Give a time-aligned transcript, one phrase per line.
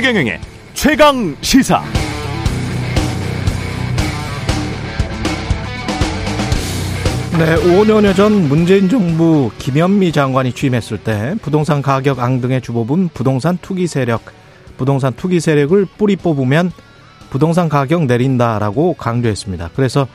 [0.00, 0.40] 최경영의
[0.72, 1.82] 최강 시사.
[7.38, 13.86] 네, 5년여 전 문재인 정부 김현미 장관이 취임했을 때 부동산 가격 앙등의 주범은 부동산 투기
[13.86, 14.22] 세력,
[14.78, 16.72] 부동산 투기 세력을 뿌리 뽑으면
[17.28, 19.68] 부동산 가격 내린다라고 강조했습니다.
[19.76, 20.08] 그래서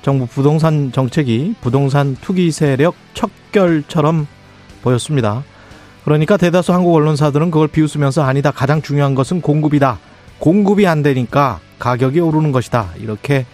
[0.00, 4.26] 정부 부동산 정책이 부동산 투기 세력 척결처럼
[4.80, 5.44] 보였습니다.
[6.06, 8.52] 그러니까 대다수 한국 언론사들은 그걸 비웃으면서 아니다.
[8.52, 9.98] 가장 중요한 것은 공급이다.
[10.38, 12.90] 공급이 안 되니까 가격이 오르는 것이다.
[12.98, 13.44] 이렇게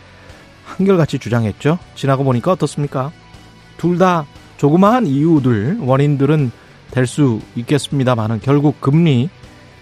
[0.66, 1.78] 한결같이 주장했죠.
[1.94, 3.10] 지나고 보니까 어떻습니까?
[3.78, 4.26] 둘 다
[4.58, 6.52] 조그마한 이유들, 원인들은
[6.90, 9.30] 될 수 있겠습니다만은 결국 금리,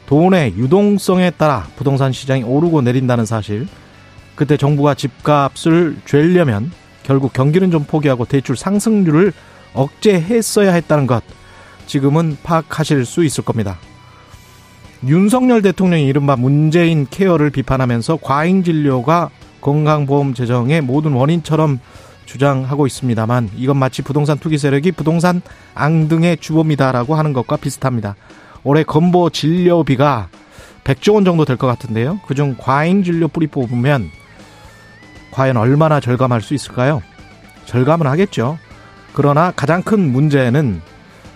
[0.07, 3.67] 돈의 유동성에 따라 부동산 시장이 오르고 내린다는 사실.
[4.37, 6.71] 그때 정부가 집값을 죄려면
[7.03, 9.33] 결국 경기는 좀 포기하고 대출 상승률을
[9.75, 11.25] 억제했어야 했다는 것.
[11.91, 13.77] 지금은 파악하실 수 있을 겁니다.
[15.05, 21.81] 윤석열 대통령이 이른바 문재인 케어를 비판하면서 과잉 진료가 건강보험 재정의 모든 원인처럼
[22.27, 25.43] 주장하고 있습니다만 이건 마치 부동산 투기 세력이 부동산
[25.75, 28.15] 앙등의 주범이다라고 하는 것과 비슷합니다.
[28.63, 30.29] 올해 건보 진료비가
[30.85, 32.21] 100조 원 정도 될 것 같은데요.
[32.29, 34.11] 그중 과잉 진료 뿌리 뽑으면
[35.33, 37.03] 과연 얼마나 절감할 수 있을까요?
[37.67, 38.59] 절감은 하겠죠.
[39.13, 40.83] 그러나 가장 큰 문제는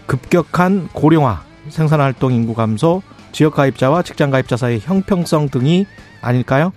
[0.06, 3.02] 급격한 고령화, 생산 활동 인구 감소,
[3.32, 5.86] 지역 가입자와 직장 가입자 사이의 형평성 등이
[6.20, 6.72] 아닐까요?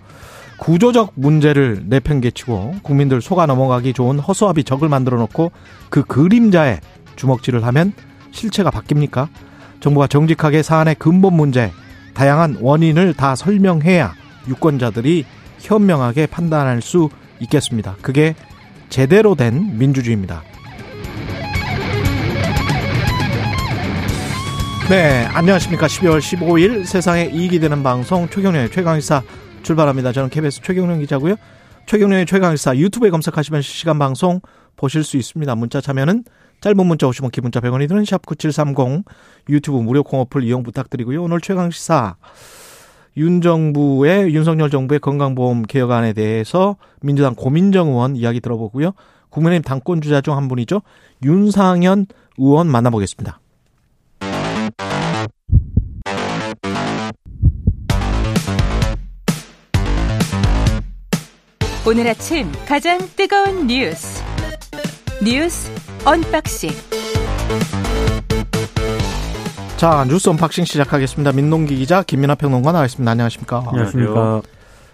[0.58, 5.52] 구조적 문제를 내팽개치고 국민들 속아 넘어가기 좋은 허수아비 적을 만들어 놓고
[5.90, 6.80] 그 그림자에
[7.16, 7.94] 주먹질을 하면
[8.32, 9.28] 실체가 바뀝니까?
[9.80, 11.72] 정부가 정직하게 사안의 근본 문제,
[12.16, 14.14] 다양한 원인을 다 설명해야
[14.48, 15.26] 유권자들이
[15.60, 17.10] 현명하게 판단할 수
[17.42, 17.96] 있겠습니다.
[18.02, 18.36] 그게
[18.90, 20.42] 제대로 된 민주주의입니다.
[24.90, 25.86] 네, 안녕하십니까.
[25.88, 29.22] 12월 15일 세상에 이익이 되는 방송 최경련의 최강의사
[29.62, 30.14] 출발합니다.
[30.14, 31.36] 저는 KBS 최경련 기자고요.
[31.88, 34.40] 최경련의 최강의사 유튜브에 검색하시면 실시간 방송
[34.78, 35.56] 보실 수 있습니다.
[35.56, 36.24] 문자 참여는
[36.62, 39.04] 짧은 문자 50원, 기 문자 100원이 드는 샵9730
[39.50, 41.22] 유튜브 무료 콩어플 이용 부탁드리고요.
[41.22, 42.16] 오늘 최강시사
[43.18, 48.94] 윤 정부의 윤석열 정부의 건강보험 개혁안에 대해서 민주당 고민정 의원 이야기 들어보고요.
[49.32, 50.82] 국민의힘 당권 주자 중 한 분이죠.
[51.24, 52.06] 윤상현
[52.38, 53.42] 의원 만나보겠습니다.
[61.88, 64.22] 오늘 아침 가장 뜨거운 뉴스
[65.24, 65.72] 뉴스
[66.04, 66.70] unboxing
[69.78, 71.32] 자 뉴스 unboxing 시작하겠습니다.
[71.32, 73.10] 민동기 기자 김민하 평론가 나와 있습니다.
[73.10, 73.64] 안녕하십니까?
[73.70, 74.42] 안녕하십니까?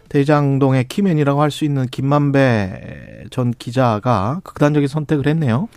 [0.10, 5.70] 대장동의 key man이라고 할 수 있는 김만배 전 기자가 극단적인 선택을 했네요.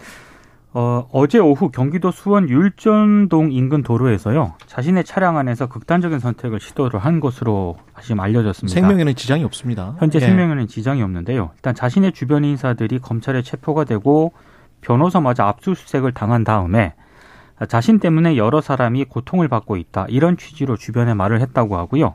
[0.78, 4.56] 어, 어제 오후 경기도 수원 율전동 인근 도로에서요.
[4.66, 8.74] 자신의 차량 안에서 극단적인 선택을 시도를 한 것으로 지금 알려졌습니다.
[8.74, 9.96] 생명에는 지장이 없습니다.
[9.98, 10.26] 현재 예.
[10.26, 11.52] 생명에는 지장이 없는데요.
[11.54, 14.34] 일단 자신의 주변 인사들이 검찰에 체포가 되고
[14.82, 16.92] 변호사마저 압수수색을 당한 다음에
[17.68, 20.04] 자신 때문에 여러 사람이 고통을 받고 있다.
[20.10, 22.12] 이런 취지로 주변에 말을 했다고 하고요.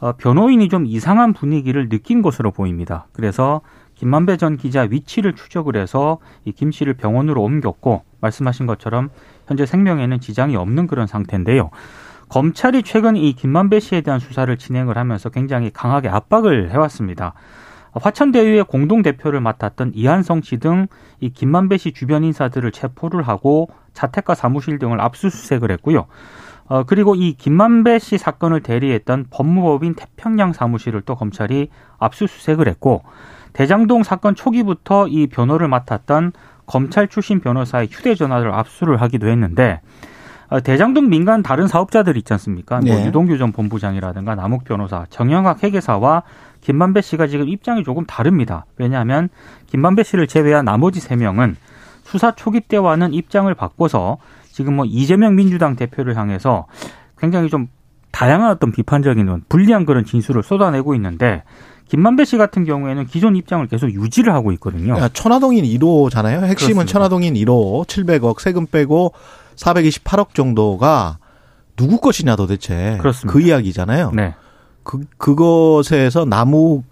[0.00, 3.06] 어, 변호인이 좀 이상한 분위기를 느낀 것으로 보입니다.
[3.14, 3.62] 그래서
[3.94, 9.10] 김만배 전 기자 위치를 추적을 해서 이 김 씨를 병원으로 옮겼고 말씀하신 것처럼
[9.46, 11.70] 현재 생명에는 지장이 없는 그런 상태인데요.
[12.28, 17.34] 검찰이 최근 이 김만배 씨에 대한 수사를 진행을 하면서 굉장히 강하게 압박을 해왔습니다.
[17.92, 20.88] 화천대유의 공동 대표를 맡았던 이한성 씨 등
[21.20, 26.06] 이 김만배 씨 주변 인사들을 체포를 하고 자택과 사무실 등을 압수수색을 했고요.
[26.66, 31.68] 어, 그리고 이 김만배 씨 사건을 대리했던 법무법인 태평양 사무실을 또 검찰이
[31.98, 33.02] 압수수색을 했고
[33.54, 36.32] 대장동 사건 초기부터 이 변호를 맡았던
[36.66, 39.80] 검찰 출신 변호사의 휴대전화를 압수를 하기도 했는데
[40.48, 42.80] 어, 대장동 민간 다른 사업자들 있지 않습니까?
[42.80, 43.06] 뭐 네.
[43.06, 46.24] 유동규 전 본부장이라든가 남욱 변호사, 정영학 회계사와
[46.60, 48.66] 김만배 씨가 지금 입장이 조금 다릅니다.
[48.76, 49.28] 왜냐하면
[49.66, 51.56] 김만배 씨를 제외한 나머지 세 명은
[52.02, 54.18] 수사 초기 때와는 입장을 바꿔서
[54.50, 56.66] 지금 뭐 이재명 민주당 대표를 향해서
[57.18, 57.68] 굉장히 좀
[58.12, 61.42] 다양한 어떤 비판적인 불리한 그런 진술을 쏟아내고 있는데
[61.88, 64.96] 김만배 씨 같은 경우에는 기존 입장을 계속 유지를 하고 있거든요.
[64.98, 66.44] 야, 천화동인 1호잖아요.
[66.44, 66.84] 핵심은 그렇습니다.
[66.86, 69.12] 천화동인 1호 700억 세금 빼고
[69.56, 71.18] 428억 정도가
[71.76, 73.32] 누구 것이냐 도대체 그렇습니다.
[73.32, 74.12] 그 이야기잖아요.
[74.14, 74.34] 네.
[74.82, 76.84] 그 그것에서 남욱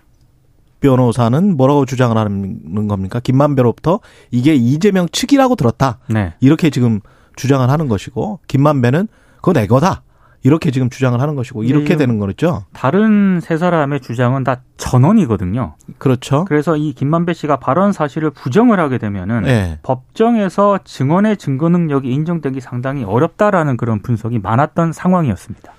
[0.80, 3.20] 변호사는 뭐라고 주장을 하는 겁니까?
[3.20, 4.00] 김만배로부터
[4.30, 5.98] 이게 이재명 측이라고 들었다.
[6.08, 6.34] 네.
[6.40, 7.00] 이렇게 지금
[7.36, 10.02] 주장을 하는 것이고 김만배는 그거 내 거다.
[10.44, 12.64] 이렇게 지금 주장을 하는 것이고 이렇게 네, 되는 거죠.
[12.72, 15.76] 다른 세 사람의 주장은 다 전원이거든요.
[15.98, 16.44] 그렇죠.
[16.46, 19.78] 그래서 이 김만배 씨가 발언 사실을 부정을 하게 되면은 네.
[19.82, 25.72] 법정에서 증언의 증거 능력이 인정되기 상당히 어렵다라는 그런 분석이 많았던 상황이었습니다.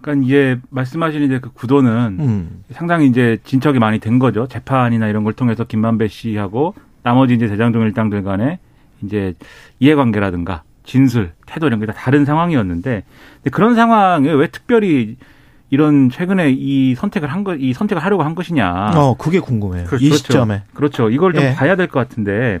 [0.00, 2.64] 그러니까 이제 말씀하신 이제 그 구도는 음.
[2.72, 4.46] 상당히 이제 진척이 많이 된 거죠.
[4.46, 8.58] 재판이나 이런 걸 통해서 김만배 씨하고 나머지 이제 대장동 일당들 간에
[9.02, 9.34] 이제
[9.80, 13.04] 이해관계라든가 진술, 태도 이런 게 다 다른 상황이었는데
[13.52, 15.16] 그런 상황에 왜 특별히
[15.70, 18.92] 이런 최근에 이 선택을 한 거, 이 선택을 하려고 한 것이냐.
[18.96, 19.84] 어, 그게 궁금해요.
[19.84, 20.02] 그렇죠.
[20.04, 20.62] 이 시점에.
[20.72, 21.10] 그렇죠.
[21.10, 21.54] 이걸 좀 예.
[21.54, 22.60] 봐야 될 것 같은데.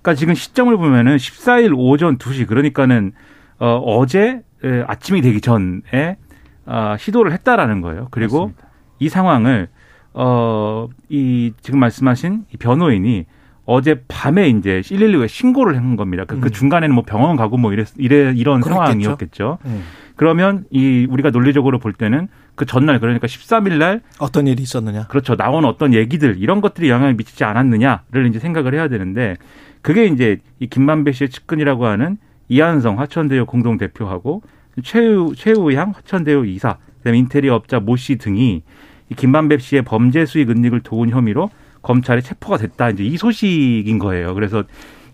[0.00, 3.12] 그러니까 지금 시점을 보면은 14일 오전 2시 그러니까는
[3.58, 6.16] 어, 어제 에, 아침이 되기 전에
[6.64, 8.08] 아, 시도를 했다라는 거예요.
[8.10, 8.68] 그리고 맞습니다.
[8.98, 9.68] 이 상황을
[10.14, 13.26] 어, 이 지금 말씀하신 이 변호인이
[13.70, 16.24] 어제 밤에 이제 112에 신고를 한 겁니다.
[16.26, 16.50] 그, 그 음.
[16.50, 18.74] 중간에는 뭐 병원 가고 뭐 이래, 이래 이런 그랬겠죠.
[18.82, 19.58] 상황이었겠죠.
[19.66, 19.82] 음.
[20.16, 25.08] 그러면 이 우리가 논리적으로 볼 때는 그 전날 그러니까 13일 날 어떤 일이 있었느냐?
[25.08, 25.36] 그렇죠.
[25.36, 29.36] 나온 어떤 얘기들 이런 것들이 영향을 미치지 않았느냐를 이제 생각을 해야 되는데
[29.82, 32.16] 그게 이제 이 김만배 씨의 측근이라고 하는
[32.48, 34.40] 이한성 화천대유 공동 대표하고
[34.82, 38.62] 최우 최우향 화천대유 이사 그다음에 인테리어 업자 모 씨 등이
[39.10, 41.50] 이 김만배 씨의 범죄 수익 은닉을 도운 혐의로
[41.82, 44.34] 검찰에 체포가 됐다 이제 이 소식인 거예요.
[44.34, 44.64] 그래서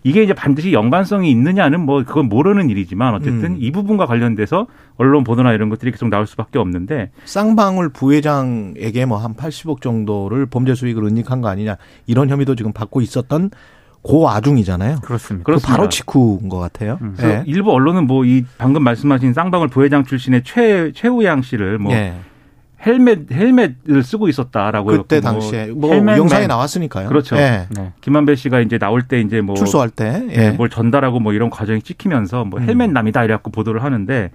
[0.03, 3.57] 이게 이제 반드시 연관성이 있느냐는 뭐 그건 모르는 일이지만 어쨌든 음.
[3.59, 4.67] 이 부분과 관련돼서
[4.97, 10.75] 언론 보도나 이런 것들이 계속 나올 수밖에 없는데 쌍방울 부회장에게 뭐 한 80억 정도를 범죄
[10.75, 13.49] 수익을 은닉한 거 아니냐 이런 혐의도 지금 받고 있었던
[14.07, 14.97] 그 와중이잖아요.
[15.01, 15.51] 그렇습니다.
[15.51, 15.59] 그.
[15.63, 16.99] 바로 직후인 것 같아요.
[17.01, 17.15] 음.
[17.23, 17.43] 예.
[17.47, 22.13] 일부 언론은 뭐 이 방금 말씀하신 쌍방울 부회장 출신의 최 최우양 씨를 뭐 예.
[22.85, 26.17] 헬멧 헬멧을 쓰고 있었다라고 그때 뭐 당시에 뭐 헬멧맨.
[26.17, 27.09] 영상이 나왔으니까요.
[27.09, 27.35] 그렇죠.
[27.37, 27.67] 예.
[27.69, 27.93] 네.
[28.01, 30.23] 김만배 씨가 이제 나올 때 이제 뭐 출소할 때.
[30.29, 30.51] 예, 예.
[30.51, 32.67] 뭘 전달하고 뭐 이런 과정이 찍히면서 뭐 음.
[32.67, 34.29] 헬멧 남이다 이래갖고 보도를 하는데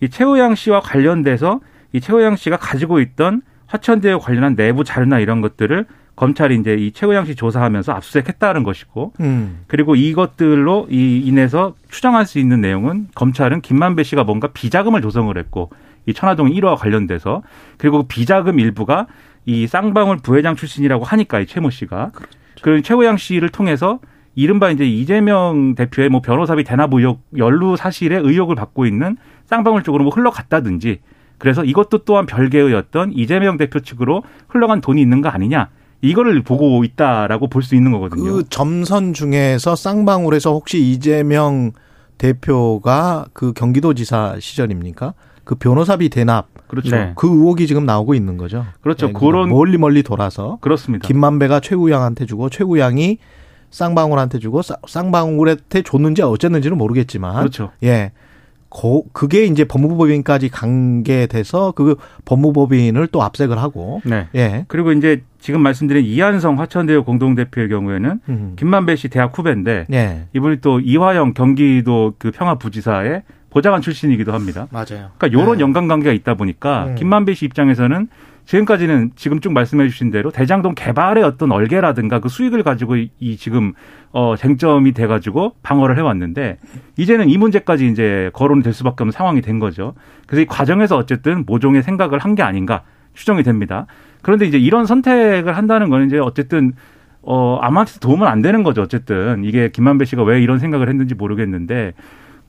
[0.00, 1.60] 이 최우양 씨와 관련돼서
[1.92, 5.86] 이 최우양 씨가 가지고 있던 화천대유 관련한 내부 자료나 이런 것들을
[6.16, 9.60] 검찰이 이제 이 최우양 씨 조사하면서 압수수색했다는 것이고 음.
[9.66, 15.70] 그리고 이것들로 이 인해서 추정할 수 있는 내용은 검찰은 김만배 씨가 뭔가 비자금을 조성을 했고
[16.06, 17.42] 이 천화동 1호와 관련돼서
[17.78, 19.06] 그리고 그 비자금 일부가
[19.46, 22.10] 이 쌍방울 부회장 출신이라고 하니까 이 최모 씨가
[22.62, 24.00] 그 최호양 씨를 통해서
[24.34, 29.16] 이른바 이제 이재명 대표의 뭐 변호사비 대납 의혹 연루 사실에 의혹을 받고 있는
[29.46, 31.00] 쌍방울 쪽으로 뭐 흘러갔다든지
[31.38, 35.68] 그래서 이것도 또한 별개의 어떤 이재명 대표 측으로 흘러간 돈이 있는 거 아니냐
[36.02, 38.22] 이거를 보고 있다라고 볼 수 있는 거거든요.
[38.22, 41.72] 그 점선 중에서 쌍방울에서 혹시 이재명
[42.18, 45.14] 대표가 그 경기도지사 시절입니까?
[45.50, 46.94] 그 변호사비 대납 그렇죠.
[46.94, 47.12] 네.
[47.16, 48.66] 그 의혹이 지금 나오고 있는 거죠.
[48.82, 49.08] 그렇죠.
[49.08, 51.08] 예, 그런 멀리 멀리 돌아서 그렇습니다.
[51.08, 53.18] 김만배가 최우양한테 주고 최우양이
[53.70, 57.72] 쌍방울한테 주고 쌍- 쌍방울한테 줬는지 어쨌는지는 모르겠지만 그렇죠.
[57.82, 58.12] 예.
[58.68, 64.28] 고, 그게 이제 법무법인까지 관계돼서 그 법무법인을 또 압색을 하고 네.
[64.36, 64.64] 예.
[64.68, 68.52] 그리고 이제 지금 말씀드린 이한성 화천대유 공동대표의 경우에는 음.
[68.56, 70.26] 김만배 씨 대학 후배인데 예.
[70.32, 74.66] 이분이 또 이화영 경기도 그 평화부지사의 보좌관 출신이기도 합니다.
[74.70, 75.10] 맞아요.
[75.18, 75.62] 그러니까 이런 네.
[75.62, 76.94] 연관관계가 있다 보니까 음.
[76.94, 78.08] 김만배 씨 입장에서는
[78.46, 83.36] 지금까지는 지금 쭉 말씀해 주신 대로 대장동 개발의 어떤 얼개라든가 그 수익을 가지고 이, 이
[83.36, 83.74] 지금
[84.12, 86.58] 어 쟁점이 돼 가지고 방어를 해 왔는데
[86.96, 89.94] 이제는 이 문제까지 이제 거론이 될 수밖에 없는 상황이 된 거죠.
[90.26, 92.82] 그래서 이 과정에서 어쨌든 모종의 생각을 한 게 아닌가
[93.14, 93.86] 추정이 됩니다.
[94.22, 96.72] 그런데 이제 이런 선택을 한다는 거는 이제 어쨌든
[97.22, 98.82] 어 아무한테도 도움은 안 되는 거죠.
[98.82, 101.92] 어쨌든 이게 김만배 씨가 왜 이런 생각을 했는지 모르겠는데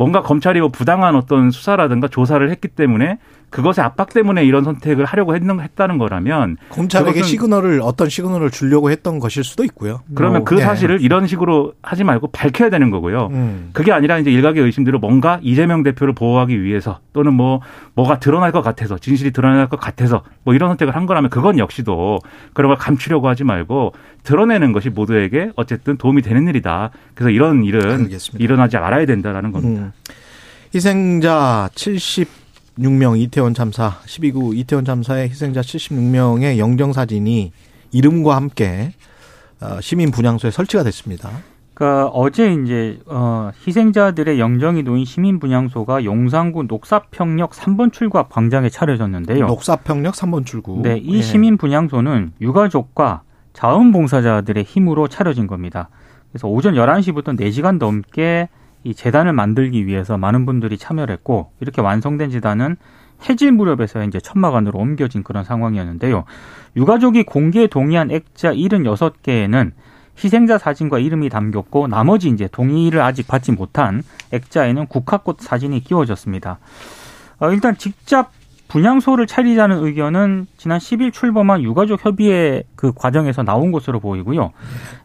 [0.01, 3.19] 뭔가 검찰이 뭐 부당한 어떤 수사라든가 조사를 했기 때문에
[3.51, 9.19] 그것의 압박 때문에 이런 선택을 하려고 했는, 했다는 거라면 검찰에게 시그널을 어떤 시그널을 주려고 했던
[9.19, 10.01] 것일 수도 있고요.
[10.15, 10.61] 그러면 뭐, 그 예.
[10.61, 13.27] 사실을 이런 식으로 하지 말고 밝혀야 되는 거고요.
[13.31, 13.69] 음.
[13.73, 17.59] 그게 아니라 이제 일각의 의심대로 뭔가 이재명 대표를 보호하기 위해서 또는 뭐
[17.93, 22.19] 뭐가 드러날 것 같아서 진실이 드러날 것 같아서 뭐 이런 선택을 한 거라면 그건 역시도
[22.53, 23.93] 그런 걸 감추려고 하지 말고
[24.23, 26.91] 드러내는 것이 모두에게 어쨌든 도움이 되는 일이다.
[27.15, 28.41] 그래서 이런 일은 알겠습니다.
[28.41, 29.81] 일어나지 말아야 된다라는 겁니다.
[29.81, 29.91] 음.
[30.73, 31.69] 희생자
[32.77, 37.51] 76명 이태원 참사 12구 이태원 참사의 희생자 76명의 영정 사진이
[37.91, 38.93] 이름과 함께
[39.59, 41.29] 어, 시민 분향소에 설치가 됐습니다.
[41.73, 48.69] 그러니까 어제 이제 어 희생자들의 영정이 놓인 시민 분향소가 용산구 녹사평역 3번 출구 앞 광장에
[48.69, 49.47] 차려졌는데요.
[49.47, 50.81] 녹사평역 3번 출구.
[50.83, 51.21] 네, 이 예.
[51.21, 53.23] 시민 분향소는 유가족과
[53.53, 55.89] 자원봉사자들의 힘으로 차려진 겁니다.
[56.31, 58.49] 그래서 오전 11시부터 4시간 넘게
[58.83, 62.77] 이 재단을 만들기 위해서 많은 분들이 참여를 했고 이렇게 완성된 재단은
[63.29, 66.25] 해질 무렵에서 이제 천막안으로 옮겨진 그런 상황이었는데요.
[66.75, 69.71] 유가족이 공개에 동의한 액자 76개에는
[70.23, 76.59] 희생자 사진과 이름이 담겼고 나머지 이제 동의를 아직 받지 못한 액자에는 국화꽃 사진이 끼워졌습니다.
[77.39, 78.31] 어, 일단 직접
[78.67, 84.51] 분향소를 차리자는 의견은 지난 10일 출범한 유가족 협의회 그 과정에서 나온 것으로 보이고요.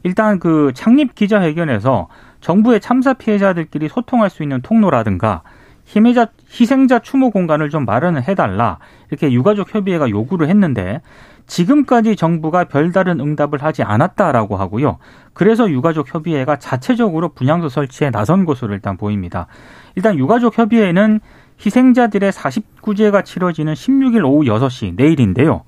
[0.05, 2.07] 일단 그 창립 기자회견에서
[2.47, 5.43] 정부의 참사 피해자들끼리 소통할 수 있는 통로라든가
[5.89, 8.79] 희생자, 희생자 추모 공간을 좀 마련을 해달라
[9.11, 11.01] 이렇게 유가족 협의회가 요구를 했는데
[11.49, 14.99] 지금까지 정부가 별다른 응답을 하지 않았다라고 하고요.
[15.33, 19.49] 그래서 유가족 협의회가 자체적으로 분향소 설치에 나선 것으로 일단 보입니다.
[19.97, 21.19] 일단 유가족 협의회는
[21.65, 25.65] 희생자들의 49제가 치러지는 16일 오후 6시 내일인데요.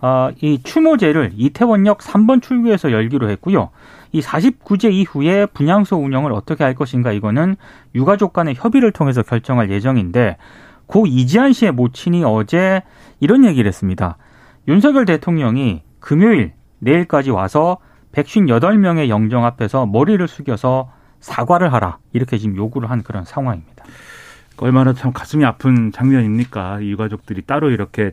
[0.00, 3.68] 어, 이 추모제를 이태원역 3번 출구에서 열기로 했고요.
[4.12, 7.56] 이 49제 이후에 분향소 운영을 어떻게 할 것인가 이거는
[7.94, 10.36] 유가족 간의 협의를 통해서 결정할 예정인데
[10.86, 12.82] 고 이지한 씨의 모친이 어제
[13.20, 14.16] 이런 얘기를 했습니다.
[14.68, 17.78] 윤석열 대통령이 금요일 내일까지 와서
[18.12, 23.84] 158명의 영정 앞에서 머리를 숙여서 사과를 하라 이렇게 지금 요구를 한 그런 상황입니다.
[24.58, 26.80] 얼마나 참 가슴이 아픈 장면입니까?
[26.80, 28.12] 이 유가족들이 따로 이렇게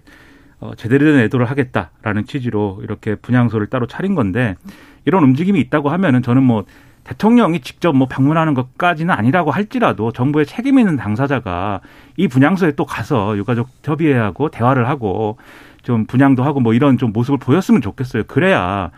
[0.64, 4.56] 어, 제대로 된 애도를 하겠다라는 취지로 이렇게 분향소를 따로 차린 건데
[5.04, 6.64] 이런 움직임이 있다고 하면은 저는 뭐
[7.04, 11.82] 대통령이 직접 뭐 방문하는 것까지는 아니라고 할지라도 정부의 책임 있는 당사자가
[12.16, 15.36] 이 분향소에 또 가서 유가족 협의회하고 대화를 하고
[15.82, 18.24] 좀 분양도 하고 뭐 이런 좀 모습을 보였으면 좋겠어요.
[18.28, 18.90] 그래야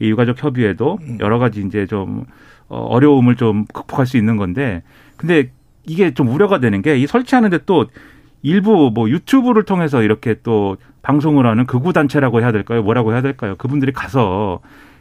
[0.00, 2.24] 이 유가족 협의회도 여러 가지 이제 좀
[2.68, 4.82] 어, 어려움을 좀 극복할 수 있는 건데
[5.16, 5.52] 근데
[5.86, 7.86] 이게 좀 우려가 되는 게 이 설치하는데 또
[8.42, 12.82] 일부 뭐 유튜브를 통해서 이렇게 또 방송을 하는 극우 단체라고 해야 될까요?
[12.82, 13.54] 뭐라고 해야 될까요?
[13.58, 14.60] 그분들이 가서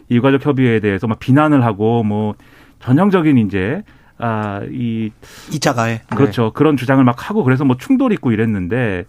[0.09, 2.35] 이 유가족 협의회에 대해서 막 비난을 하고 뭐
[2.79, 3.83] 전형적인 이제
[4.17, 5.11] 아이
[5.51, 6.51] 이자가에 그렇죠 네.
[6.53, 9.05] 그런 주장을 막 하고 그래서 뭐 충돌 있고 이랬는데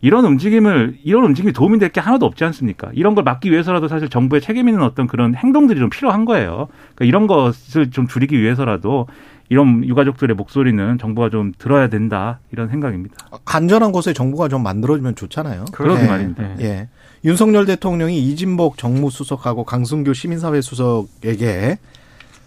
[0.00, 2.90] 이런 움직임을 이런 움직임이 도움이 될 게 하나도 없지 않습니까?
[2.92, 6.68] 이런 걸 막기 위해서라도 사실 정부의 책임 있는 어떤 그런 행동들이 좀 필요한 거예요.
[6.94, 9.06] 그러니까 이런 것을 좀 줄이기 위해서라도
[9.48, 13.16] 이런 유가족들의 목소리는 정부가 좀 들어야 된다 이런 생각입니다.
[13.44, 15.66] 간절한 곳에 정부가 좀 만들어주면 좋잖아요.
[15.72, 16.08] 그러게 네.
[16.08, 16.60] 말입니다.
[16.60, 16.88] 예.
[17.24, 21.78] 윤석열 대통령이 이진복 정무수석하고 강승규 시민사회 수석에게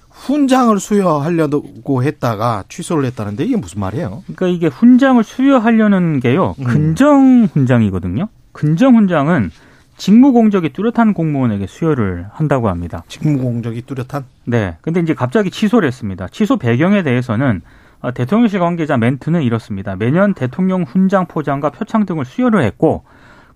[0.09, 4.23] 훈장을 수여하려고 했다가 취소를 했다는데 이게 무슨 말이에요?
[4.25, 6.55] 그러니까 이게 훈장을 수여하려는 게요.
[6.59, 6.63] 음.
[6.63, 8.27] 근정 훈장이거든요.
[8.51, 9.51] 근정 훈장은
[9.97, 13.03] 직무 공적이 뚜렷한 공무원에게 수여를 한다고 합니다.
[13.07, 14.25] 직무 공적이 뚜렷한?
[14.45, 14.77] 네.
[14.81, 16.27] 근데 이제 갑자기 취소를 했습니다.
[16.27, 17.61] 취소 배경에 대해서는
[17.99, 19.95] 어, 대통령실 관계자 멘트는 이렇습니다.
[19.95, 23.03] 매년 대통령 훈장 포장과 표창 등을 수여를 했고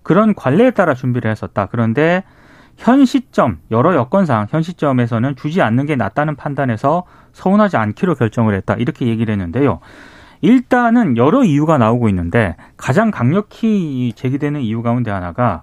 [0.02, 1.68] 그런 관례에 따라 준비를 했었다.
[1.70, 2.24] 그런데
[2.76, 8.74] 현 시점 여러 여건상 현 시점에서는 주지 않는 게 낫다는 판단에서 서운하지 않기로 결정을 했다.
[8.74, 9.78] 이렇게 얘기를 했는데요.
[10.40, 15.62] 일단은 여러 이유가 나오고 있는데 가장 강력히 제기되는 이유 가운데 하나가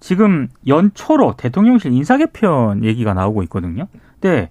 [0.00, 3.88] 지금 연초로 대통령실 인사개편 얘기가 나오고 있거든요.
[4.20, 4.50] 근데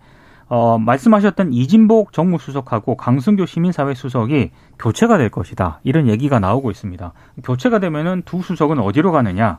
[0.50, 5.82] 어, 말씀하셨던 이진복 정무수석하고 강승교 시민사회 수석이 교체가 될 것이다.
[5.84, 7.13] 이런 얘기가 나오고 있습니다.
[7.44, 9.58] 교체가 되면은 두 수석은 어디로 가느냐?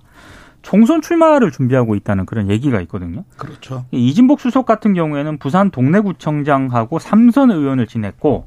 [0.63, 3.25] 총선 출마를 준비하고 있다는 그런 얘기가 있거든요.
[3.37, 3.85] 그렇죠.
[3.91, 8.45] 이진복 수석 같은 경우에는 부산 동래구청장하고 삼선 의원을 지냈고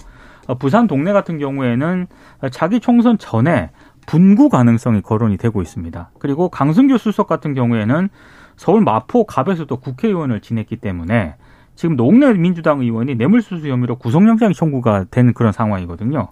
[0.47, 2.07] 어, 부산 동래 같은 경우에는
[2.51, 3.69] 자기 총선 전에
[4.07, 6.11] 분구 가능성이 거론이 되고 있습니다.
[6.19, 8.09] 그리고 강승규 수석 같은 경우에는
[8.55, 11.35] 서울 마포 갑에서도 국회의원을 지냈기 때문에
[11.75, 16.27] 지금 노웅래 민주당 의원이 뇌물수수 혐의로 구속영장 청구가 된 그런 상황이거든요.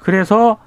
[0.00, 0.58] 그래서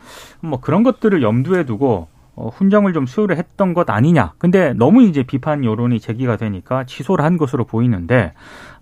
[0.41, 4.33] 뭐 그런 것들을 염두에 두고 어, 훈장을 좀 수여를 했던 것 아니냐.
[4.37, 8.33] 근데 너무 이제 비판 여론이 제기가 되니까 취소를 한 것으로 보이는데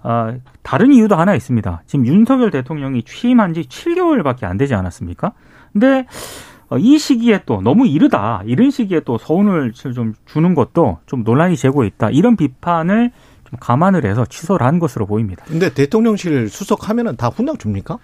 [0.04, 1.84] 어, 다른 이유도 하나 있습니다.
[1.86, 5.34] 지금 윤석열 대통령이 취임한 지 7개월밖에 안 되지 않았습니까?
[5.74, 6.06] 근데 어,
[6.78, 11.84] 이 시기에 또 너무 이르다 이런 시기에 또 서운을 좀 주는 것도 좀 논란이 되고
[11.84, 13.12] 있다 이런 비판을
[13.50, 15.44] 좀 감안을 해서 취소를 한 것으로 보입니다.
[15.48, 17.98] 근데 대통령실 수석하면은 다 훈장 줍니까?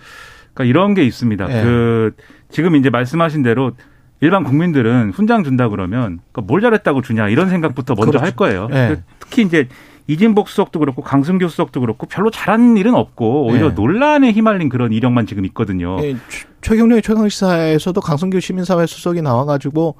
[0.53, 1.45] 그러니까 이런 게 있습니다.
[1.45, 1.63] 네.
[1.63, 2.15] 그
[2.49, 3.73] 지금 이제 말씀하신 대로
[4.21, 8.25] 일반 국민들은 훈장 준다 그러면 그러니까 뭘 잘했다고 주냐 이런 생각부터 먼저 그렇죠.
[8.25, 8.67] 할 거예요.
[8.69, 9.03] 네.
[9.19, 9.67] 특히 이제
[10.07, 13.75] 이진복 수석도 그렇고 강승규 수석도 그렇고 별로 잘한 일은 없고 오히려 네.
[13.75, 15.99] 논란에 휘말린 그런 이력만 지금 있거든요.
[15.99, 16.15] 네,
[16.61, 19.95] 최경련의 최강시사에서도 강승규 시민사회 수석이 나와가지고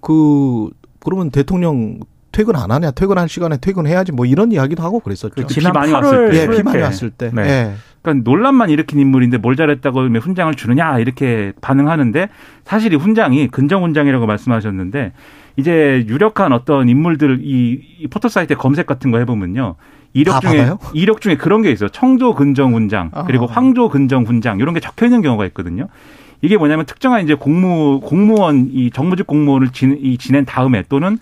[0.00, 2.00] 그 그러면 대통령
[2.38, 5.34] 퇴근 안 하냐 퇴근할 시간에 퇴근해야지 뭐 이런 이야기도 하고 그랬었죠.
[5.34, 7.32] 그 지난 비 많이 왔을 때, 예, 비 많이 왔을 때.
[7.34, 7.42] 네.
[7.42, 7.74] 네.
[8.00, 12.28] 그러니까 논란만 일으킨 인물인데 뭘 잘했다고 훈장을 주느냐 이렇게 반응하는데
[12.64, 15.14] 사실 이 훈장이 근정 훈장이라고 말씀하셨는데
[15.56, 19.74] 이제 유력한 어떤 인물들 이, 이 포털 사이트 검색 같은 거 해보면요.
[20.12, 20.78] 이력 중에 받아요?
[20.92, 21.88] 이력 중에 그런 게 있어요.
[21.88, 25.88] 청조 근정 훈장 그리고 황조 근정 훈장 이런 게 적혀 있는 경우가 있거든요.
[26.40, 31.18] 이게 뭐냐면 특정한 이제 공무 공무원 이 정무직 공무원을 진, 이 지낸 다음에 또는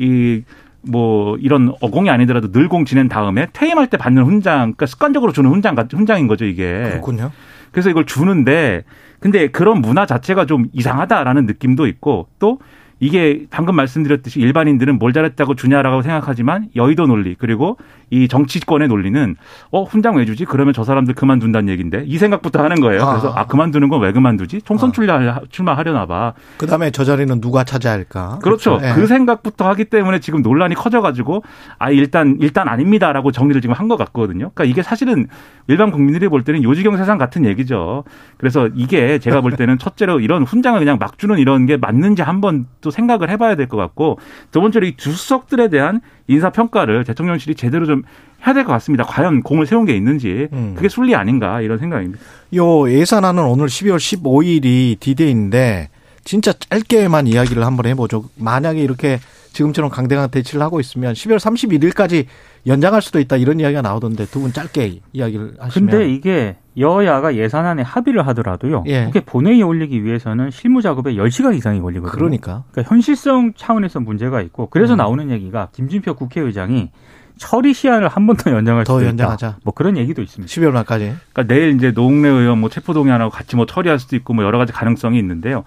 [0.00, 0.42] 이
[0.82, 5.76] 뭐 이런 어공이 아니더라도 늘공 지낸 다음에 퇴임할 때 받는 훈장, 그러니까 습관적으로 주는 훈장
[5.90, 6.88] 훈장인 거죠 이게.
[6.90, 7.30] 그렇군요.
[7.70, 8.84] 그래서 이걸 주는데
[9.20, 12.58] 근데 그런 문화 자체가 좀 이상하다라는 느낌도 있고 또
[13.00, 17.78] 이게 방금 말씀드렸듯이 일반인들은 뭘 잘했다고 주냐라고 생각하지만 여의도 논리 그리고
[18.10, 19.36] 이 정치권의 논리는
[19.70, 20.44] 어 훈장 왜 주지?
[20.44, 23.06] 그러면 저 사람들 그만둔다는 얘기인데 이 생각부터 하는 거예요.
[23.06, 24.62] 그래서 아, 그만두는 건 왜 그만두지?
[24.62, 26.32] 총선 출마 출마하려나 봐.
[26.58, 28.38] 그다음에 저 자리는 누가 차지할까?
[28.42, 28.78] 그렇죠.
[28.78, 28.94] 그렇죠.
[29.00, 31.42] 그 생각부터 하기 때문에 지금 논란이 커져가지고
[31.78, 34.50] 아 일단 일단 아닙니다라고 정리를 지금 한 것 같거든요.
[34.54, 35.26] 그러니까 이게 사실은
[35.66, 38.04] 일반 국민들이 볼 때는 요지경 세상 같은 얘기죠.
[38.38, 42.66] 그래서 이게 제가 볼 때는 첫째로 이런 훈장을 그냥 막 주는 이런 게 맞는지 한번
[42.80, 44.18] 또 생각을 해봐야 될 것 같고
[44.50, 48.02] 두 번째로 이 주석들에 대한 인사 평가를 대통령실이 제대로 좀
[48.46, 49.04] 해야 될 것 같습니다.
[49.04, 50.72] 과연 공을 세운 게 있는지 음.
[50.76, 52.20] 그게 순리 아닌가 이런 생각입니다.
[52.56, 55.88] 요 예산안은 오늘 12월 15일이 디데이인데
[56.24, 58.24] 진짜 짧게만 이야기를 한번 해보죠.
[58.36, 59.18] 만약에 이렇게
[59.52, 62.26] 지금처럼 강대강 대치를 하고 있으면 12월 31일까지
[62.66, 65.90] 연장할 수도 있다 이런 이야기가 나오던데 두 분 짧게 이야기를 하시면.
[65.90, 68.84] 근데 이게 여야가 예산안에 합의를 하더라도요.
[68.86, 69.04] 예.
[69.06, 72.12] 그게 본회의에 올리기 위해서는 실무 작업에 10시간 이상이 걸리거든요.
[72.12, 72.64] 그러니까.
[72.70, 74.98] 그러니까 현실성 차원에서 문제가 있고 그래서 음.
[74.98, 76.90] 나오는 얘기가 김진표 국회의장이
[77.38, 79.46] 처리 시한을 한 번 더 연장할 더 연장하자.
[79.48, 79.58] 있다.
[79.64, 80.50] 뭐 그런 얘기도 있습니다.
[80.52, 81.14] 12월 말까지.
[81.32, 84.58] 그러니까 내일 이제 노웅래 의원 뭐 체포 동의안하고 같이 뭐 처리할 수도 있고 뭐 여러
[84.58, 85.64] 가지 가능성이 있는데요.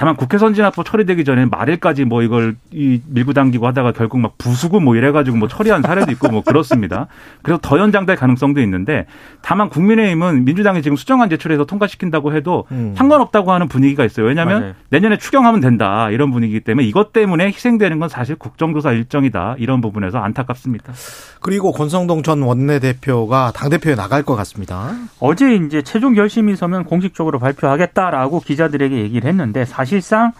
[0.00, 4.80] 다만 국회 선진화법 처리되기 전에 말일까지 뭐 이걸 이 밀고 당기고 하다가 결국 막 부수고
[4.80, 7.06] 뭐 이래가지고 뭐 처리한 사례도 있고 뭐 그렇습니다.
[7.42, 9.04] 그래서 더 연장될 가능성도 있는데
[9.42, 12.94] 다만 국민의힘은 민주당이 지금 수정안 제출해서 통과시킨다고 해도 음.
[12.96, 14.24] 상관없다고 하는 분위기가 있어요.
[14.24, 14.74] 왜냐하면 맞아요.
[14.88, 20.16] 내년에 추경하면 된다 이런 분위기이기 때문에 이것 때문에 희생되는 건 사실 국정조사 일정이다 이런 부분에서
[20.16, 20.94] 안타깝습니다.
[21.40, 24.94] 그리고 권성동 전 원내대표가 당대표에 나갈 것 같습니다.
[25.18, 30.32] 어제 이제 최종 결심이 서면 공식적으로 발표하겠다라고 기자들에게 얘기를 했는데 사실 상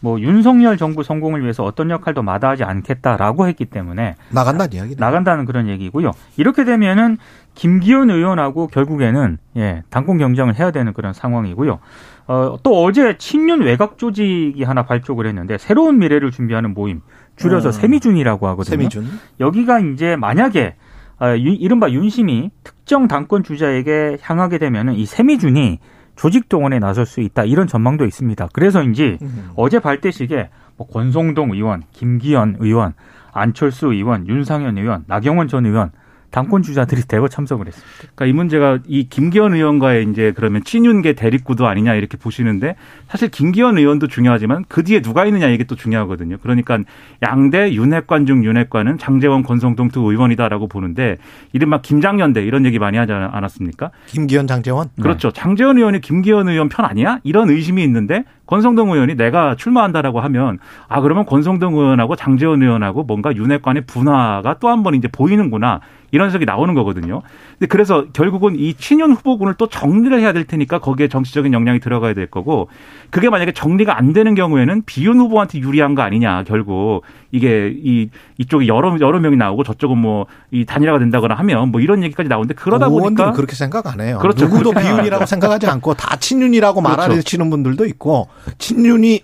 [0.00, 5.68] 뭐 윤석열 정부 성공을 위해서 어떤 역할도 마다하지 않겠다라고 했기 때문에 나간다는 이야기 나간다는 그런
[5.68, 6.12] 얘기고요.
[6.36, 7.18] 이렇게 되면은
[7.54, 11.80] 김기현 의원하고 결국에는 예, 당권 경쟁을 해야 되는 그런 상황이고요.
[12.28, 17.00] 어, 또 어제 친윤 외곽 조직이 하나 발족을 했는데 새로운 미래를 준비하는 모임
[17.36, 17.72] 줄여서 어.
[17.72, 18.70] 세미준이라고 하거든요.
[18.70, 19.08] 세미준.
[19.40, 20.76] 여기가 이제 만약에
[21.18, 25.80] 어, 이른바 윤심이 특정 당권 주자에게 향하게 되면은 이 세미준이
[26.18, 28.48] 조직 동원에 나설 수 있다 이런 전망도 있습니다.
[28.52, 29.50] 그래서인지 음.
[29.54, 32.94] 어제 발대식에 뭐 권성동 의원, 김기현 의원,
[33.32, 35.92] 안철수 의원, 윤상현 의원, 나경원 전 의원
[36.30, 37.92] 당권 주자들이 대거 참석을 했습니다.
[38.00, 42.76] 그러니까 이 문제가 이 김기현 의원과의 이제 그러면 친윤계 대립구도 아니냐 이렇게 보시는데
[43.08, 46.36] 사실 김기현 의원도 중요하지만 그 뒤에 누가 있느냐 이게 또 중요하거든요.
[46.42, 46.78] 그러니까
[47.22, 51.16] 양대 윤핵관 중 윤핵관은 장재원 권성동 두 의원이다라고 보는데
[51.52, 53.90] 이른바 김장연대 이런 얘기 많이 하지 않았습니까?
[54.06, 54.88] 김기현 장재원?
[55.00, 55.30] 그렇죠.
[55.30, 55.40] 네.
[55.40, 57.20] 장재원 의원이 김기현 의원 편 아니야?
[57.24, 60.58] 이런 의심이 있는데 권성동 의원이 내가 출마한다라고 하면
[60.88, 65.80] 아 그러면 권성동 의원하고 장재원 의원하고 뭔가 윤핵관의 분화가 또 한 번 이제 보이는구나
[66.10, 67.20] 이런 해석이 나오는 거거든요.
[67.58, 72.14] 근데 그래서 결국은 이 친윤 후보군을 또 정리를 해야 될 테니까 거기에 정치적인 역량이 들어가야
[72.14, 72.68] 될 거고
[73.10, 78.08] 그게 만약에 정리가 안 되는 경우에는 비윤 후보한테 유리한 거 아니냐 결국 이게 이
[78.38, 82.54] 이쪽에 여러 여러 명이 나오고 저쪽은 뭐 이 단일화가 된다거나 하면 뭐 이런 얘기까지 나오는데
[82.54, 84.18] 그러다 보니까 그렇게 생각 안 해요.
[84.18, 84.46] 그렇죠.
[84.46, 86.96] 누구도 비윤이라고 생각하지 않고 다 친윤이라고 그렇죠.
[86.96, 88.28] 말하시는 분들도 있고
[88.58, 89.22] 친윤이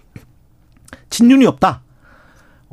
[1.10, 1.80] 친윤이 없다.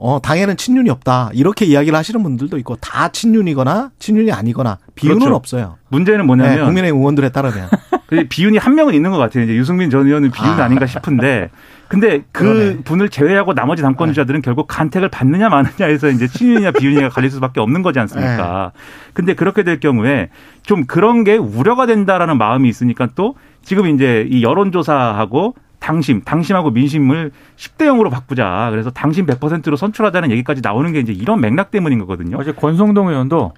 [0.03, 1.29] 어, 당에는 친윤이 없다.
[1.33, 5.35] 이렇게 이야기를 하시는 분들도 있고 다 친윤이거나 친윤이 아니거나 비윤은 그렇죠.
[5.35, 5.77] 없어요.
[5.89, 7.69] 문제는 뭐냐면 네, 국민의 의원들에 따르면
[8.29, 9.43] 비윤이 한 명은 있는 것 같아요.
[9.43, 10.67] 이제 유승민 전 의원은 비윤 아.
[10.67, 11.51] 닌가 싶은데
[11.87, 12.77] 근데 그 그러네.
[12.83, 14.45] 분을 제외하고 나머지 당권주자들은 네.
[14.45, 18.71] 결국 간택을 받느냐 마느냐에서 이제 친윤이냐 비윤이냐 갈릴 수밖에 없는 거지 않습니까?
[18.73, 18.81] 네.
[19.13, 20.29] 근데 그렇게 될 경우에
[20.63, 27.31] 좀 그런 게 우려가 된다라는 마음이 있으니까 또 지금 이제 이 여론조사하고 당심, 당심하고 민심을
[27.57, 28.69] 10대 0으로 바꾸자.
[28.71, 32.37] 그래서 당심 100%로 선출하자는 얘기까지 나오는 게 이제 이런 맥락 때문인 거거든요.
[32.37, 33.51] 어제 권성동 의원도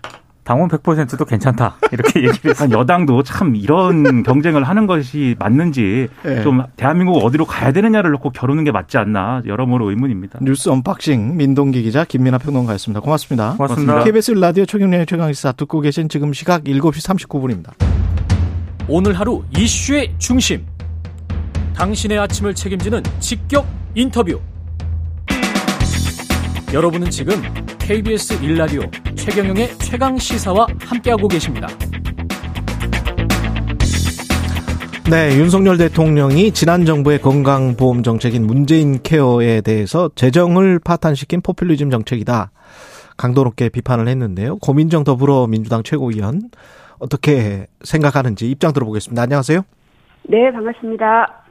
[0.46, 1.76] 당원 100%도 괜찮다.
[1.92, 2.70] 이렇게 얘기를 했어요.
[2.80, 6.42] 여당도 참 이런 경쟁을 하는 것이 맞는지 네.
[6.44, 10.40] 좀 대한민국 어디로 가야 되느냐를 놓고 겨루는 게 맞지 않나 여러모로 의문입니다.
[10.42, 13.02] 뉴스 unboxing 민동기 기자 김민아 평론가였습니다.
[13.02, 13.56] 고맙습니다.
[13.58, 14.04] 고맙습니다.
[14.04, 17.74] KBS 라디오 최경련의 최강시사 듣고 계신 지금 시각 7시 39분입니다.
[18.88, 20.66] 오늘 하루 이슈의 중심.
[21.76, 24.40] 당신의 아침을 책임지는 직격 인터뷰.
[26.74, 27.36] 여러분은 지금
[27.80, 28.82] KBS 일라디오
[29.16, 31.68] 최경영의 최강 시사와 함께하고 계십니다.
[35.10, 42.52] 네, 윤석열 대통령이 지난 정부의 건강보험 정책인 문재인 케어에 대해서 재정을 파탄시킨 포퓰리즘 정책이다.
[43.18, 44.58] 강도 높게 비판을 했는데요.
[44.58, 46.50] 고민정 더불어민주당 최고위원
[47.00, 49.22] 어떻게 생각하는지 입장 들어보겠습니다.
[49.22, 49.62] 안녕하세요.
[50.30, 51.43] 네, 반갑습니다.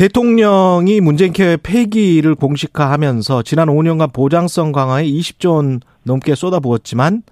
[0.00, 7.22] 대통령이 문재인 케어의 폐기를 공식화하면서 지난 5년간 보장성 강화에 20조 원 넘게 쏟아부었지만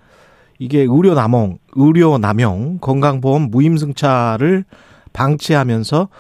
[0.59, 4.67] 이게 의료 남용, 의료 남용, 건강보험 무임승차를
[5.15, 6.11] 방치하면서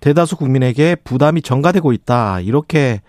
[0.00, 2.40] 대다수 국민에게 부담이 전가되고 있다.
[2.40, 3.00] 이렇게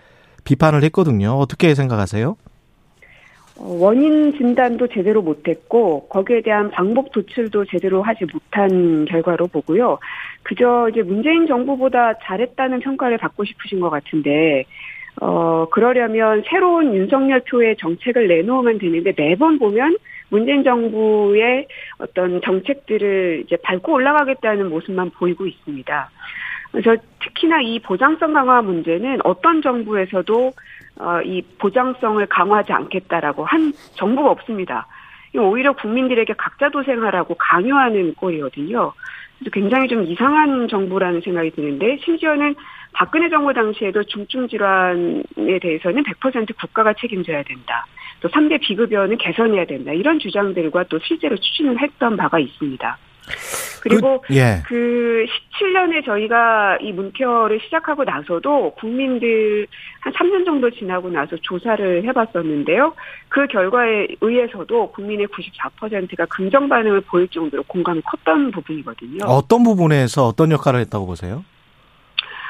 [0.44, 1.32] 비판을 했거든요.
[1.32, 2.36] 어떻게 생각하세요?
[3.56, 9.98] 어, 원인 진단도 제대로 못했고 거기에 대한 방법 도출도 제대로 하지 못한 결과로 보고요.
[10.42, 14.64] 그저 이제 문재인 정부보다 잘했다는 평가를 받고 싶으신 것 같은데
[15.20, 19.96] 어 그러려면 새로운 윤석열 표의 정책을 내놓으면 되는데 매번 보면
[20.28, 26.10] 문재인 정부의 어떤 정책들을 이제 밟고 올라가겠다는 모습만 보이고 있습니다.
[26.72, 30.52] 그래서 특히나 이 보장성 강화 문제는 어떤 정부에서도
[30.98, 34.86] 어, 이 보장성을 강화하지 않겠다라고 한 정부가 없습니다.
[35.36, 38.92] 오히려 국민들에게 각자 도생하라고 강요하는 꼴이거든요.
[39.38, 42.54] 그래서 굉장히 좀 이상한 정부라는 생각이 드는데 심지어는
[42.92, 47.84] 박근혜 정부 당시에도 중증 질환에 대해서는 100% 국가가 책임져야 된다.
[48.20, 49.92] 또 3대 비급여는 개선해야 된다.
[49.92, 52.96] 이런 주장들과 또 실제로 추진을 했던 바가 있습니다.
[53.82, 54.62] 그리고 그, 예.
[54.66, 55.26] 그
[55.60, 59.66] 17년에 저희가 이 문케어를 시작하고 나서도 국민들
[60.00, 62.94] 한 3년 정도 지나고 나서 조사를 해봤었는데요.
[63.28, 69.26] 그 결과에 의해서도 국민의 94%가 긍정 반응을 보일 정도로 공감이 컸던 부분이거든요.
[69.26, 71.44] 어떤 부분에서 어떤 역할을 했다고 보세요?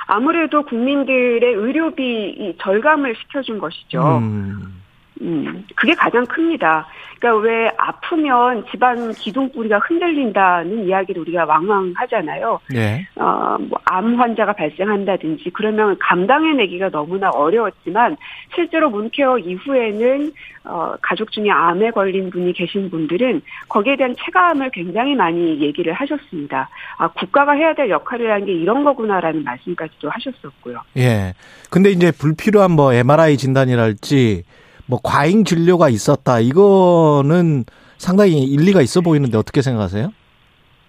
[0.07, 4.19] 아무래도 국민들의 의료비 절감을 시켜준 것이죠.
[4.19, 4.84] 음.
[5.21, 6.87] 음, 그게 가장 큽니다.
[7.19, 12.61] 그러니까 왜 아프면 집안 기둥뿌리가 흔들린다는 이야기를 우리가 왕왕 하잖아요.
[12.69, 13.07] 네.
[13.17, 18.17] 어, 뭐, 암 환자가 발생한다든지 그러면 감당해내기가 너무나 어려웠지만
[18.55, 20.33] 실제로 문케어 이후에는
[20.65, 26.69] 어, 가족 중에 암에 걸린 분이 계신 분들은 거기에 대한 체감을 굉장히 많이 얘기를 하셨습니다.
[26.99, 30.81] 아, 국가가 해야 될 역할이라는 게 이런 거구나라는 말씀까지도 하셨었고요.
[30.97, 31.35] 예.
[31.71, 34.43] 근데 이제 불필요한 뭐 MRI 진단이랄지
[34.87, 36.41] 뭐 과잉 진료가 있었다.
[36.41, 37.65] 이거는
[37.99, 40.13] 상당히 일리가 있어 보이는데 어떻게 생각하세요?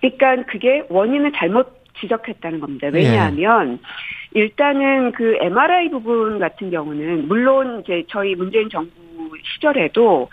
[0.01, 2.88] 그러니까 그게 원인을 잘못 지적했다는 겁니다.
[2.91, 3.79] 왜냐하면
[4.36, 4.39] 예.
[4.39, 8.91] 일단은 그 MRI 부분 같은 경우는 물론 이제 저희 문재인 정부
[9.53, 10.29] 시절에도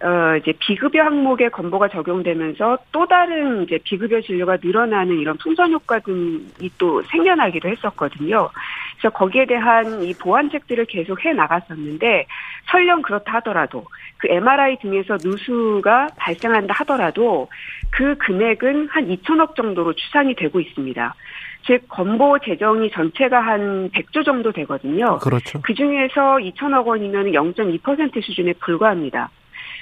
[0.00, 5.98] 어, 이제 비급여 항목에 건보가 적용되면서 또 다른 이제 비급여 진료가 늘어나는 이런 풍선 효과
[5.98, 8.48] 등이 또 생겨나기도 했었거든요.
[8.98, 12.26] 그래서 거기에 대한 이 보완책들을 계속 해 나갔었는데
[12.70, 13.84] 설령 그렇다 하더라도
[14.18, 17.48] 그 MRI 등에서 누수가 발생한다 하더라도
[17.90, 21.14] 그 금액은 한 2천억 정도로 추산이 되고 있습니다.
[21.66, 25.18] 즉 건보 재정이 전체가 한 100조 정도 되거든요.
[25.18, 25.60] 그렇죠.
[25.62, 29.30] 그 중에서 2천억 원이면 0.2% 수준에 불과합니다.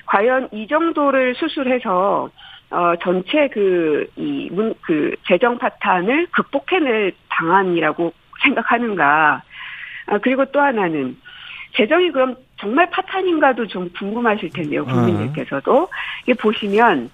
[0.07, 2.31] 과연 이 정도를 수술해서
[2.71, 9.43] 어, 전체 그, 이, 문, 그, 재정 파탄을 극복해낼 방안이라고 생각하는가.
[10.07, 11.17] 아, 그리고 또 하나는,
[11.77, 15.89] 재정이 그럼 정말 파탄인가도 좀 궁금하실 텐데요, 국민들께서도.
[16.25, 17.11] 이게 보시면,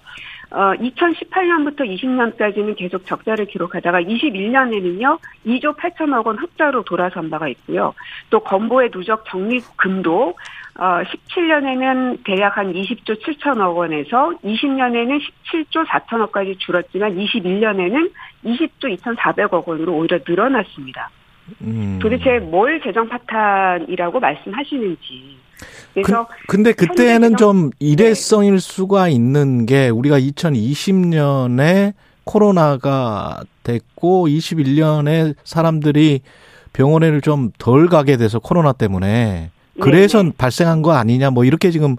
[0.51, 7.93] 어, 2018년부터 20년까지는 계속 적자를 기록하다가 21년에는요, 2조 8천억 원 흑자로 돌아선 바가 있고요.
[8.29, 10.35] 또 건보의 누적 적립금도
[10.75, 18.11] 어, 17년에는 대략 한 20조 7천억 원에서 20년에는 17조 4천억까지 줄었지만 21년에는
[18.43, 21.11] 20조 2,400억 원으로 오히려 늘어났습니다.
[21.61, 21.99] 음.
[22.01, 25.37] 도대체 뭘 재정 파탄이라고 말씀하시는지.
[25.93, 28.57] 그래서 그, 근데 그때는 좀 일회성일 네.
[28.57, 36.21] 수가 있는 게 우리가 2020년에 코로나가 됐고 21년에 사람들이
[36.73, 40.33] 병원에를 좀 덜 가게 돼서 코로나 때문에 그래서 네네.
[40.37, 41.95] 발생한 거 아니냐 뭐 이렇게 지금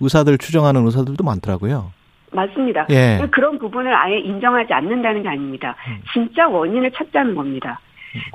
[0.00, 1.92] 의사들 추정하는 의사들도 많더라고요.
[2.32, 2.86] 맞습니다.
[2.90, 3.26] 예.
[3.30, 5.74] 그런 부분을 아예 인정하지 않는다는 게 아닙니다.
[5.88, 6.00] 음.
[6.12, 7.80] 진짜 원인을 찾자는 겁니다.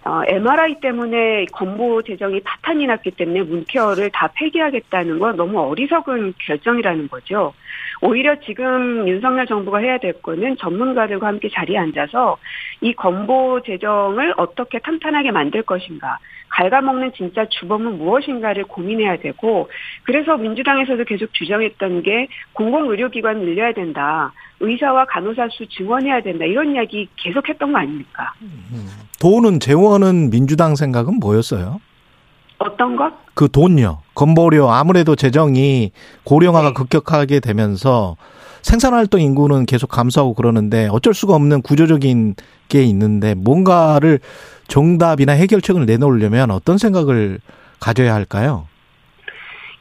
[0.06, 7.08] 어, MRI 때문에 건보 재정이 파탄이 났기 때문에 문케어를 다 폐기하겠다는 건 너무 어리석은 결정이라는
[7.08, 7.54] 거죠.
[8.02, 12.38] 오히려 지금 윤석열 정부가 해야 될 거는 전문가들과 함께 자리에 앉아서
[12.82, 19.70] 이 건보 재정을 어떻게 탄탄하게 만들 것인가, 갉아먹는 진짜 주범은 무엇인가를 고민해야 되고
[20.04, 24.34] 그래서 민주당에서도 계속 주장했던 게 공공의료기관 늘려야 된다.
[24.60, 26.46] 의사와 간호사 수 증원해야 된다.
[26.46, 28.34] 이런 이야기 계속했던 거 아닙니까?
[29.20, 31.80] 돈은 재원은 민주당 생각은 뭐였어요?
[32.60, 33.12] 어떤 것?
[33.34, 34.00] 그 돈요.
[34.16, 35.92] 건보료 아무래도 재정이
[36.24, 36.74] 고령화가 네.
[36.74, 38.16] 급격하게 되면서
[38.62, 42.36] 생산활동 인구는 계속 감소하고 그러는데 어쩔 수가 없는 구조적인
[42.70, 44.20] 게 있는데 뭔가를
[44.68, 47.40] 정답이나 해결책을 내놓으려면 어떤 생각을
[47.80, 48.68] 가져야 할까요?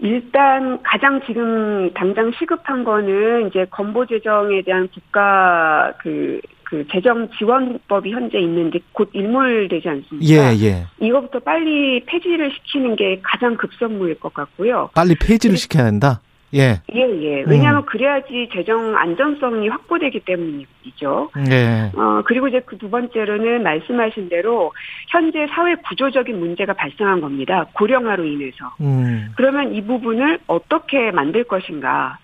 [0.02, 8.10] 일단 가장 지금 당장 시급한 거는 이제 건보 재정에 대한 국가 그, 그 재정 지원법이
[8.10, 10.26] 현재 있는데 곧 일몰되지 않습니까?
[10.28, 10.86] 예, 예.
[11.00, 14.90] 이거부터 빨리 폐지를 시키는 게 가장 급선무일 것 같고요.
[14.92, 16.20] 빨리 폐지를 시켜야 한다?
[16.54, 16.80] 예.
[16.94, 17.44] 예, 예.
[17.46, 21.30] 왜냐하면 그래야지 재정 안전성이 확보되기 때문이죠.
[21.50, 21.90] 예.
[21.96, 24.72] 어, 그리고 이제 그 두 번째로는 말씀하신 대로
[25.08, 27.64] 현재 사회 구조적인 문제가 발생한 겁니다.
[27.74, 28.74] 고령화로 인해서.
[28.80, 29.32] 음.
[29.36, 32.18] 그러면 이 부분을 어떻게 만들 것인가.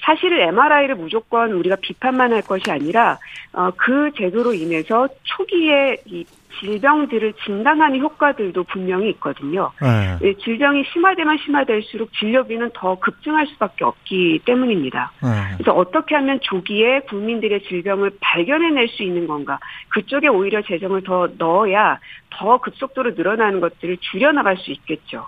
[0.00, 3.18] 사실은 MRI를 무조건 우리가 비판만 할 것이 아니라
[3.52, 6.24] 어, 그 제도로 인해서 초기에 이
[6.60, 9.70] 질병들을 진단하는 효과들도 분명히 있거든요.
[9.82, 10.18] 예.
[10.26, 15.12] 예, 질병이 심화되면 심화될수록 진료비는 더 급증할 수밖에 없기 때문입니다.
[15.24, 15.56] 예.
[15.56, 19.58] 그래서 어떻게 하면 조기에 국민들의 질병을 발견해낼 수 있는 건가?
[19.88, 21.98] 그쪽에 오히려 재정을 더 넣어야
[22.30, 25.26] 더 급속도로 늘어나는 것들을 줄여나갈 수 있겠죠.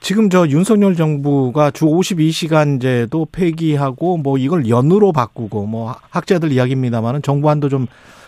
[0.00, 7.50] 지금 저 윤석열 정부가 주 52시간제도 폐기하고 뭐 이걸 연으로 바꾸고 뭐 학자들 이야기입니다만은 정부
[7.50, 7.86] 안도 좀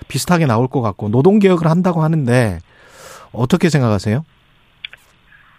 [0.08, 2.58] 비슷하게 나올 것 같고 노동 개혁을 한다고 하는데
[3.32, 4.24] 어떻게 생각하세요?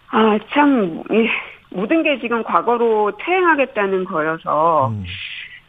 [0.08, 1.28] 아, 참, 예,
[1.70, 5.04] 모든 게 지금 과거로 퇴행하겠다는 거여서 음.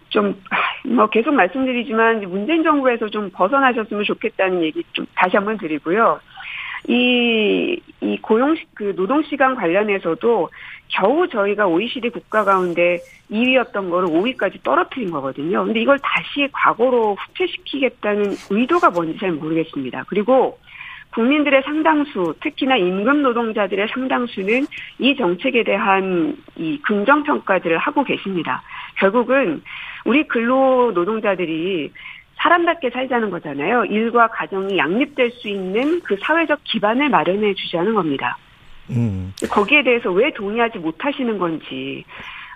[0.09, 0.41] 좀,
[0.85, 6.19] 뭐 계속 말씀드리지만 문재인 정부에서 좀 벗어나셨으면 좋겠다는 얘기 좀 다시 한번 드리고요.
[6.87, 10.49] 이, 이 고용, 그 노동 시간 관련해서도
[10.89, 12.99] 겨우 저희가 OECD 국가 가운데
[13.31, 15.65] 2위였던 거를 5위까지 떨어뜨린 거거든요.
[15.65, 20.05] 근데 이걸 다시 과거로 후퇴시키겠다는 의도가 뭔지 잘 모르겠습니다.
[20.07, 20.57] 그리고
[21.13, 24.67] 국민들의 상당수, 특히나 임금 노동자들의 상당수는
[24.99, 28.61] 이 정책에 대한 이 긍정 평가들을 하고 계십니다.
[28.97, 29.63] 결국은
[30.05, 31.91] 우리 근로 노동자들이
[32.35, 33.85] 사람답게 살자는 거잖아요.
[33.85, 38.37] 일과 가정이 양립될 수 있는 그 사회적 기반을 마련해 주자는 겁니다.
[38.89, 39.33] 음.
[39.49, 42.03] 거기에 대해서 왜 동의하지 못하시는 건지,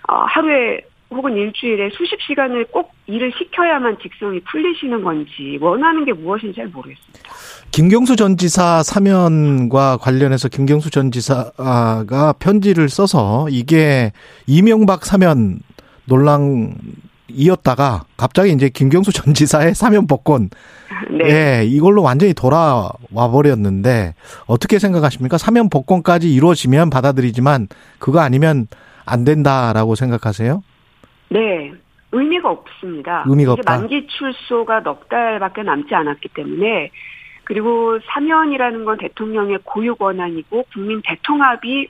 [0.08, 6.56] 어, 하루에 혹은 일주일에 수십 시간을 꼭 일을 시켜야만 직성이 풀리시는 건지, 원하는 게 무엇인지
[6.56, 7.20] 잘 모르겠습니다.
[7.70, 14.12] 김경수 전 지사 사면과 관련해서 김경수 전 지사가 편지를 써서 이게
[14.46, 15.60] 이명박 사면
[16.06, 16.74] 논란
[17.28, 20.50] 이었다가 갑자기 이제 김경수 전 지사의 사면 복권
[21.10, 21.60] 네.
[21.60, 24.14] 예, 이걸로 완전히 돌아와 버렸는데
[24.46, 25.38] 어떻게 생각하십니까?
[25.38, 28.66] 사면 복권까지 이루어지면 받아들이지만 그거 아니면
[29.04, 30.62] 안 된다라고 생각하세요?
[31.30, 31.72] 네.
[32.12, 33.24] 의미가 없습니다.
[33.26, 33.78] 의미가 없다.
[33.78, 36.90] 만기 출소가 넉 달밖에 남지 않았기 때문에
[37.44, 41.88] 그리고 사면이라는 건 대통령의 고유 권한이고 국민 대통합이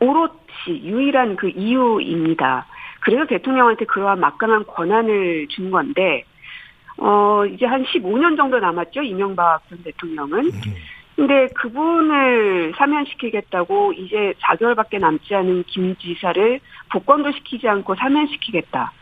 [0.00, 2.66] 오롯이 유일한 그 이유입니다.
[3.00, 6.24] 그래서 대통령한테 그러한 막강한 권한을 준 건데
[6.98, 10.50] 어 이제 한 15년 정도 남았죠 이명박 전 대통령은.
[11.18, 16.60] 근데 그분을 사면시키겠다고 이제 4개월밖에 남지 않은 김 지사를
[16.92, 18.92] 복권도 시키지 않고 사면시키겠다.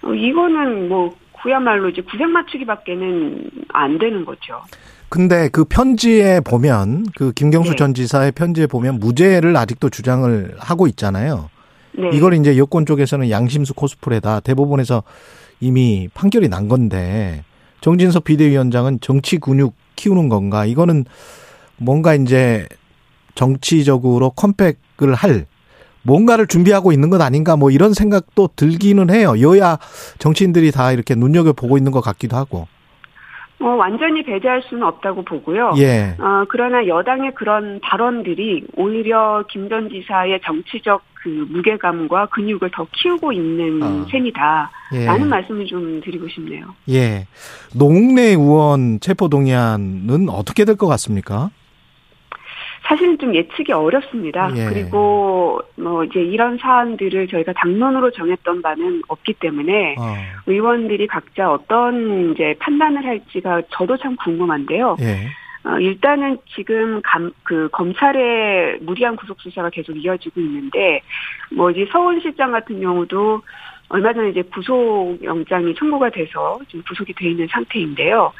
[0.00, 4.62] 어, 이거는 뭐 그야말로 이제 구색 맞추기밖에는 안 되는 거죠.
[5.10, 7.76] 근데 그 편지에 보면 그 김경수 네.
[7.76, 11.50] 전 지사의 편지에 보면 무죄를 아직도 주장을 하고 있잖아요.
[11.98, 12.10] 네.
[12.12, 14.40] 이걸 이제 여권 쪽에서는 양심수 코스프레다.
[14.40, 15.02] 대법원에서
[15.60, 17.44] 이미 판결이 난 건데
[17.80, 20.64] 정진석 비대위원장은 정치 근육 키우는 건가?
[20.66, 21.04] 이거는
[21.78, 22.66] 뭔가 이제
[23.34, 25.46] 정치적으로 컴백을 할
[26.02, 29.34] 뭔가를 준비하고 있는 것 아닌가 뭐 이런 생각도 들기는 해요.
[29.40, 29.78] 여야
[30.18, 32.68] 정치인들이 다 이렇게 눈여겨 보고 있는 것 같기도 하고.
[33.58, 35.72] 어, 완전히 배제할 수는 없다고 보고요.
[35.78, 36.14] 예.
[36.18, 43.32] 어, 그러나 여당의 그런 발언들이 오히려 김 전 지사의 정치적 그 무게감과 근육을 더 키우고
[43.32, 44.06] 있는 아.
[44.08, 44.70] 셈이다.
[44.94, 45.06] 예.
[45.06, 46.66] 라는 말씀을 좀 드리고 싶네요.
[46.88, 47.26] 예.
[47.74, 51.50] 노웅래 의원 체포동의안은 어떻게 될 것 같습니까?
[52.86, 54.52] 사실은 좀 예측이 어렵습니다.
[54.56, 54.66] 예.
[54.66, 60.14] 그리고 뭐 이제 이런 사안들을 저희가 당론으로 정했던 바는 없기 때문에 어.
[60.46, 64.96] 의원들이 각자 어떤 이제 판단을 할지가 저도 참 궁금한데요.
[65.00, 65.26] 예.
[65.66, 71.02] 어, 일단은 지금 감, 그 검찰의 무리한 구속 수사가 계속 이어지고 있는데
[71.50, 73.42] 뭐 이제 서울시장 같은 경우도
[73.88, 78.32] 얼마 전에 이제 구속 영장이 청구가 돼서 지금 구속이 돼 있는 상태인데요.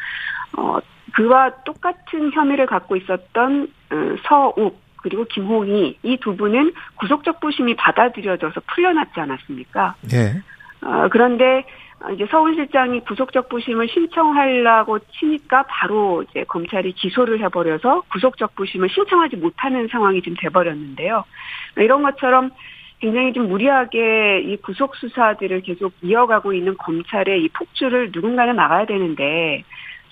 [0.57, 0.79] 어,
[1.15, 3.97] 그와 똑같은 혐의를 갖고 있었던 어,
[4.29, 9.95] 서욱 그리고 김홍희 이 두 분은 구속적 부심이 받아들여져서 풀려났지 않았습니까?
[10.13, 10.43] 예.
[10.87, 11.65] 어, 그런데
[12.13, 19.89] 이제 서울실장이 구속적 부심을 신청하려고 치니까 바로 이제 검찰이 기소를 해버려서 구속적 부심을 신청하지 못하는
[19.89, 21.25] 상황이 지금 돼버렸는데요.
[21.77, 22.51] 이런 것처럼
[23.01, 29.65] 굉장히 좀 무리하게 이 구속 수사들을 계속 이어가고 있는 검찰의 이 폭주를 누군가는 막아야 되는데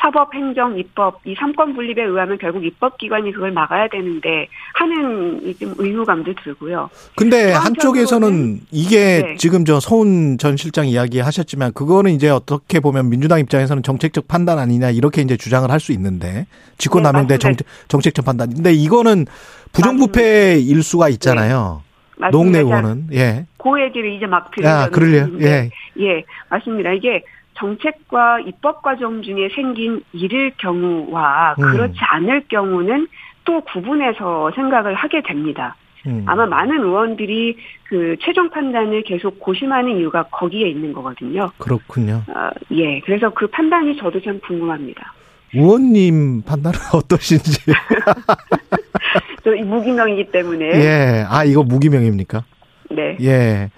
[0.04, 6.34] 사법, 행정, 입법 이 삼권 분립에 의하면 결국 입법기관이 그걸 막아야 되는데 하는 이좀 의무감도
[6.44, 6.90] 들고요.
[7.16, 9.36] 근데 또 한쪽에서는 이게 네.
[9.38, 14.58] 지금 저 서훈 전 실장 이야기 하셨지만 그거는 이제 어떻게 보면 민주당 입장에서는 정책적 판단
[14.58, 16.46] 아니냐 이렇게 이제 주장을 할 수 있는데
[16.78, 17.54] 직권남용대 네, 정.
[17.88, 18.54] 정책적 판단.
[18.54, 19.26] 근데 이거는
[19.72, 21.82] 부정부패일 수가 있잖아요.
[22.30, 23.44] 노웅래 의원은 예.
[23.58, 25.28] 그 얘기를 이제 막 드리려는 아, 그럴래요?
[25.40, 25.70] 예.
[25.98, 26.92] 예, 맞습니다.
[26.92, 27.22] 이게
[27.54, 31.62] 정책과 입법 과정 중에 생긴 일일 경우와 음.
[31.62, 33.08] 그렇지 않을 경우는
[33.44, 35.76] 또 구분해서 생각을 하게 됩니다.
[36.06, 36.24] 음.
[36.26, 37.56] 아마 많은 의원들이
[37.88, 41.50] 그 최종 판단을 계속 고심하는 이유가 거기에 있는 거거든요.
[41.58, 42.22] 그렇군요.
[42.28, 45.12] 어, 예, 그래서 그 판단이 저도 참 궁금합니다.
[45.54, 47.60] 의원님 판단은 어떠신지.
[49.44, 51.24] 저 무기명이기 때문에 예.
[51.28, 52.44] 아, 이거 무기명입니까?
[52.94, 53.16] 네.
[53.22, 53.70] 예.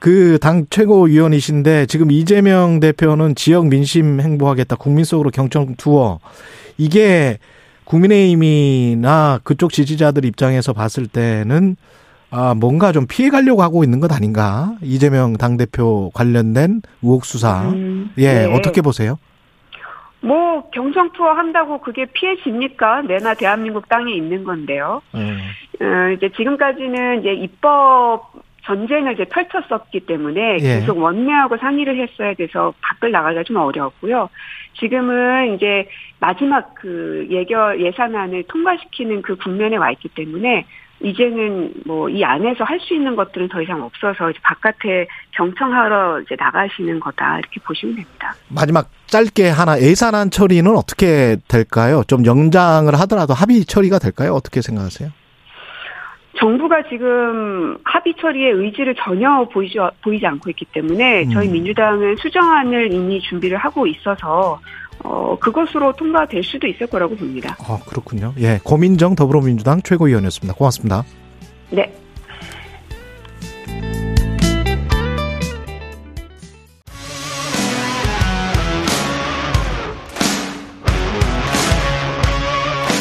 [0.00, 4.76] 그 당 최고위원이신데 지금 이재명 대표는 지역 민심 행보하겠다.
[4.76, 6.18] 국민 속으로 경청 투어.
[6.76, 7.38] 이게
[7.84, 11.76] 국민의힘이나 그쪽 지지자들 입장에서 봤을 때는
[12.30, 14.74] 아, 뭔가 좀 피해 가려고 하고 있는 것 아닌가?
[14.82, 17.62] 이재명 당대표 관련된 의혹 수사.
[17.70, 18.52] 음, 예, 네.
[18.52, 19.18] 어떻게 보세요?
[20.20, 23.02] 뭐 경청 투어 한다고 그게 피해집니까?
[23.02, 25.00] 내나 대한민국 땅에 있는 건데요.
[25.14, 25.38] 음.
[25.80, 25.84] 어,
[26.16, 28.32] 이제 지금까지는 이제 입법
[28.64, 30.80] 전쟁을 이제 펼쳤었기 때문에 예.
[30.80, 34.28] 계속 원내하고 상의를 했어야 돼서 밖을 나가기가 좀 어려웠고요.
[34.80, 35.88] 지금은 이제
[36.20, 40.64] 마지막 그 예결 예산안을 통과시키는 그 국면에 와 있기 때문에
[41.02, 46.36] 이제는 뭐 이 안에서 할 수 있는 것들은 더 이상 없어서 이제 바깥에 경청하러 이제
[46.38, 48.34] 나가시는 거다 이렇게 보시면 됩니다.
[48.48, 52.02] 마지막 짧게 하나 예산안 처리는 어떻게 될까요?
[52.06, 54.32] 좀 연장을 하더라도 합의 처리가 될까요?
[54.32, 55.10] 어떻게 생각하세요?
[56.44, 61.52] 정부가 지금 합의 처리의 의지를 전혀 보이지, 보이지 않고 있기 때문에 저희 음.
[61.54, 64.60] 민주당은 수정안을 이미 준비를 하고 있어서
[65.02, 67.56] 어, 그것으로 통과될 수도 있을 거라고 봅니다.
[67.60, 68.34] 아, 그렇군요.
[68.36, 70.54] 예, 고민정 더불어민주당 최고위원이었습니다.
[70.54, 71.02] 고맙습니다.
[71.70, 71.90] 네.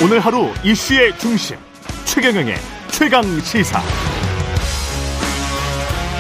[0.01, 1.58] 오늘 하루 이슈의 중심
[2.06, 3.79] 최경영의 최강 시사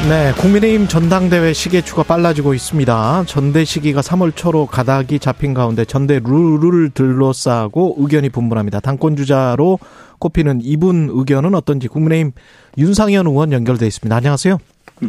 [0.09, 3.23] 네, 국민의힘 전당대회 시계추가 빨라지고 있습니다.
[3.27, 8.79] 전대 시기가 3월 초로 가닥이 잡힌 가운데 전대 룰을 둘러싸고 의견이 분분합니다.
[8.79, 9.77] 당권 주자로
[10.17, 12.31] 꼽히는 이분 의견은 어떤지 국민의힘
[12.79, 14.15] 윤상현 의원 연결돼 있습니다.
[14.15, 14.57] 안녕하세요.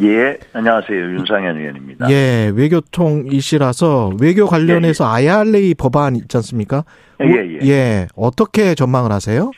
[0.02, 0.98] 예, 안녕하세요.
[0.98, 2.10] 윤상현 의원입니다.
[2.10, 6.84] 예, 외교통이시라서 외교 관련해서 IRA 법안 있지 않습니까?
[7.22, 7.68] 예, 예.
[7.68, 9.50] 예, 어떻게 전망을 하세요?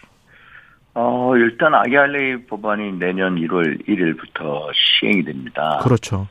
[0.99, 5.79] 어, 일단 IRA 법안이 내년 1월 1일부터 시행이 됩니다.
[5.83, 6.27] 그렇죠.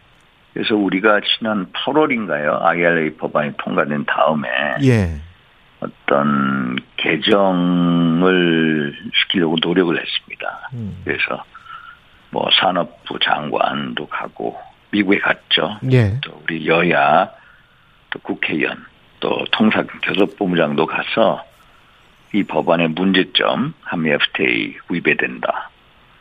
[0.55, 2.63] 그래서 우리가 지난 8월인가요?
[2.63, 4.49] IRA 법안이 통과된 다음에
[4.83, 5.21] 예,
[5.79, 10.69] 어떤 개정을 시키려고 노력을 했습니다.
[10.73, 11.43] 음, 그래서
[12.31, 14.57] 뭐 산업부 장관도 가고
[14.89, 15.77] 미국에 갔죠.
[15.91, 17.29] 예, 또 우리 여야
[18.09, 18.83] 또 국회의원
[19.19, 21.43] 또 통상 교섭본부장도 가서
[22.35, 25.69] 이 법안의 문제점 한미 FTA 위배된다.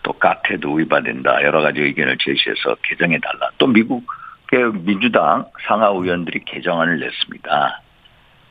[0.05, 1.43] 또 까테도 위반된다.
[1.43, 3.51] 여러 가지 의견을 제시해서 개정해 달라.
[3.59, 7.81] 또 미국의 민주당 상하 의원들이 개정안을 냈습니다.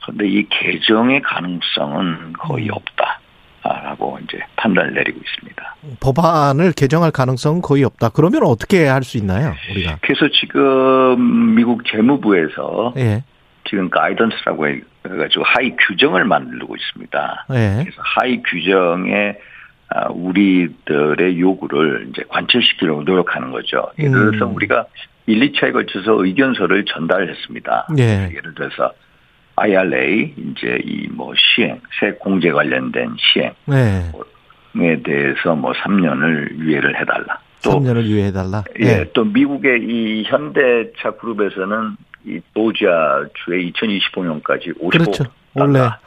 [0.02, 3.20] 그런데 이 개정의 가능성은 거의 없다.
[3.64, 5.76] 라고 이제 판단을 내리고 있습니다.
[6.02, 8.10] 법안을 개정할 가능성은 거의 없다.
[8.10, 10.00] 그러면 어떻게 할 수 있나요, 우리가?
[10.02, 13.24] 그래서 지금 미국 재무부에서 예,
[13.74, 17.46] 지금 가이던스라고 해가지고 하위 규정을 만들고 있습니다.
[17.54, 19.34] 예, 그래서 하위 규정에
[19.90, 23.88] 아, 우리들의 요구를 이제 관철시키려고 노력하는 거죠.
[23.98, 24.56] 예를 들어서 음.
[24.56, 24.86] 우리가
[25.26, 27.88] 1, 2차에 걸쳐서 의견서를 전달했습니다.
[27.98, 28.30] 예.
[28.36, 28.92] 예를 들어서
[29.56, 35.02] IRA 이제 이 뭐 시행, 세 공제 관련된 시행에 네.
[35.04, 37.40] 대해서 뭐 3년을 유예를 해달라.
[37.64, 38.64] 또 3년을 유예해달라.
[38.82, 45.24] 예, 또 미국의 이 현대차 그룹에서는 이 조지아 주에 2025년까지 55 그렇죠.
[45.56, 45.98] 원래 하,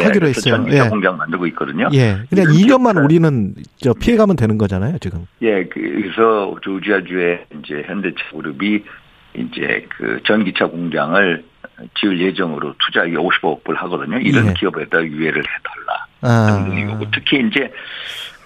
[0.00, 0.64] 예, 하기로 했어요.
[0.70, 0.80] 예.
[0.88, 1.88] 공장 만들고 있거든요.
[1.92, 2.18] 예.
[2.30, 5.26] 그냥 이런 2년만 기업들- 우리는 저 피해가면 되는 거잖아요, 지금.
[5.42, 8.82] 예, 그래서 조지아주에 이제 현대차 그룹이
[9.34, 11.44] 이제 그 전기차 공장을
[12.00, 14.18] 지을 예정으로 투자액이 55억 불 하거든요.
[14.18, 14.54] 이런 예.
[14.54, 16.06] 기업에다 유예를 해달라.
[16.22, 16.64] 아.
[16.64, 17.06] 등등이 요구.
[17.12, 17.70] 특히 이제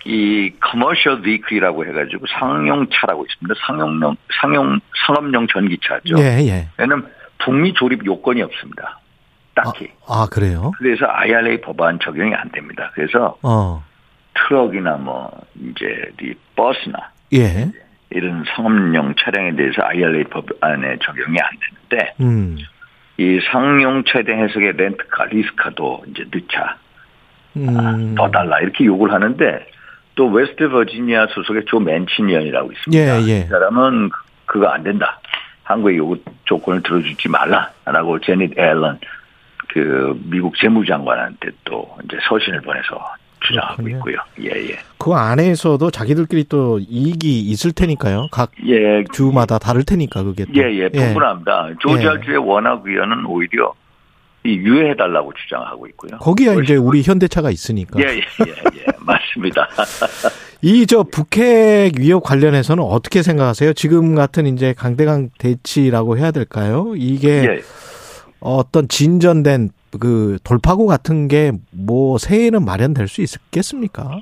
[0.04, 3.54] 이 커머셜 비클이라고 해가지고 상용차라고 있습니다.
[3.66, 6.18] 상용용 상용 상업용 전기차죠.
[6.18, 6.68] 예, 예.
[6.80, 7.06] 얘는
[7.38, 8.98] 북미 조립 요건이 없습니다.
[9.54, 9.90] 딱히.
[10.08, 10.72] 아, 그래요?
[10.78, 12.90] 그래서 IRA 법안 적용이 안 됩니다.
[12.94, 13.84] 그래서 어.
[14.34, 17.70] 트럭이나 뭐 이제 이 버스나 예.
[18.10, 21.50] 이런 상업용 차량에 대해서 IRA 법안에 적용이 안
[21.88, 22.58] 되는데 음.
[23.18, 26.76] 이 상용 확대 해석해 렌트카, 리스카도 이제 넣자
[27.56, 28.14] 음.
[28.14, 29.66] 더 달라 이렇게 요구를 하는데
[30.14, 33.20] 또 웨스트 버지니아 소속의 조 맨친 의원이라고 있습니다.
[33.22, 33.38] 예, 예.
[33.40, 35.18] 이 사람은 그- 그거 안 된다.
[35.64, 38.98] 한국의 요구 조건을 들어주지 말라라고 재닛 옐런
[39.68, 43.00] 그 미국 재무장관한테 또 이제 서신을 보내서
[43.40, 43.96] 주장하고 그렇군요.
[43.96, 44.16] 있고요.
[44.42, 44.78] 예, 예.
[44.98, 48.28] 그 안에서도 자기들끼리 또 이익이 있을 테니까요.
[48.30, 50.52] 각 예, 주마다 다를 테니까 그게 또.
[50.56, 51.70] 예, 예, 분분합니다.
[51.80, 52.36] 조지아주의 예.
[52.36, 53.81] 원학 위원은 오히려 이
[54.50, 56.18] 유예해달라고 주장하고 있고요.
[56.18, 57.98] 거기야 이제 우리 현대차가 있으니까.
[58.00, 59.68] 예, 예, 예, 예, 맞습니다.
[60.64, 63.72] 이 저 북핵 위협 관련해서는 어떻게 생각하세요?
[63.72, 66.92] 지금 같은 이제 강대강 대치라고 해야 될까요?
[66.96, 67.60] 이게 예,
[68.40, 69.70] 어떤 진전된
[70.00, 74.20] 그 돌파구 같은 게 뭐 새해에는 마련될 수 있겠습니까?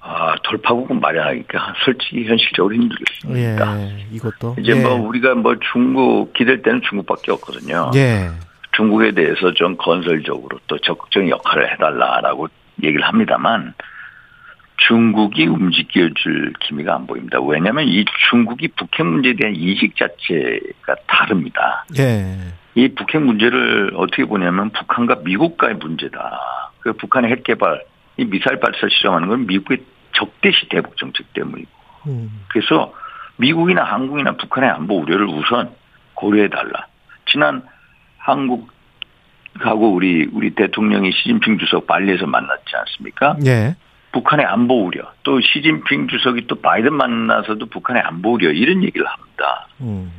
[0.00, 3.80] 아, 돌파구는 마련하니까 솔직히 현실적으로 힘들겠습니다.
[3.82, 4.82] 예, 이것도 이제 예.
[4.82, 7.90] 뭐 우리가 뭐 중국 기댈 때는 중국밖에 없거든요.
[7.94, 8.28] 예,
[8.72, 12.48] 중국에 대해서 좀 건설적으로 또 적극적인 역할을 해달라라고
[12.82, 13.74] 얘기를 합니다만
[14.88, 17.40] 중국이 움직여줄 기미가 안 보입니다.
[17.40, 21.84] 왜냐하면 이 중국이 북핵 문제에 대한 인식 자체가 다릅니다.
[21.98, 22.36] 예,
[22.74, 26.40] 이 북핵 문제를 어떻게 보냐면 북한과 미국과의 문제다.
[26.80, 27.84] 그 북한의 핵 개발,
[28.16, 31.70] 이 미사일 발사 시험하는 건 미국의 적대시 대북 정책 때문이고.
[32.08, 32.92] 음, 그래서
[33.36, 35.70] 미국이나 한국이나 북한의 안보 우려를 우선
[36.14, 36.86] 고려해 달라.
[37.26, 37.62] 지난
[38.22, 43.36] 한국하고 우리 우리 대통령이 시진핑 주석 발리에서 만났지 않습니까?
[43.44, 43.76] 예,
[44.12, 49.66] 북한의 안보 우려, 또 시진핑 주석이 또 바이든 만나서도 북한의 안보 우려 이런 얘기를 합니다.
[49.80, 50.12] 음,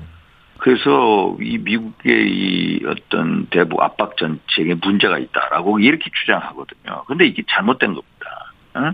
[0.57, 7.03] 그래서 이 미국의 이 어떤 대북 압박 정책에 문제가 있다라고 이렇게 주장하거든요.
[7.07, 8.53] 근데 이게 잘못된 겁니다.
[8.77, 8.93] 응?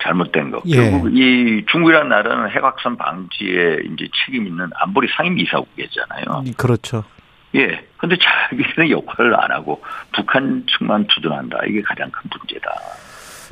[0.00, 0.62] 잘못된 거.
[0.66, 0.76] 예.
[0.76, 6.44] 결국 이 중국이라는 나라는 핵확산 방지에 이제 책임 있는 안보리 상임이사국이잖아요.
[6.56, 7.04] 그렇죠.
[7.54, 7.80] 예.
[7.96, 9.82] 근데 자기는 역할을 안 하고
[10.14, 11.58] 북한 측만 주둔한다.
[11.68, 12.70] 이게 가장 큰 문제다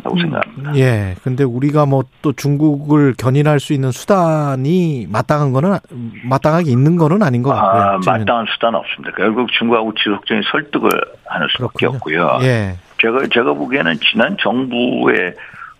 [0.05, 0.76] 라고 생각합니다.
[0.76, 5.78] 예, 근데 우리가 뭐 또 중국을 견인할 수 있는 수단이 마땅한 거는
[6.24, 7.82] 마땅하게 있는 거는 아닌 것 같고요.
[7.82, 7.99] 아.
[8.05, 9.14] 마땅한 수단은 없습니다.
[9.16, 10.90] 결국 중국하고 지속적인 설득을
[11.26, 12.22] 하는 수밖에 그렇군요.
[12.24, 12.38] 없고요.
[12.49, 15.34] 예, 제가 제가 보기에는 지난 정부의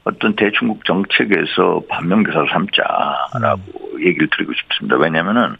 [0.04, 3.62] 어떤 대중국 정책에서 반면교사를 삼자라고
[3.94, 4.00] 음.
[4.06, 4.96] 얘기를 드리고 싶습니다.
[4.96, 5.56] 왜냐하면은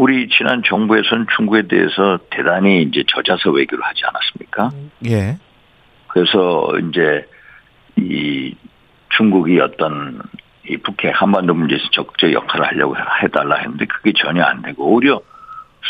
[0.00, 4.70] 우리 지난 정부에서는 중국에 대해서 대단히 이제 저자서 외교를 하지 않았습니까?
[5.10, 5.36] 예,
[6.08, 7.28] 그래서 이제
[7.96, 8.56] 이
[9.10, 10.22] 중국이 어떤
[10.66, 15.20] 이 북핵 한반도 문제에서 적극적 역할을 하려고 해달라 했는데 그게 전혀 안 되고 오히려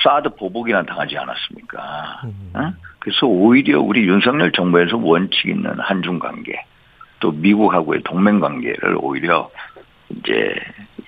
[0.02, 2.22] 사드 보복이나 당하지 않았습니까?
[2.24, 2.52] 음.
[2.56, 2.72] 응?
[2.98, 6.61] 그래서 오히려 우리 윤석열 정부에서 원칙 있는 한중 관계
[7.20, 9.48] 또 미국하고의 동맹 관계를 오히려
[10.08, 10.52] 이제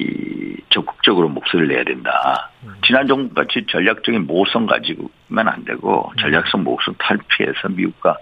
[0.03, 2.51] 이 적극적으로 목소리를 내야 된다.
[2.87, 8.17] 지난 정부 같이 전략적인 모성 가지고만 안 되고 전략성 모성 탈피해서 미국과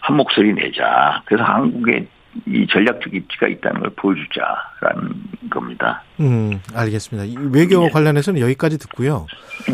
[0.00, 1.22] 한 목소리 내자.
[1.26, 2.06] 그래서 한국의
[2.46, 6.02] 이 전략적 입지가 있다는 걸 보여주자라는 겁니다.
[6.20, 7.26] 음, 알겠습니다.
[7.26, 7.90] 이 외교 예.
[7.90, 9.26] 관련해서는 여기까지 듣고요.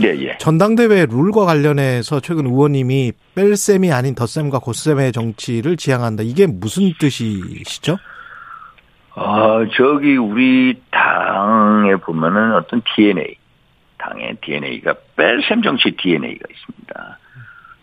[0.03, 0.36] 예, 예.
[0.38, 6.24] 전당대회 룰과 관련해서 최근 의원님이 뺄셈이 아닌 덧셈과 곧셈의 정치를 지향한다.
[6.24, 7.96] 이게 무슨 뜻이시죠?
[9.18, 13.34] 어, 저기 우리 당에 보면은 어떤 DNA,
[13.98, 17.18] 당의 DNA가 뺄셈 정치 DNA가 있습니다.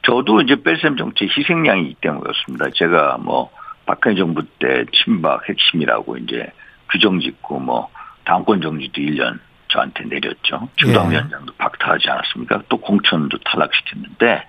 [0.04, 2.70] 저도 이제 뺄셈 정치 희생양이 있기 때문에 그렇습니다.
[2.74, 3.52] 제가 뭐
[3.86, 6.52] 박근혜 정부 때 친박 핵심이라고 이제
[6.92, 7.90] 규정 짓고 뭐
[8.24, 10.70] 당권 정지도 1년 저한테 내렸죠.
[10.78, 12.62] 중당위원장도 박탈하지 않았습니까?
[12.70, 14.44] 또 공천도 탈락시켰는데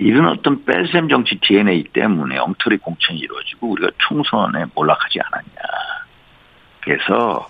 [0.00, 5.60] 이런 어떤 뺄셈 정치 DNA 때문에 엉터리 공천이 이루어지고 우리가 총선에 몰락하지 않았냐.
[6.80, 7.46] 그래서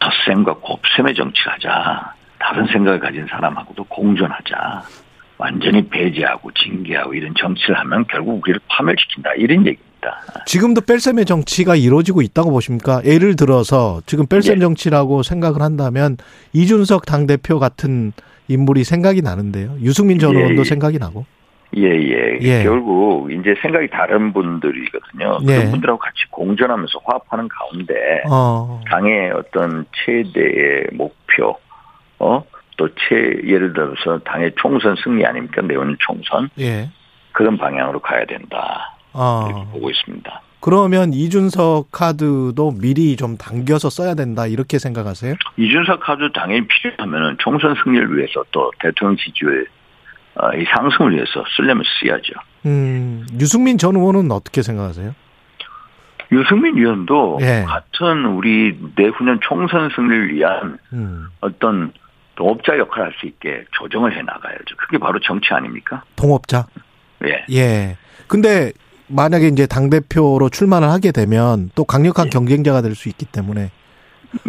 [0.00, 2.14] 덧셈과 곱셈의 정치하자.
[2.38, 4.82] 다른 생각을 가진 사람하고도 공존하자.
[5.38, 9.34] 완전히 배제하고 징계하고 이런 정치를 하면 결국 우리를 파멸시킨다.
[9.34, 9.90] 이런 얘기입니다.
[10.46, 13.02] 지금도 뺄셈의 정치가 이루어지고 있다고 보십니까?
[13.04, 14.60] 예를 들어서 지금 뺄셈 예.
[14.60, 16.16] 정치라고 생각을 한다면
[16.52, 18.12] 이준석 당대표 같은
[18.48, 19.76] 인물이 생각이 나는데요.
[19.80, 20.64] 유승민 전 예, 의원도 예.
[20.64, 21.24] 생각이 나고.
[21.76, 22.38] 예, 예.
[22.40, 22.62] 예.
[22.62, 25.38] 결국 이제 생각이 다른 분들이거든요.
[25.42, 25.46] 예.
[25.46, 27.94] 그런 분들하고 같이 공존하면서 화합하는 가운데
[28.30, 31.56] 어, 당의 어떤 최대의 목표,
[32.18, 32.44] 어?
[32.76, 33.16] 또 최,
[33.46, 35.62] 예를 들어서 당의 총선 승리 아닙니까?
[35.62, 36.48] 내년 총선.
[36.58, 36.88] 예.
[37.32, 38.96] 그런 방향으로 가야 된다.
[39.12, 40.42] 이렇게 어, 보고 있습니다.
[40.60, 44.46] 그러면 이준석 카드도 미리 좀 당겨서 써야 된다.
[44.46, 45.34] 이렇게 생각하세요?
[45.56, 49.79] 이준석 카드 당연히 필요하면 총선 승리를 위해서 또 대통령 지지율 어,
[50.56, 52.32] 이 상승을 위해서 쓰려면 써야죠.
[52.66, 55.14] 음, 유승민 전 의원은 어떻게 생각하세요?
[56.32, 57.64] 유승민 의원도 예.
[57.66, 61.92] 같은 우리 내후년 총선 승리를 위한 음, 어떤
[62.36, 64.76] 동업자 역할을 할 수 있게 조정을 해 나가야죠.
[64.76, 66.02] 그게 바로 정치 아닙니까?
[66.16, 66.66] 동업자.
[67.26, 67.44] 예.
[67.52, 67.96] 예.
[68.28, 68.72] 근데
[69.08, 72.30] 만약에 이제 당 대표로 출마를 하게 되면 또 강력한 예.
[72.30, 73.70] 경쟁자가 될 수 있기 때문에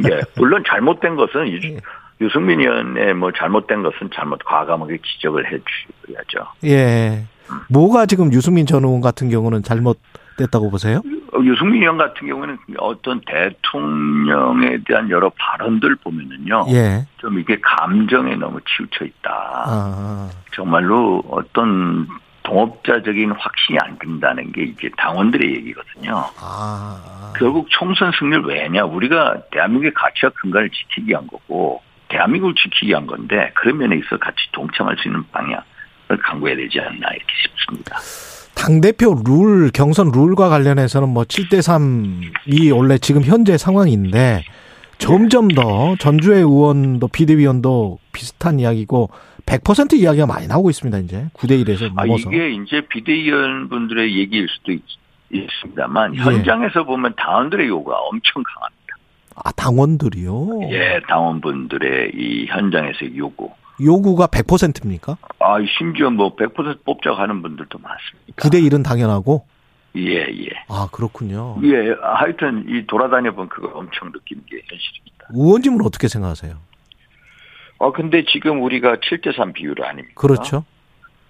[0.08, 0.22] 예.
[0.38, 1.48] 물론 잘못된 것은
[2.22, 2.26] 유, 예.
[2.26, 5.60] 유승민 의원의 뭐 잘못된 것은 잘못 과감하게 지적을 해
[6.06, 6.52] 주셔야죠.
[6.66, 7.26] 예.
[7.70, 10.00] 뭐가 지금 유승민 전 의원 같은 경우는 잘못
[10.38, 11.02] 됐다고 보세요?
[11.34, 16.66] 어, 유승민 의원 같은 경우는 어떤 대통령에 대한 여러 발언들 보면은요.
[16.70, 17.06] 예.
[17.18, 19.64] 좀 이게 감정에 너무 치우쳐 있다.
[19.66, 22.08] 아, 정말로 어떤
[22.44, 26.26] 동업자적인 확신이 안 든다는 게 이제 당원들의 얘기거든요.
[26.42, 27.34] 아.
[27.38, 28.84] 결국 총선 승리를 왜 했냐?
[28.84, 31.82] 우리가 대한민국의 가치와 근간을 지키기 위한 거고,
[32.22, 35.64] 대한민국을 지키기 위한 건데, 그런 면에 있어 같이 동참할 수 있는 방향을
[36.24, 37.98] 강구해야 되지 않나, 이렇게 싶습니다.
[38.54, 44.44] 당대표 룰, 경선 룰과 관련해서는 뭐 7대3이 원래 지금 현재 상황인데
[45.00, 49.10] 점점 더 전주의 의원도 비대위원도 비슷한 이야기고
[49.48, 51.26] 100% 이야기가 많이 나오고 있습니다, 이제.
[51.34, 52.30] 9대 1에서 아, 넘어서.
[52.30, 54.84] 이게 이제 비대위원 분들의 얘기일 수도 있,
[55.62, 56.20] 습니다만 예.
[56.20, 58.81] 현장에서 보면 당원들의 요구가 엄청 강합니다.
[59.36, 60.70] 아, 당원들이요?
[60.72, 63.52] 예, 당원분들의 이 현장에서의 요구.
[63.82, 65.18] 요구가 100%입니까?
[65.40, 68.34] 아, 심지어 뭐 100% 뽑자고 하는 분들도 많습니다.
[68.38, 69.46] 9대 1은 당연하고?
[69.98, 70.50] 예, 예.
[70.70, 71.58] 아, 그렇군요.
[71.64, 75.28] 예, 하여튼 이 돌아다녀 본 그걸 엄청 느낀 게 현실입니다.
[75.34, 76.56] 의원님은 어떻게 생각하세요?
[77.80, 80.14] 어, 근데 지금 우리가 7대 3 비율 아닙니까?
[80.16, 80.64] 그렇죠.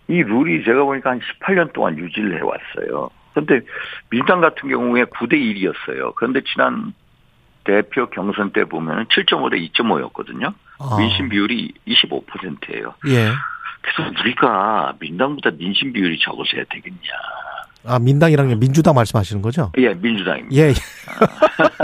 [0.10, 3.10] 이 룰이 제가 보니까 한 18년 동안 유지를 해왔어요.
[3.34, 3.66] 그런데
[4.10, 6.14] 민주당 같은 경우에 9대 1이었어요.
[6.16, 6.94] 그런데 지난
[7.64, 10.54] 대표 경선 때 보면 7.5 대 2.5였거든요.
[10.80, 12.94] 아, 민심 비율이 25%예요.
[13.08, 13.30] 예.
[13.82, 16.98] 그래서 우리가 민당보다 민심 비율이 적어서 해야 되겠냐.
[17.86, 19.72] 아, 민당이랑 민주당 말씀하시는 거죠?
[19.78, 20.56] 예, 민주당입니다.
[20.56, 20.70] 예.
[20.70, 20.74] 예.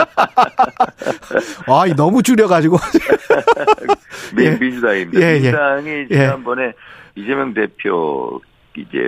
[1.67, 2.77] 아, 이 너무 줄여가지고.
[4.35, 4.57] 민, 예.
[4.57, 5.19] 민주당입니다.
[5.21, 5.33] 예, 예.
[5.39, 6.07] 민주당이 예.
[6.15, 6.73] 지난번에
[7.15, 8.39] 이재명 대표
[8.75, 8.99] 이제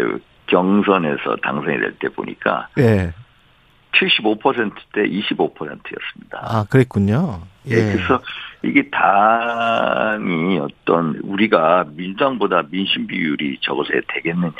[0.48, 3.14] 경선에서 당선이 될 때 보니까 예.
[3.94, 6.40] 75%대 25%였습니다.
[6.42, 7.42] 아, 그랬군요.
[7.68, 7.76] 예.
[7.76, 8.22] 그래서
[8.64, 14.54] 이게 당이 어떤 우리가 민주당보다 민심 비율이 적어서 되겠느냐.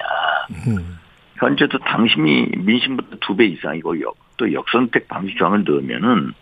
[0.68, 0.98] 음,
[1.38, 6.34] 현재도 당심이 민심보다 두 배 이상이고 역, 또 역선택 방식 조항을 넣으면은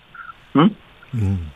[0.55, 0.75] 응?
[1.15, 1.51] 음.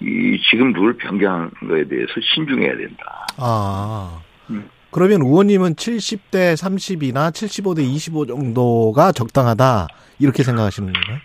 [0.00, 3.26] 이 지금 룰 변경한 거에 대해서 신중해야 된다.
[3.38, 4.20] 아.
[4.50, 4.68] 음.
[4.92, 9.88] 그러면 의원님은 70대 30이나 75대 25 정도가 적당하다.
[10.18, 11.18] 이렇게 생각하시는 건가요?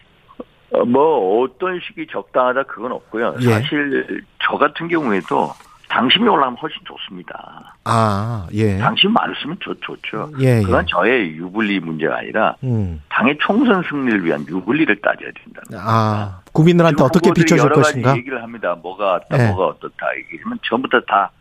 [0.71, 3.35] 어, 뭐 어떤 식이 적당하다 그건 없고요.
[3.41, 3.49] 예.
[3.49, 5.51] 사실 저 같은 경우에도
[5.89, 7.75] 당심이 올라가면 훨씬 좋습니다.
[7.83, 8.77] 아, 예.
[8.77, 10.31] 당심 많으면 좋, 좋죠.
[10.39, 10.85] 예, 그건 예.
[10.89, 13.01] 저의 유불리 문제가 아니라 음.
[13.09, 15.61] 당의 총선 승리를 위한 유불리를 따져야 된다.
[15.81, 18.15] 아, 국민들한테 어떻게 후보들이 비춰줄 여러 가지 것인가?
[18.17, 18.75] 얘기를 합니다.
[18.81, 19.47] 뭐가 어떻다, 예.
[19.49, 21.31] 뭐가 어떻다 얘기하면 전부 다 다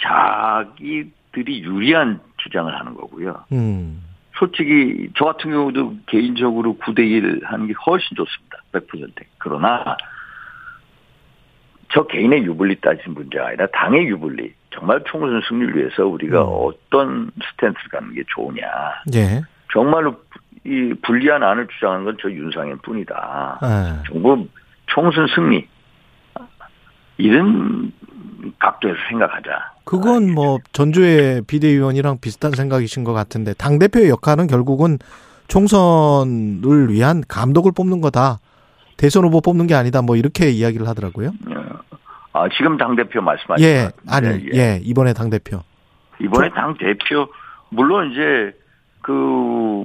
[0.00, 3.44] 자기들이 유리한 주장을 하는 거고요.
[3.52, 4.02] 음.
[4.36, 8.58] 솔직히 저 같은 경우도 개인적으로 9대1 하는 게 훨씬 좋습니다.
[8.72, 9.12] 100%.
[9.38, 9.96] 그러나
[11.92, 14.52] 저 개인의 유불리 따지는 문제가 아니라 당의 유불리.
[14.70, 16.48] 정말 총선 승리를 위해서 우리가 음.
[16.50, 18.66] 어떤 스탠스를 갖는 게 좋으냐.
[19.14, 19.42] 예.
[19.72, 20.16] 정말로
[20.64, 23.60] 이 불리한 안을 주장하는 건 저 윤상현 뿐이다.
[23.62, 24.02] 예.
[24.12, 24.48] 정부
[24.86, 25.68] 총선 승리.
[27.18, 27.92] 이런
[28.58, 29.73] 각도에서 생각하자.
[29.84, 34.98] 그건 뭐 전주의 비대위원이랑 비슷한 생각이신 것 같은데 당 대표의 역할은 결국은
[35.48, 38.40] 총선을 위한 감독을 뽑는 거다.
[38.96, 40.02] 대선 후보 뽑는 게 아니다.
[40.02, 41.32] 뭐 이렇게 이야기를 하더라고요.
[42.32, 45.60] 아, 지금 당 대표 말씀하신 예, 것 아니, 같은데, 예, 이번에 당 대표.
[46.20, 47.28] 이번에 당대표,
[47.70, 48.52] 물론 이제
[49.02, 49.12] 그,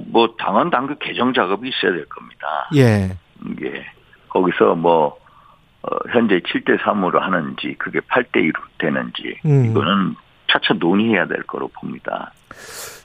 [0.06, 2.68] 뭐, 당원 당그 개정 작업이 있어야 될 겁니다.
[2.74, 3.84] 예, 이게,
[4.30, 5.19] 거기서 뭐, 어,
[6.12, 9.64] 현재 7대 3으로 하는지, 그게 8대 2로 되는지, 음.
[9.66, 10.14] 이거는
[10.50, 12.32] 차차 논의해야 될 거로 봅니다.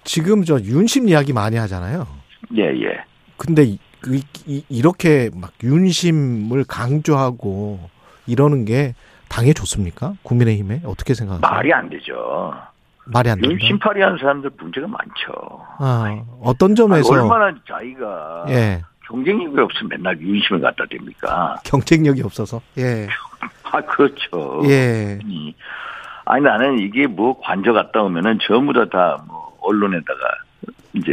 [0.03, 2.05] 지금 저 윤심 이야기 많이 하잖아요.
[2.55, 3.03] 예, 예.
[3.37, 7.79] 근데 이, 그- 이- 이렇게 막 윤심을 강조하고
[8.27, 8.93] 이러는 게
[9.29, 10.13] 당에 좋습니까?
[10.23, 11.49] 국민의힘에 어떻게 생각하세요?
[11.49, 12.53] 말이 안 되죠.
[13.07, 13.43] 말이 안.
[13.43, 15.31] 윤심팔이 하는 사람들 문제가 많죠.
[15.77, 21.63] 아, 어떤 아니, 점에서 얼마나 자기가 예 경쟁력이 없으면 맨날 윤심을 갖다 댑니까?
[21.63, 23.07] 경쟁력이 없어서 예
[23.71, 24.61] 아, 그렇죠.
[24.65, 25.19] 예.
[25.23, 25.51] 음.
[26.25, 30.21] 아니 나는 이게 뭐 관저 갔다 오면은 전부 다 다 뭐 언론에다가
[30.93, 31.11] 이제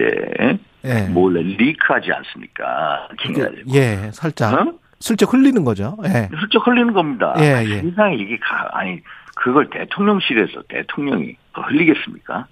[0.84, 1.02] 예.
[1.08, 3.08] 몰래 리크하지 않습니까?
[3.20, 4.72] 그, 예, 살짝 어?
[5.00, 5.96] 슬쩍 흘리는 거죠.
[6.04, 6.28] 예.
[6.38, 7.34] 슬쩍 흘리는 겁니다.
[7.38, 7.80] 예, 예.
[7.80, 9.00] 세상에 이게 가, 아니
[9.34, 12.46] 그걸 대통령실에서 대통령이 흘리겠습니까?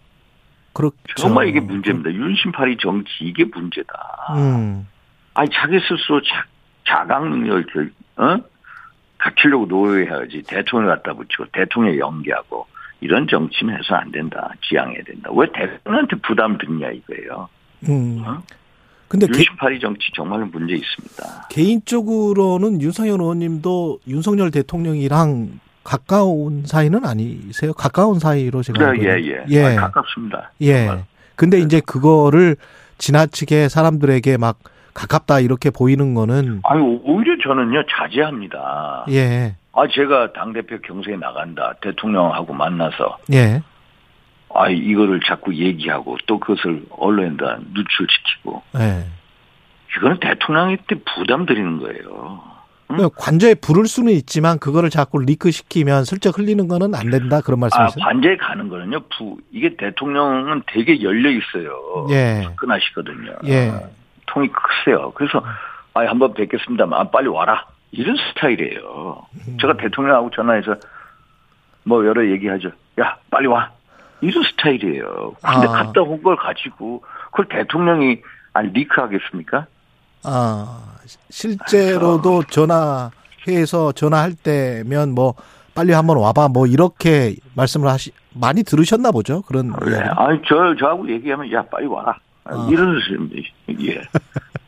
[0.72, 0.96] 그렇죠.
[1.16, 2.12] 정말 이게 문제입니다.
[2.12, 4.34] 윤심팔이 정치 이게 문제다.
[4.36, 4.86] 음.
[5.34, 6.44] 아니 자기 스스로 자,
[6.86, 8.38] 자각 능력을 결, 어?
[9.18, 12.66] 갖추려고 노력해야지 대통령 갖다 붙이고 대통령 연기하고
[13.00, 14.52] 이런 정치는 해서 안 된다.
[14.62, 15.30] 지양해야 된다.
[15.32, 17.48] 왜 대통령한테 부담 드냐 이거예요.
[17.88, 18.22] 음.
[18.26, 18.42] 어?
[19.08, 21.48] 근데 개, 윤심팔이 정치 정말로 문제 있습니다.
[21.50, 27.72] 개인적으로는 윤석열 의원님도 윤석열 대통령이랑 가까운 사이는 아니세요?
[27.72, 29.44] 가까운 사이로 제가 알고 예, 예, 예.
[29.48, 29.64] 예.
[29.76, 30.52] 아, 가깝습니다.
[30.60, 30.86] 예.
[30.86, 31.04] 정말.
[31.34, 32.56] 근데 이제 그거를
[32.98, 34.58] 지나치게 사람들에게 막
[34.94, 39.06] 가깝다 이렇게 보이는 거는 아유, 오히려 저는요, 자제합니다.
[39.10, 39.56] 예.
[39.72, 41.74] 아, 제가 당 대표 경선에 나간다.
[41.80, 43.18] 대통령하고 만나서.
[43.32, 43.62] 예.
[44.52, 48.62] 아, 이거를 자꾸 얘기하고 또 그것을 언론에다 누출시키고.
[48.78, 49.04] 예.
[49.96, 52.42] 이거는 대통령한테 부담 드리는 거예요.
[52.88, 57.58] 그 관저에 부를 수는 있지만 그거를 자꾸 리크 시키면 슬쩍 흘리는 거는 안 된다 그런
[57.60, 58.04] 아, 말씀이세요?
[58.04, 62.08] 관제에 가는 거는요, 부, 이게 대통령은 되게 열려 있어요.
[62.10, 62.42] 예.
[62.44, 63.32] 접근하시거든요.
[63.46, 63.72] 예.
[64.32, 65.12] 통이 크세요.
[65.14, 65.42] 그래서,
[65.94, 67.66] 아, 한번 뵙겠습니다만, 아, 빨리 와라.
[67.92, 69.26] 이런 스타일이에요.
[69.48, 69.58] 음.
[69.60, 70.76] 제가 대통령하고 전화해서
[71.84, 72.70] 뭐 여러 얘기하죠.
[73.00, 73.70] 야, 빨리 와.
[74.20, 75.34] 이런 스타일이에요.
[75.42, 75.72] 근데 아.
[75.72, 77.02] 갔다 온 걸 가지고,
[77.32, 78.18] 그걸 대통령이,
[78.52, 79.66] 아니, 리크하겠습니까?
[80.24, 80.82] 아,
[81.30, 85.34] 실제로도 전화해서 전화할 때면 뭐
[85.74, 89.98] 빨리 한번 와봐 뭐 이렇게 말씀을 하시 많이 들으셨나 보죠 그런 네.
[90.16, 92.16] 아니, 저, 저하고 얘기하면, 야, 빨리 와라.
[92.44, 92.68] 아.
[92.70, 93.48] 이런 식입니다.
[93.80, 94.02] 예.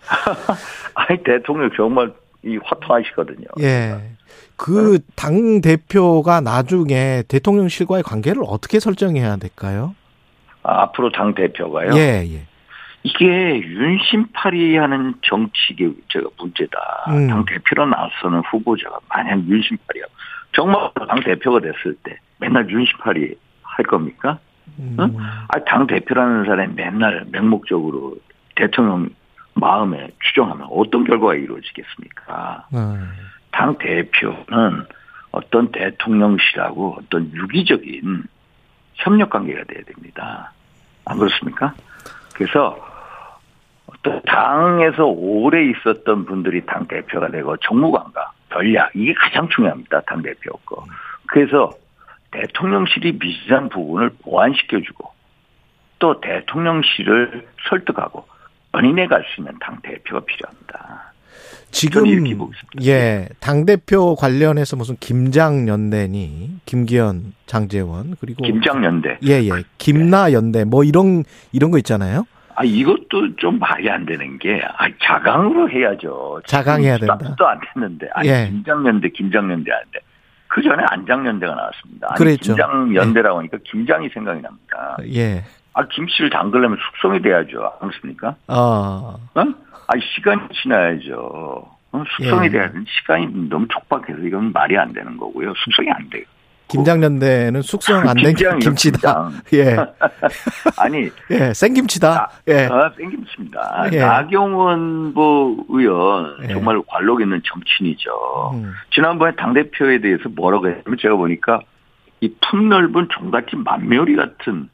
[0.95, 2.13] 아니, 대통령 정말
[2.45, 3.47] 이 화통하시거든요.
[3.61, 4.13] 예.
[4.57, 9.95] 그당 대표가 나중에 대통령실과의 관계를 어떻게 설정해야 될까요?
[10.63, 11.93] 아, 앞으로 당 대표가요.
[11.95, 12.47] 예, 예.
[13.05, 13.27] 이게
[13.61, 17.05] 윤심팔이 하는 정치계 제가 문제다.
[17.09, 17.27] 음.
[17.29, 20.05] 당 대표로 나서는 후보자가 만약 윤심팔이야.
[20.53, 24.39] 정말 당 대표가 됐을 때 맨날 윤심팔이 할 겁니까?
[25.49, 28.17] 아, 당 대표라는 사람이 맨날 맹목적으로
[28.55, 29.11] 대통령
[29.55, 32.67] 마음에 추정하면 어떤 결과가 이루어지겠습니까?
[32.75, 33.13] 음.
[33.51, 34.87] 당 대표는
[35.31, 38.25] 어떤 대통령실하고 어떤 유기적인
[38.95, 40.53] 협력 관계가 돼야 됩니다.
[41.05, 41.75] 안 그렇습니까?
[42.35, 42.79] 그래서
[43.87, 50.03] 어떤 당에서 오래 있었던 분들이 당 대표가 되고 정무 관과 전략 이게 가장 중요합니다.
[50.03, 50.85] 당 대표 거.
[51.27, 51.71] 그래서
[52.33, 55.11] 대통령실이 미진한 부분을 보완시켜주고
[55.99, 58.27] 또 대통령실을 설득하고
[58.75, 61.13] 연인해 갈수 있는 당 대표가 필요합니다.
[62.53, 62.85] 지금.
[62.85, 69.19] 예, 당 대표 관련해서 무슨 김장 연대니 김기현, 장재원 그리고 김장 연대.
[69.25, 69.51] 예, 예.
[69.79, 72.27] 김나 연대 뭐 이런 이런 거 있잖아요.
[72.55, 76.43] 아 이것도 좀 말이 안 되는 게 아, 자강으로 해야죠.
[76.47, 77.19] 자강해야 된다.
[77.23, 78.49] 수도 안 됐는데 아니 예.
[78.51, 79.99] 김장 연대 김장 연대 하는데
[80.53, 82.09] 그 전에 안장연대가 나왔습니다.
[82.11, 82.55] 아니, 그랬죠.
[82.55, 84.99] 김장연대라고 하니까 김장이 생각이 납니다.
[85.15, 85.43] 예.
[85.73, 87.73] 아 김씨를 담그려면 숙성이 돼야죠.
[87.81, 88.37] 않습니까?
[88.49, 89.17] 어.
[89.35, 89.41] 어?
[89.41, 91.17] 아 시간이 지나야죠.
[91.93, 92.51] 어, 숙성이 예.
[92.51, 95.55] 돼야 되는 시간이 너무 촉박해서 이건 말이 안 되는 거고요.
[95.65, 96.25] 숙성이 안 돼요.
[96.73, 99.31] 김장연대는 숙성 안 된 김치다.
[99.31, 99.33] 김장.
[99.55, 99.77] 예.
[100.79, 102.31] 아니 예, 생김치다.
[102.49, 102.67] 예.
[102.71, 103.89] 아, 땡깁니다.
[103.93, 103.99] 예.
[104.01, 106.49] 나경원 뭐 의원 예.
[106.49, 108.51] 정말 관록 있는 정치인이죠.
[108.55, 108.73] 음.
[108.93, 111.61] 지난번에 당 대표에 대해서 뭐라고 했냐면 제가 보니까
[112.21, 114.69] 이 풍넓은 종갓집 만묘리 같은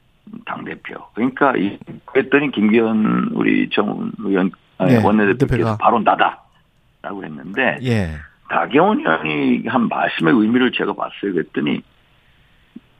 [0.45, 0.95] 당 대표.
[1.15, 5.77] 그러니까 이 그랬더니 김기현 우리 정 의원 네, 원내대표께서 대표가.
[5.77, 8.11] 바로 나다라고 했는데 예.
[8.49, 11.33] 나경원 의원이 한 말씀의 의미를 제가 봤어요.
[11.33, 11.81] 그랬더니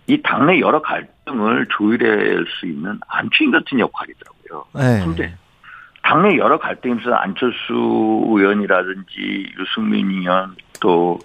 [0.07, 4.65] 이 당내 여러 갈등을 조율할 수 있는 안주인 같은 역할이더라고요.
[4.77, 5.05] 예.
[5.05, 5.35] 근데
[6.03, 11.19] 당내 여러 갈등이 있어서 안철수 의원이라든지 유승민 의원 또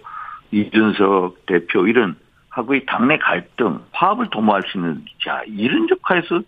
[0.50, 2.16] 이준석 대표 이런
[2.50, 6.40] 하고 이 당내 갈등 화합을 도모할 수 있는 자 이런 역할에서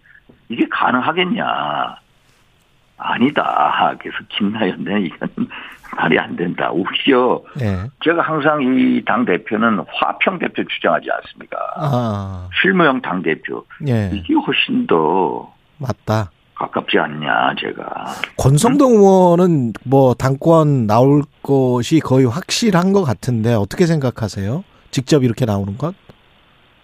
[0.48, 1.96] 이게 가능하겠냐
[2.98, 5.28] 아니다 그래서 김나연네 이건
[5.96, 7.84] 말이 안 된다 오히려 예.
[8.04, 12.48] 제가 항상 이 당 대표는 화평 대표 주장하지 않습니까 아.
[12.60, 14.10] 실무형 당 대표 예.
[14.12, 16.30] 이게 훨씬 더 맞다.
[16.54, 18.06] 가깝지 않냐 제가
[18.38, 24.64] 권성동 의원은 뭐 당권 나올 것이 거의 확실한 것 같은데 어떻게 생각하세요?
[24.90, 25.94] 직접 이렇게 나오는 것?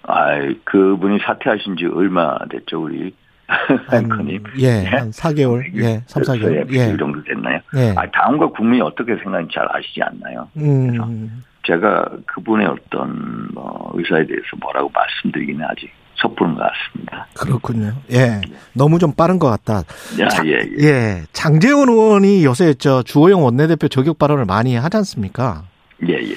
[0.02, 3.14] 아이 그분이 사퇴하신 지 얼마 됐죠 우리
[3.92, 6.78] 앵커님 예, 한 4개월, 예, 3, 4개월, 예.
[6.78, 7.60] 예, 이 정도 됐나요?
[7.76, 7.94] 예.
[7.96, 10.48] 아 다음과 국민이 어떻게 생각하는지 잘 아시지 않나요?
[10.56, 15.90] 음, 제가 그분의 어떤 뭐 의사에 대해서 뭐라고 말씀드리기는 아직
[16.20, 17.26] 섣부른 것 같습니다.
[17.34, 17.92] 그렇군요.
[18.12, 18.40] 예,
[18.74, 19.82] 너무 좀 빠른 것 같다.
[20.20, 20.84] 야, 자, 예, 예.
[20.84, 25.64] 예, 장재원 의원이 요새 저 주호영 원내대표 저격 발언을 많이 하지 않습니까?
[26.08, 26.34] 예, 예.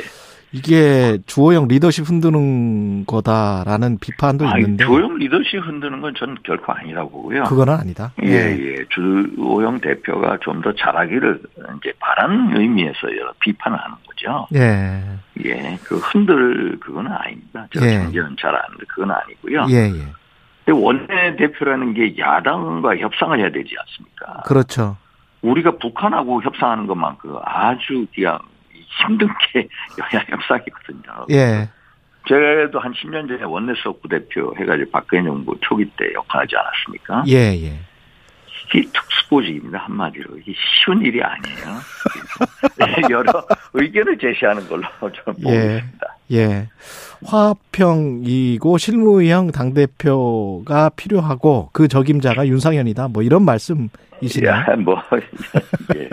[0.55, 7.09] 이게 주호영 리더십 흔드는 거다라는 비판도 아니, 있는데 조영 리더십 흔드는 건 저는 결코 아니라고
[7.09, 7.43] 보고요.
[7.43, 8.13] 그거는 아니다.
[8.23, 8.85] 예, 예.
[8.89, 11.41] 주호영 대표가 좀 더 잘하기를
[11.77, 14.47] 이제 바라는 의미에서 여러 비판을 하는 거죠.
[14.55, 15.03] 예,
[15.43, 17.67] 예, 그 흔들 그건 아닙니다.
[17.73, 17.99] 제가 예.
[17.99, 19.65] 정제는 잘 아는데 그건 아니고요.
[19.69, 20.05] 예, 예,
[20.63, 24.43] 근데 원내 대표라는 게 야당과 협상을 해야 되지 않습니까?
[24.45, 24.95] 그렇죠.
[25.41, 28.39] 우리가 북한하고 협상하는 것만큼 아주 그냥
[29.01, 29.67] 힘든 게
[29.99, 31.25] 여야 협상이거든요.
[31.31, 31.69] 예,
[32.27, 37.23] 제도 한 10년 전에 원내 수석 부대표 해가지고 박근혜 정부 초기 때 역할하지 않았습니까?
[37.27, 37.79] 예, 예,
[38.73, 41.79] 이 특수보직입니다 한마디로 이게 쉬운 일이 아니에요.
[43.09, 45.77] 여러 의견을 제시하는 걸로 좀 보고 예.
[45.77, 46.17] 있습니다.
[46.33, 46.69] 예.
[47.25, 53.09] 화합형이고 실무형 당대표가 필요하고 그 적임자가 윤상현이다.
[53.09, 54.49] 뭐 이런 말씀이시네요.
[54.49, 55.01] 야, 뭐
[55.95, 56.09] 예.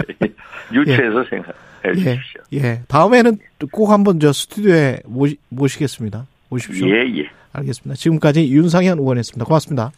[0.72, 1.54] 유추해서 생각
[1.84, 2.16] 해 예.
[2.16, 2.42] 주십시오.
[2.54, 2.82] 예.
[2.88, 3.38] 다음에는
[3.70, 6.26] 꼭 한번 저 스튜디오에 모시, 모시겠습니다.
[6.50, 6.86] 오십시오.
[6.88, 7.24] 예, 예.
[7.52, 7.96] 알겠습니다.
[7.96, 9.44] 지금까지 윤상현 의원이었습니다.
[9.44, 9.92] 고맙습니다.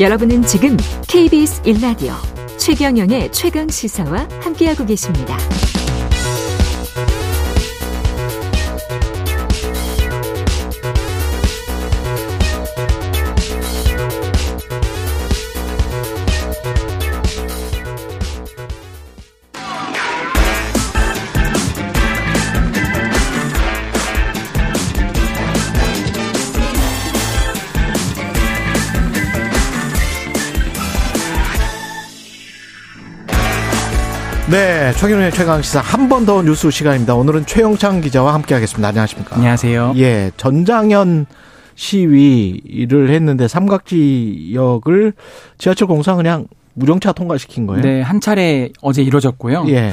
[0.00, 0.76] 여러분은 지금
[1.08, 2.14] KBS 1라디오
[2.58, 5.36] 최경영의 최강 시사와 함께하고 계십니다.
[34.50, 37.14] 네, 최경영의 최강 시사 한 번 더 뉴스 시간입니다.
[37.14, 38.88] 오늘은 최영창 기자와 함께하겠습니다.
[38.88, 39.36] 안녕하십니까?
[39.36, 39.94] 안녕하세요.
[39.96, 41.26] 예, 전장현
[41.76, 45.12] 시위를 했는데 삼각지역을
[45.58, 47.82] 지하철 공사 그냥 무정차 통과시킨 거예요.
[47.82, 49.64] 네, 한 차례 어제 이루어졌고요.
[49.68, 49.92] 예.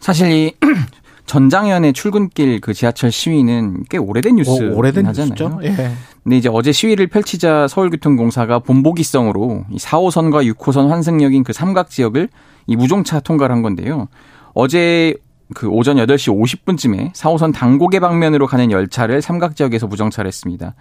[0.00, 0.52] 사실 이
[1.26, 5.34] 전장현의 출근길 그 지하철 시위는 꽤 오래된 뉴스 오, 오래된 하잖아요.
[5.34, 5.60] 뉴스죠.
[5.64, 5.90] 예.
[6.22, 12.28] 근데 이제 어제 시위를 펼치자 서울교통공사가 본보기성으로 이 4호선과 6호선 환승역인 그 삼각 지역을
[12.68, 14.06] 이 무종차 통과를 한 건데요.
[14.54, 15.14] 어제
[15.54, 20.74] 그 오전 8시 50분쯤에 4호선 당고개 방면으로 가는 열차를 삼각 지역에서 무정차를 했습니다.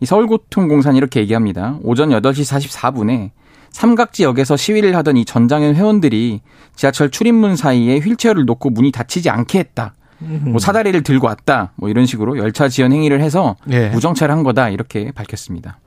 [0.00, 1.78] 이 서울교통공사는 이렇게 얘기합니다.
[1.82, 3.30] 오전 8시 44분에
[3.70, 6.40] 삼각지역에서 시위를 하던 이 전장현 회원들이
[6.74, 9.94] 지하철 출입문 사이에 휠체어를 놓고 문이 닫히지 않게 했다.
[10.18, 11.72] 뭐 사다리를 들고 왔다.
[11.76, 13.88] 뭐 이런 식으로 열차 지연 행위를 해서 예.
[13.88, 14.70] 무정차를 한 거다.
[14.70, 15.80] 이렇게 밝혔습니다.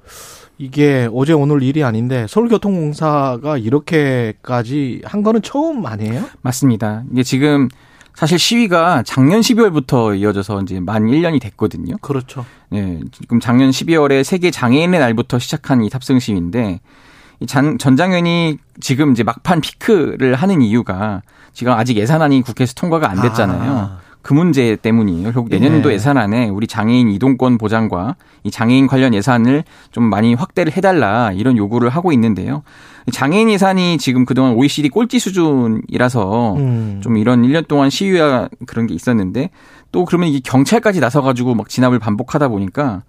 [0.58, 6.24] 이게 어제 오늘 일이 아닌데 서울교통공사가 이렇게까지 한 거는 처음 아니에요?
[6.42, 7.04] 맞습니다.
[7.12, 7.70] 이게 지금
[8.16, 11.98] 사실 시위가 작년 12월부터 이어져서 이제 만 1년이 됐거든요.
[12.02, 12.46] 그렇죠.
[12.70, 16.82] 네, 지금 작년 12월에 세계 장애인의 날부터 시작한 이 탑승 시위인데
[17.40, 21.22] 이 전, 전장현이 지금 이제 막판 피크를 하는 이유가
[21.54, 23.72] 지금 아직 예산안이 국회에서 통과가 안 됐잖아요.
[23.72, 24.07] 아.
[24.28, 25.32] 그 문제 때문이에요.
[25.32, 25.94] 결국 내년도 예.
[25.94, 31.88] 예산안에 우리 장애인 이동권 보장과 이 장애인 관련 예산을 좀 많이 확대를 해달라 이런 요구를
[31.88, 32.62] 하고 있는데요.
[33.10, 37.00] 장애인 예산이 지금 그동안 OECD 꼴찌 수준이라서 음.
[37.02, 39.50] 좀 이런 1년 동안 시위와 그런 게 있었는데
[39.94, 43.04] 또 그러면 이게 경찰까지 나서가지고 막 진압을 반복하다 보니까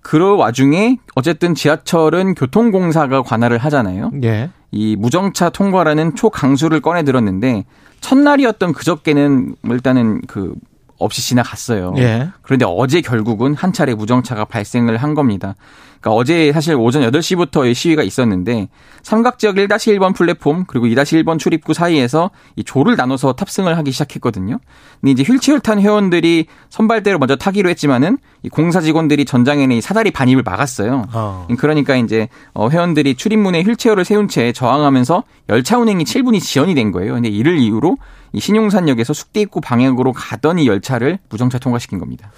[0.00, 4.12] 그 와중에 어쨌든 지하철은 교통공사가 관할을 하잖아요.
[4.22, 4.50] 예.
[4.70, 7.64] 이 무정차 통과라는 초강수를 꺼내 들었는데
[8.00, 10.54] 첫날이었던 그저께는 일단은 그
[10.98, 11.94] 없이 지나갔어요.
[11.98, 12.28] 예.
[12.42, 15.54] 그런데 어제 결국은 한 차례 무정차가 발생을 한 겁니다.
[16.00, 18.68] 그러니까 어제 사실 오전 8시부터 시위가 있었는데
[19.02, 24.58] 삼각 지역 1-1번 플랫폼 그리고 2-1번 출입구 사이에서 이 조를 나눠서 탑승을 하기 시작했거든요.
[25.00, 30.10] 근데 이제 휠체어를 탄 회원들이 선발대로 먼저 타기로 했지만은 이 공사 직원들이 전장에는 이 사다리
[30.10, 31.06] 반입을 막았어요.
[31.12, 31.46] 어.
[31.58, 37.14] 그러니까 이제 어, 회원들이 출입문에 휠체어를 세운 채 저항하면서 열차 운행이 7분이 지연이 된 거예요.
[37.14, 37.96] 근데 이를 이유로
[38.32, 42.30] 이 신용산역에서 숙대 입구 방향으로 가던 이 열차를 무정차 통과시킨 겁니다.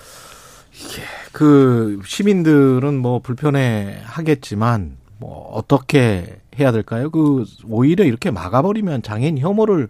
[1.32, 7.10] 그 시민들은 뭐 불편해 하겠지만 뭐 어떻게 해야 될까요?
[7.10, 9.88] 그 오히려 이렇게 막아버리면 장애인 혐오를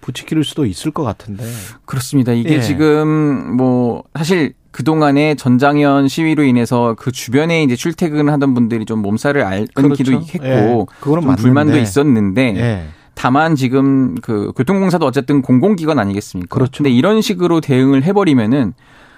[0.00, 1.44] 부추길 수도 있을 것 같은데.
[1.86, 2.32] 그렇습니다.
[2.32, 2.60] 이게 예.
[2.60, 9.42] 지금 뭐 사실 그동안에 전장현 시위로 인해서 그 주변에 이제 출퇴근을 하던 분들이 좀 몸살을
[9.42, 10.12] 앓기도 그렇죠.
[10.12, 10.84] 했고 예.
[11.00, 11.36] 그거는.
[11.36, 12.84] 불만도 있었는데 예.
[13.14, 16.52] 다만 지금 그 교통공사도 어쨌든 공공기관 아니겠습니까?
[16.52, 16.82] 그렇죠.
[16.82, 18.74] 근데 이런 식으로 대응을 해버리면은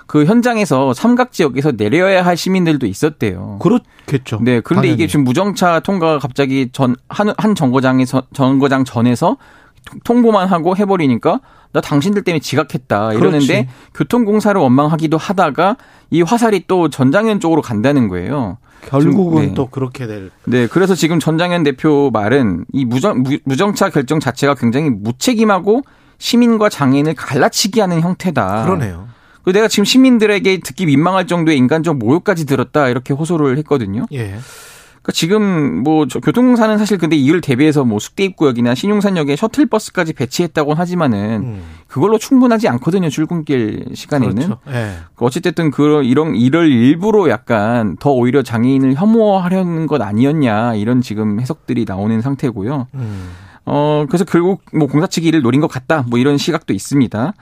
[0.06, 3.58] 그 현장에서 삼각 지역에서 내려야 할 시민들도 있었대요.
[3.60, 4.38] 그렇겠죠.
[4.40, 4.92] 네, 그런데 당연히.
[4.94, 9.36] 이게 지금 무정차 통과가 갑자기 전, 한, 한 정거장에서, 정거장 전에서
[9.84, 11.40] 통- 통보만 하고 해버리니까
[11.72, 13.68] 나 당신들 때문에 지각했다 이러는데 그렇지.
[13.94, 15.76] 교통공사를 원망하기도 하다가
[16.10, 18.58] 이 화살이 또 전장현 쪽으로 간다는 거예요.
[18.88, 19.54] 결국은 지금, 네.
[19.54, 20.30] 또 그렇게 될.
[20.44, 25.82] 네, 그래서 지금 전장현 대표 말은 이 무정, 무, 무정차 결정 자체가 굉장히 무책임하고
[26.18, 28.64] 시민과 장애인을 갈라치기 하는 형태다.
[28.64, 29.08] 그러네요.
[29.46, 34.04] 그리고 내가 지금 시민들에게 듣기 민망할 정도의 인간적 모욕까지 들었다 이렇게 호소를 했거든요.
[34.12, 34.22] 예.
[34.26, 41.42] 그러니까 지금 뭐저 교통사는 사실 근데 이를 대비해서 뭐 숙대 입구역이나 신용산역에 셔틀버스까지 배치했다고는 하지만은
[41.44, 41.62] 음.
[41.86, 44.34] 그걸로 충분하지 않거든요 출근길 시간에는.
[44.34, 44.58] 그렇죠.
[44.66, 44.96] 예.
[45.18, 51.84] 어쨌든 그런 이런 이를 일부러 약간 더 오히려 장애인을 혐오하려는 것 아니었냐 이런 지금 해석들이
[51.86, 52.88] 나오는 상태고요.
[52.94, 53.30] 음.
[53.64, 57.32] 어 그래서 결국 뭐 공사 측이 이를 노린 것 같다 뭐 이런 시각도 있습니다.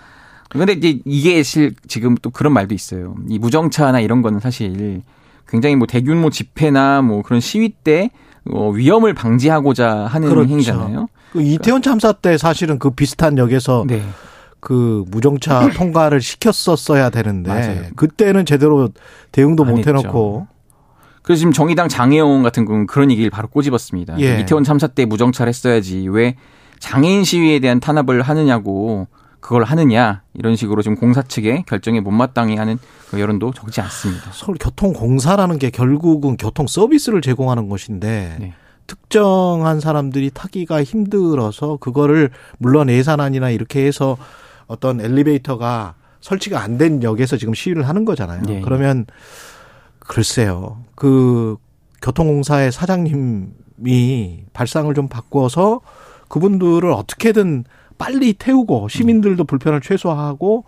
[0.54, 3.16] 그런데 이제 이게 실 지금 또 그런 말도 있어요.
[3.28, 5.02] 이 무정차나 이런 거는 사실
[5.48, 8.10] 굉장히 뭐 대규모 집회나 뭐 그런 시위 때
[8.50, 10.48] 어, 위험을 방지하고자 하는 그렇죠.
[10.48, 11.08] 행위잖아요.
[11.32, 14.02] 그 이태원 참사 때 사실은 그 비슷한 역에서 네.
[14.60, 17.82] 그 무정차 통과를 시켰었어야 되는데 맞아요.
[17.96, 18.90] 그때는 제대로
[19.32, 19.86] 대응도 안 못.
[19.86, 20.46] 해놓고
[21.22, 24.20] 그래서 지금 정의당 장혜영 같은 경우는 그런 얘기를 바로 꼬집었습니다.
[24.20, 24.40] 예.
[24.40, 26.36] 이태원 참사 때 무정차를 했어야지 왜
[26.78, 29.08] 장애인 시위에 대한 탄압을 하느냐고
[29.44, 32.78] 그걸 하느냐 이런 식으로 지금 공사 측의 결정에 못마땅해 하는
[33.10, 34.30] 그 여론도 적지 않습니다.
[34.32, 38.54] 서울 교통공사라는 게 결국은 교통 서비스를 제공하는 것인데 네.
[38.86, 44.16] 특정한 사람들이 타기가 힘들어서 그거를 물론 예산안이나 이렇게 해서
[44.66, 48.44] 어떤 엘리베이터가 설치가 안 된 역에서 지금 시위를 하는 거잖아요.
[48.48, 48.60] 예, 예.
[48.62, 49.04] 그러면
[49.98, 50.78] 글쎄요.
[50.94, 51.58] 그
[52.00, 55.82] 교통공사의 사장님이 발상을 좀 바꿔서
[56.28, 57.64] 그분들을 어떻게든
[57.98, 60.64] 빨리 태우고 시민들도 불편을 최소화하고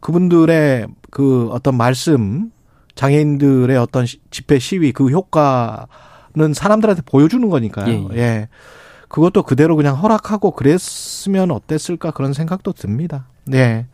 [0.00, 2.50] 그분들의 그 어떤 말씀
[2.94, 8.08] 장애인들의 어떤 시- 집회 시위 그 효과는 사람들한테 보여주는 거니까요.
[8.12, 8.48] 예, 예.
[9.08, 13.26] 그것도 그대로 그냥 허락하고 그랬으면 어땠을까 그런 생각도 듭니다.
[13.44, 13.86] 네.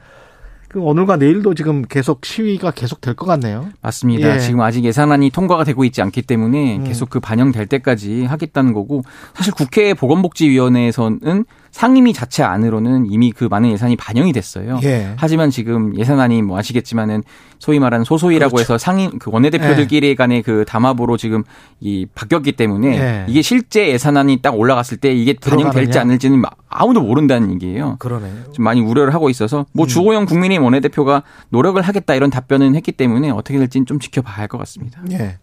[0.69, 3.69] 그 오늘과 내일도 지금 계속 시위가 계속 될 것 같네요.
[3.81, 4.35] 맞습니다.
[4.35, 4.39] 예.
[4.41, 6.85] 지금 아직 예산안이 통과가 되고 있지 않기 때문에 음.
[6.85, 9.03] 계속 그 반영될 때까지 하겠다는 거고
[9.35, 11.45] 사실 국회 보건복지위원회에서는
[11.77, 14.81] 상임위 자체 안으로는 이미 그 많은 예산이 반영이 됐어요.
[14.83, 15.13] 예.
[15.19, 17.23] 하지만 지금 예산안이 뭐 아시겠지만은
[17.59, 18.73] 소위 말하는 소소위라고 그렇죠.
[18.75, 21.45] 해서 상임 그 원내대표들끼리 간의 그 담합으로 지금
[21.81, 23.25] 이 바뀌었기 때문에 예.
[23.29, 25.99] 이게 실제 예산안이 딱 올라갔을 때 이게 반영될지?
[25.99, 27.97] 않을지는 아무도 모른다는 얘기예요.
[27.99, 28.53] 그러네요.
[28.55, 29.87] 좀 많이 우려를 하고 있어서 뭐 음.
[29.87, 34.57] 주호영 국민의힘 원내대표가 노력을 하겠다 이런 답변은 했기 때문에 어떻게 될지는 좀 지켜봐야 할 것
[34.57, 35.03] 같습니다.
[35.13, 35.37] 예.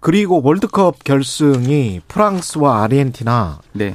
[0.00, 3.94] 그리고 월드컵 결승이 프랑스와 아르헨티나 네.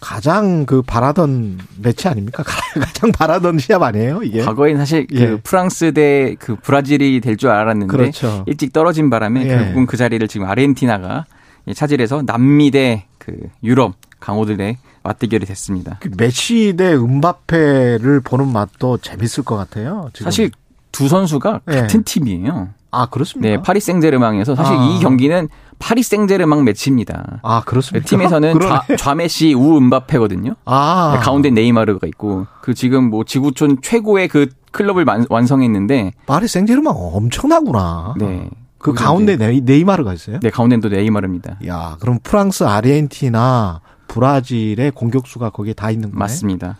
[0.00, 2.42] 가장 그 바라던 매치 아닙니까?
[2.74, 4.42] 가장 바라던 시합 아니에요, 이게?
[4.42, 5.26] 과거엔 사실 예.
[5.28, 8.44] 그 프랑스 대 그 브라질이 될 줄 알았는데 그렇죠.
[8.46, 9.48] 일찍 떨어진 바람에 예.
[9.48, 11.26] 결국은 그 자리를 지금 아르헨티나가
[11.74, 15.98] 차지해서 남미 대 그 유럽 강호들의 맞대결이 됐습니다.
[16.00, 20.08] 그 메시 대 음바페를 보는 맛도 재밌을 것 같아요.
[20.14, 20.24] 지금.
[20.24, 20.50] 사실
[20.92, 21.72] 두 선수가 예.
[21.82, 22.70] 같은 팀이에요.
[22.92, 23.48] 아 그렇습니까?
[23.56, 24.84] 네, 파리 생제르맹에서 사실 아.
[24.84, 27.40] 이 경기는 파리 생제르맹 매치입니다.
[27.42, 28.06] 아 그렇습니까?
[28.08, 28.82] 팀에서는 좌.
[28.96, 30.54] 좌메시 우 음바페거든요.
[30.64, 36.48] 아 네, 가운데 네이마르가 있고 그 지금 뭐 지구촌 최고의 그 클럽을 만- 완성했는데 파리
[36.48, 38.14] 생제르맹 엄청나구나.
[38.18, 38.48] 네.
[38.78, 40.40] 그 가운데 네이, 네이마르가 있어요?
[40.40, 41.58] 네, 가운데는 또 네이마르입니다.
[41.66, 46.18] 야, 그럼 프랑스, 아르헨티나, 브라질의 공격수가 거기에 다 있는 거네.
[46.18, 46.78] 맞습니다.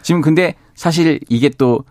[0.00, 1.84] 지금 근데 사실 이게 또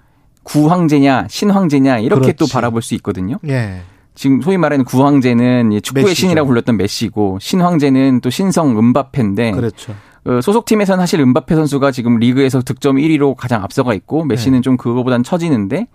[0.44, 2.54] 구황제냐 신황제냐 이렇게 또 그렇지.
[2.54, 3.38] 바라볼 수 있거든요.
[3.48, 3.82] 예.
[4.16, 6.20] 지금 소위 말하는 구황제는 이 축구의 메시죠.
[6.22, 9.94] 신이라고 불렸던 메시고 신황제는 또 신성 음바페인데 그렇죠.
[10.26, 14.62] 어, 소속팀에서는 사실 음바페 선수가 지금 리그에서 득점 1위로 가장 앞서가 있고 메시는 네.
[14.62, 15.88] 좀 그거보단 처지는데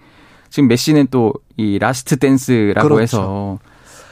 [0.50, 3.02] 지금 메시는 또 이 last dance라고 그렇죠.
[3.02, 3.58] 해서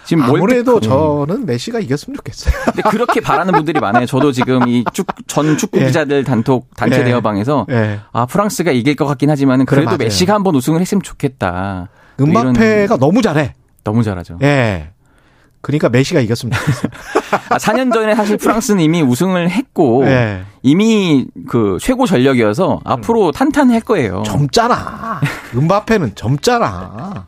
[0.05, 2.55] 지금 아무래도 월드컵- 저는 메시가 이겼으면 좋겠어요.
[2.67, 4.07] 근데 그렇게 바라는 분들이 많아요.
[4.07, 5.87] 저도 지금 이축전 축구 예.
[5.87, 7.05] 기자들 단톡 단체 예.
[7.05, 8.01] 대화방에서 예.
[8.13, 9.99] 아 프랑스가 이길 것 같긴 하지만은 그래, 그래도 맞아요.
[9.99, 11.89] 메시가 한번 우승을 했으면 좋겠다.
[12.17, 13.55] 또 음바페가 너무 잘해.
[13.83, 14.39] 너무 잘하죠.
[14.43, 14.91] 예.
[15.63, 16.91] 그러니까 메시가 이겼으면 좋겠어요.
[17.49, 20.43] 아, 4년 전에 사실 프랑스는 이미 우승을 했고 예.
[20.63, 24.23] 이미 그 최고 전력이어서 앞으로 탄탄할 거예요.
[24.27, 25.21] 젊잖아.
[25.55, 27.25] 음바페는 젊잖아.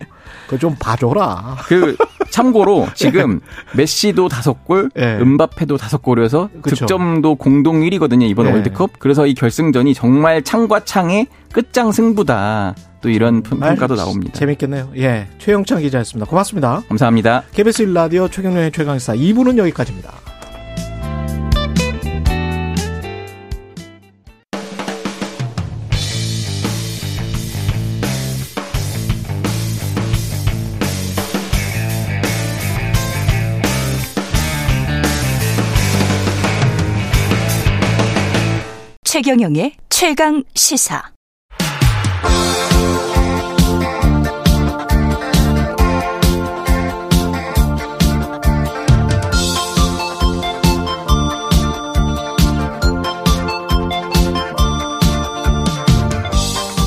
[0.47, 1.57] 그거 좀 봐줘라.
[1.67, 1.97] 그
[2.31, 3.41] 참고로 지금
[3.77, 5.17] 메시도 다섯 골, 예.
[5.21, 6.77] 음바페도 다섯 골이어서 그쵸.
[6.87, 8.51] 득점도 공동 1위거든요 이번 예.
[8.53, 8.93] 월드컵.
[8.99, 12.75] 그래서 이 결승전이 정말 창과 창의 끝장 승부다.
[13.01, 14.33] 또 이런 평- 평가도 나옵니다.
[14.35, 14.91] 재밌겠네요.
[14.97, 15.29] 예.
[15.39, 16.29] 최영창 기자였습니다.
[16.29, 16.83] 고맙습니다.
[16.89, 17.43] 감사합니다.
[17.53, 20.13] KBS 1라디오 최경련의 최강사 2부는 여기까지입니다.
[39.07, 41.01] 최경영의 최강 시사.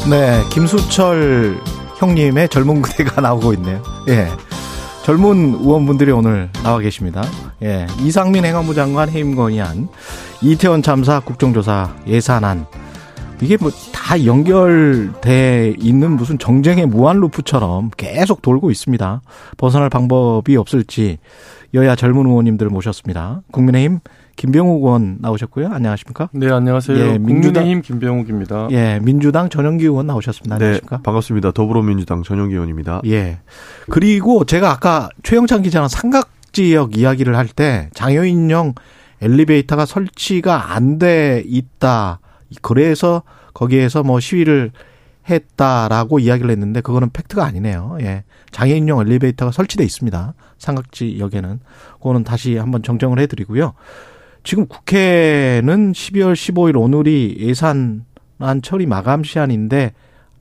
[0.10, 1.58] 네, 김수철
[2.00, 3.82] 형님의 젊은 그대가 나오고 있네요.
[4.10, 4.28] 예.
[5.10, 7.24] 젊은 의원분들이 오늘 나와 계십니다.
[7.64, 7.88] 예.
[8.00, 9.88] 이상민 행안부 장관 해임 건의안,
[10.44, 12.68] 이태원 참사 국정조사 예산안.
[13.42, 13.72] 이게 뭐
[14.10, 19.22] 다 연결돼 있는 무슨 정쟁의 무한 루프처럼 계속 돌고 있습니다.
[19.56, 21.20] 벗어날 방법이 없을지
[21.76, 23.44] 여야 젊은 의원님들 모셨습니다.
[23.52, 24.00] 국민의힘
[24.44, 25.68] 김병욱 의원 나오셨고요.
[25.68, 26.30] 안녕하십니까?
[26.32, 26.98] 네, 안녕하세요.
[26.98, 28.70] 예, 민주당- 김병욱입니다.
[28.72, 30.58] 예, 민주당 전영기 의원 나오셨습니다.
[30.58, 31.02] 네, 안녕하십니까?
[31.04, 31.52] 반갑습니다.
[31.52, 33.02] 더불어민주당 전용기 의원입니다.
[33.08, 33.40] 예.
[33.90, 38.74] 그리고 제가 아까 최영찬 기자랑 삼각 삼각 지역 이야기를 할 때 장애인용
[39.22, 42.20] 엘리베이터가 설치가 안 돼 있다.
[42.62, 43.24] 그래서
[43.54, 44.72] 거기에서 뭐 시위를
[45.30, 47.98] 했다라고 이야기를 했는데 그거는 팩트가 아니네요.
[48.02, 48.24] 예.
[48.52, 50.34] 장애인용 엘리베이터가 설치돼 있습니다.
[50.58, 51.60] 삼각지역에는.
[51.98, 53.74] 그거는 다시 한번 정정을 해드리고요.
[54.44, 59.94] 지금 국회는 12월 15일 오늘이 예산안 처리 마감 시한인데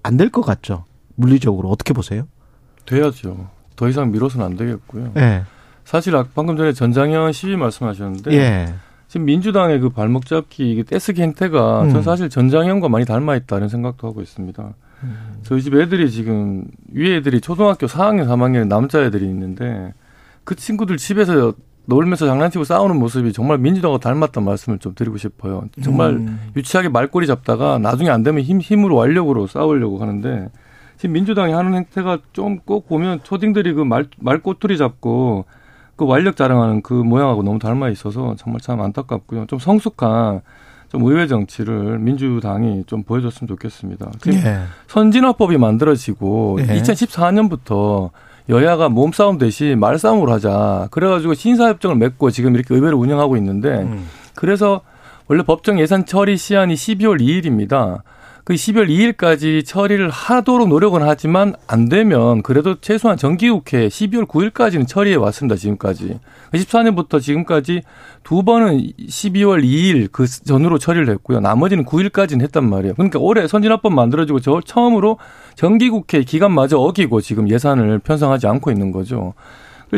[0.03, 0.85] 안 될 것 같죠.
[1.17, 2.27] 물리적으로 어떻게 보세요?
[2.87, 3.51] 돼야죠.
[3.77, 5.13] 더 이상 미뤄서는 안 되겠고요.
[5.17, 5.43] 예.
[5.85, 8.75] 사실 아- 방금 전에 전장현 시위 말씀하셨는데 예.
[9.09, 11.91] 지금 민주당의 그 발목 잡기 이게 떼쓰기 행태가 음.
[11.91, 14.75] 전 사실 전장현과 많이 닮아 있다는 생각도 하고 있습니다.
[15.45, 19.95] 저희 집 애들이 지금 위에 애들이 초등학교 4학년, 3학년 남자 애들이 있는데
[20.45, 21.55] 그 친구들 집에서
[21.89, 25.65] 놀면서 장난치고 싸우는 모습이 정말 민주당과 닮았다는 말씀을 좀 드리고 싶어요.
[25.83, 26.39] 정말 음.
[26.55, 30.51] 유치하게 말꼬리 잡다가 나중에 안 되면 힘, 힘으로 완력으로 싸우려고 하는데
[30.99, 35.47] 지금 민주당이 하는 행태가 좀 꼭 보면 초딩들이 그 말, 말꼬투리 잡고
[35.97, 39.47] 그 완력 자랑하는 그 모양하고 너무 닮아 있어서 정말 참 안타깝고요.
[39.47, 40.43] 좀 성숙한
[40.91, 44.11] 좀 의회 정치를 민주당이 좀 보여줬으면 좋겠습니다.
[44.21, 44.59] 지금 예.
[44.89, 46.67] 선진화법이 만들어지고 예.
[46.67, 48.11] 2014년부터
[48.49, 50.89] 여야가 몸싸움 대신 말싸움으로 하자.
[50.91, 54.09] 그래가지고 신사협정을 맺고 지금 이렇게 의회를 운영하고 있는데 음.
[54.35, 54.81] 그래서
[55.27, 58.01] 원래 법정 예산 처리 시한이 12월 2일입니다.
[58.49, 65.17] 그 12월 2일까지 처리를 하도록 노력은 하지만 안 되면 그래도 최소한 정기국회 12월 9일까지는 처리해
[65.17, 65.55] 왔습니다.
[65.55, 66.19] 지금까지.
[66.55, 67.83] 14년부터 지금까지
[68.23, 71.41] 두 번은 12월 2일 그 전후로 처리를 했고요.
[71.41, 72.95] 나머지는 9일까지는 했단 말이에요.
[72.95, 75.19] 그러니까 올해 선진화법 만들어지고 저 처음으로
[75.55, 79.35] 정기국회 기간마저 어기고 지금 예산을 편성하지 않고 있는 거죠.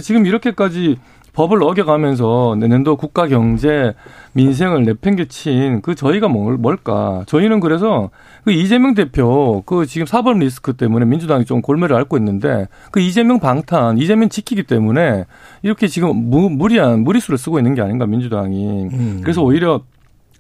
[0.03, 0.99] 지금 이렇게까지
[1.33, 3.95] 법을 어겨가면서 내년도 국가 경제
[4.33, 7.25] 민생을 내팽개친 그 저희가 뭘, 뭘까?
[7.27, 8.11] 저희는 그래서
[8.45, 13.39] 그 이재명 대표 그 지금 사법 리스크 때문에 민주당이 좀 골매를 앓고 있는데 그 이재명
[13.39, 15.25] 방탄, 이재명 지키기 때문에
[15.63, 18.89] 이렇게 지금 무, 무리한 무리수를 쓰고 있는 게 아닌가 민주당이.
[18.93, 19.21] 음.
[19.23, 19.83] 그래서 오히려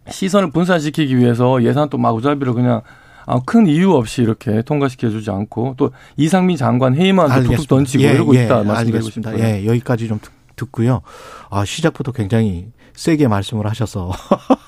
[0.09, 2.81] 시선을 분산시키기 위해서 예산 또 마구잡이로 그냥
[3.27, 7.69] 아, 큰 이유 없이 이렇게 통과시켜주지 않고 또 이상민 장관 해임안 툭툭.
[7.69, 9.31] 던지고 예, 이러고 예, 있다 말씀드리고 알겠습니다.
[9.31, 9.45] 싶어요.
[9.47, 11.03] 예, 여기까지 좀 듣, 듣고요.
[11.51, 14.13] 아, 시작부터 굉장히 세게 말씀을 하셔서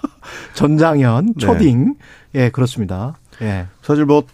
[0.55, 1.47] 전장현 네.
[1.47, 1.95] 초딩
[2.35, 3.15] 예, 그렇습니다.
[3.43, 3.67] 예.
[3.83, 4.25] 사실 뭐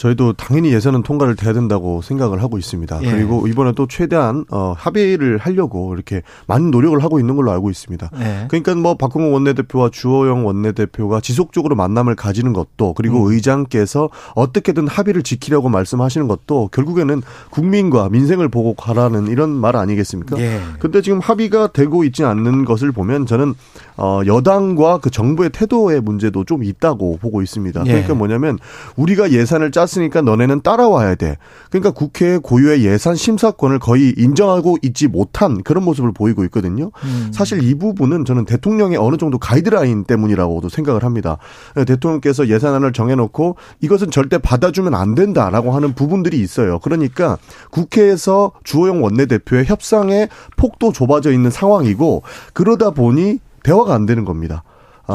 [0.00, 3.00] 저희도 당연히 예산은 통과를 돼야 된다고 생각을 하고 있습니다.
[3.02, 3.10] 예.
[3.10, 8.10] 그리고 이번에 또 최대한 어, 합의를 하려고 이렇게 많은 노력을 하고 있는 걸로 알고 있습니다.
[8.18, 8.46] 예.
[8.48, 13.32] 그러니까 뭐 박홍호 원내대표와 주호영 원내대표가 지속적으로 만남을 가지는 것도 그리고 음.
[13.32, 17.20] 의장께서 어떻게든 합의를 지키려고 말씀하시는 것도 결국에는
[17.50, 20.38] 국민과 민생을 보고 가라는 이런 말 아니겠습니까?
[20.38, 20.60] 예.
[20.78, 23.52] 근데 지금 합의가 되고 있지 않는 것을 보면 저는
[23.98, 27.82] 어 여당과 그 정부의 태도의 문제도 좀 있다고 보고 있습니다.
[27.84, 27.90] 예.
[27.90, 28.58] 그러니까 뭐냐면
[28.96, 31.36] 우리가 예산을 짰으니까 너네는 따라와야 돼.
[31.70, 36.90] 그러니까 국회 고유의 예산 심사권을 거의 인정하고 있지 못한 그런 모습을 보이고 있거든요.
[37.04, 37.30] 음.
[37.32, 41.38] 사실 이 부분은 저는 대통령의 어느 정도 가이드라인 때문이라고도 생각을 합니다.
[41.74, 46.78] 대통령께서 예산안을 정해놓고 이것은 절대 받아주면 안 된다라고 하는 부분들이 있어요.
[46.78, 47.38] 그러니까
[47.70, 52.22] 국회에서 주호영 원내대표의 협상의 폭도 좁아져 있는 상황이고
[52.52, 54.62] 그러다 보니 대화가 안 되는 겁니다.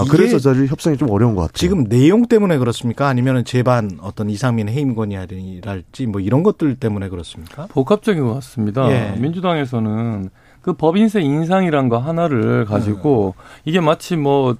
[0.02, 1.54] 아, 그래서 사실 협상이 좀 어려운 것 같아요.
[1.58, 3.08] 지금 내용 때문에 그렇습니까?
[3.08, 7.68] 아니면 재반 어떤 이상민 해임권이랄지 뭐 이런 것들 때문에 그렇습니까?
[7.68, 8.89] 복합적인 것 같습니다.
[8.91, 9.16] 예.
[9.20, 10.30] 민주당에서는
[10.62, 13.36] 그 법인세 인상이란 거 하나를 가지고
[13.66, 14.56] 이게 마치 뭐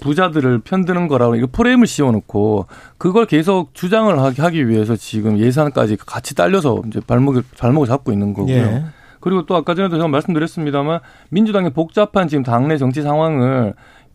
[0.00, 2.66] 부자들을 편드는 거라고 이거 프레임을 씌워놓고
[2.98, 8.54] 그걸 계속 주장을 하기- 위해서 지금 예산까지 같이 딸려서 이제 발목을 발목을 잡고 있는 거고요.
[8.54, 8.84] 예.
[9.20, 14.05] 그리고 또 아까 전에도 제가 말씀드렸습니다만 민주당의 복잡한 지금 당내 정치 상황을 이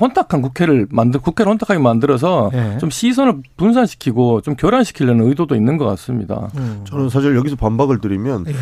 [0.00, 2.78] 혼탁한 국회를 만들 국회를 혼탁하게 만들어서 예.
[2.78, 6.48] 좀 시선을 분산시키고 좀 교란시키려는 의도도 있는 것 같습니다.
[6.56, 6.80] 음.
[6.84, 8.52] 저는 사실 여기서 반박을 드리면 예.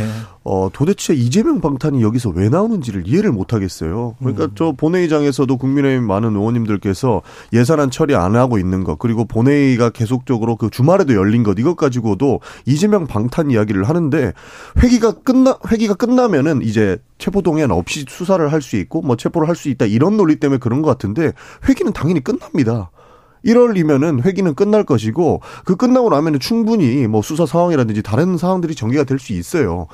[0.43, 4.17] 어, 도대체 이재명 방탄이 여기서 왜 나오는지를 이해를 못 하겠어요.
[4.19, 4.51] 그러니까 음.
[4.55, 7.23] 저 본회의장에서도 국민의힘 많은 의원님들께서
[7.53, 12.41] 예산안 처리 안 하고 있는 것, 그리고 본회의가 계속적으로 그 주말에도 열린 것, 이것 가지고도
[12.67, 14.33] 이재명 방탄 이야기를 하는데
[14.83, 19.69] 회기가 끝나, 회기가 끝나면은 이제 체포동의안 없이 수사를 할 수 있고 뭐 체포를 할 수
[19.69, 21.33] 있다 이런 논리 때문에 그런 것 같은데
[21.69, 22.91] 회기는 당연히 끝납니다.
[23.45, 29.19] 1월이면은 회기는 끝날 것이고 그 끝나고 나면은 충분히 뭐 수사 상황이라든지 다른 상황들이 전개가 될
[29.19, 29.87] 수 있어요.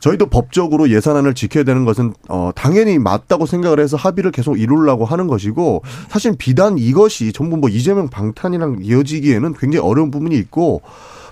[0.00, 5.26] 저희도 법적으로 예산안을 지켜야 되는 것은 어 당연히 맞다고 생각을 해서 합의를 계속 이루려고 하는
[5.26, 10.80] 것이고 사실 비단 이것이 전부 뭐 이재명 방탄이랑 이어지기에는 굉장히 어려운 부분이 있고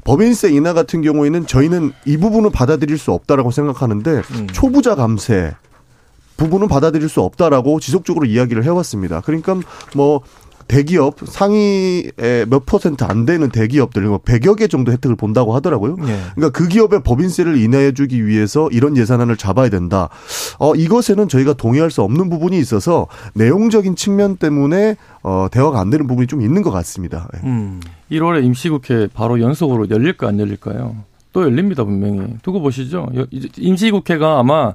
[0.04, 4.22] 법인세 인하 같은 경우에는 저희는 이 부분은 받아들일 수 없다라고 생각하는데
[4.52, 5.54] 초부자 감세
[6.38, 9.20] 부분은 받아들일 수 없다라고 지속적으로 이야기를 해왔습니다.
[9.20, 9.58] 그러니까
[9.94, 10.22] 뭐
[10.68, 15.96] 대기업 상위에 몇 퍼센트 안 되는 대기업들 뭐 100여 개 정도 혜택을 본다고 하더라고요.
[16.02, 16.20] 예.
[16.34, 20.10] 그러니까 그 기업의 법인세를 인하해 주기 위해서 이런 예산안을 잡아야 된다.
[20.58, 26.06] 어 이것에는 저희가 동의할 수 없는 부분이 있어서 내용적인 측면 때문에 어 대화가 안 되는
[26.06, 27.28] 부분이 좀 있는 것 같습니다.
[27.36, 27.46] 예.
[27.48, 27.80] 음.
[28.12, 30.96] 1월에 임시국회 바로 연속으로 열릴까 안 열릴까요?
[31.32, 32.34] 또 열립니다 분명히.
[32.42, 33.08] 두고 보시죠.
[33.56, 34.74] 임시국회가 아마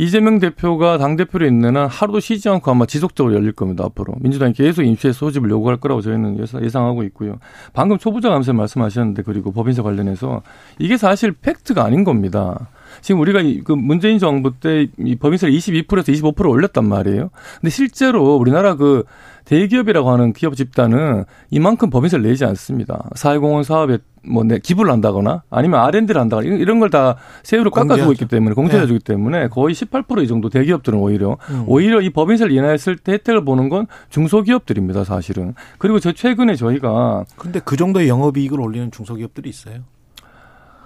[0.00, 4.54] 이재명 대표가 당 대표로 있는 한 하루도 쉬지 않고 아마 지속적으로 열릴 겁니다 앞으로 민주당이
[4.54, 7.38] 계속 임시회 소집을 요구할 거라고 저희는 예상- 예상하고 있고요.
[7.74, 10.40] 방금 초부자 감세 말씀하셨는데 그리고 법인세 관련해서
[10.78, 12.70] 이게 사실 팩트가 아닌 겁니다.
[13.02, 17.28] 지금 우리가 이- 그 문재인 정부 때 이 법인세를 22%에서 25% 올렸단 말이에요.
[17.60, 19.04] 근데 실제로 우리나라 그
[19.44, 23.08] 대기업이라고 하는 기업 집단은 이만큼 법인세를 내지 않습니다.
[23.16, 28.12] 사회공헌 사업에 뭐 내 기부를 한다거나 아니면 R&D를 한다거나 이런- 걸 다 세율을 깎아주고.
[28.12, 31.64] 있기 때문에 공제해주기 때문에 거의 18%이 정도 대기업들은 오히려 음.
[31.66, 35.54] 오히려 이 법인세를 인하했을 때 혜택을 보는 건 중소기업들입니다 사실은.
[35.78, 39.76] 그리고 저 최근에 저희가 근데 그 정도의 영업이익을 올리는 중소기업들이 있어요.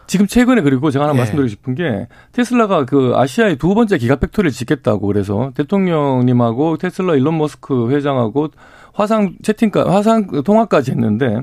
[0.07, 1.18] 지금 최근에 그리고 제가 하나 예.
[1.18, 7.39] 말씀드리고 싶은 게 테슬라가 그 아시아의 두 번째 giga factory를 짓겠다고 그래서 대통령님하고 테슬라 일론
[7.39, 8.49] 머스크 회장하고
[8.93, 11.41] 화상 채팅까 화상 통화까지 했는데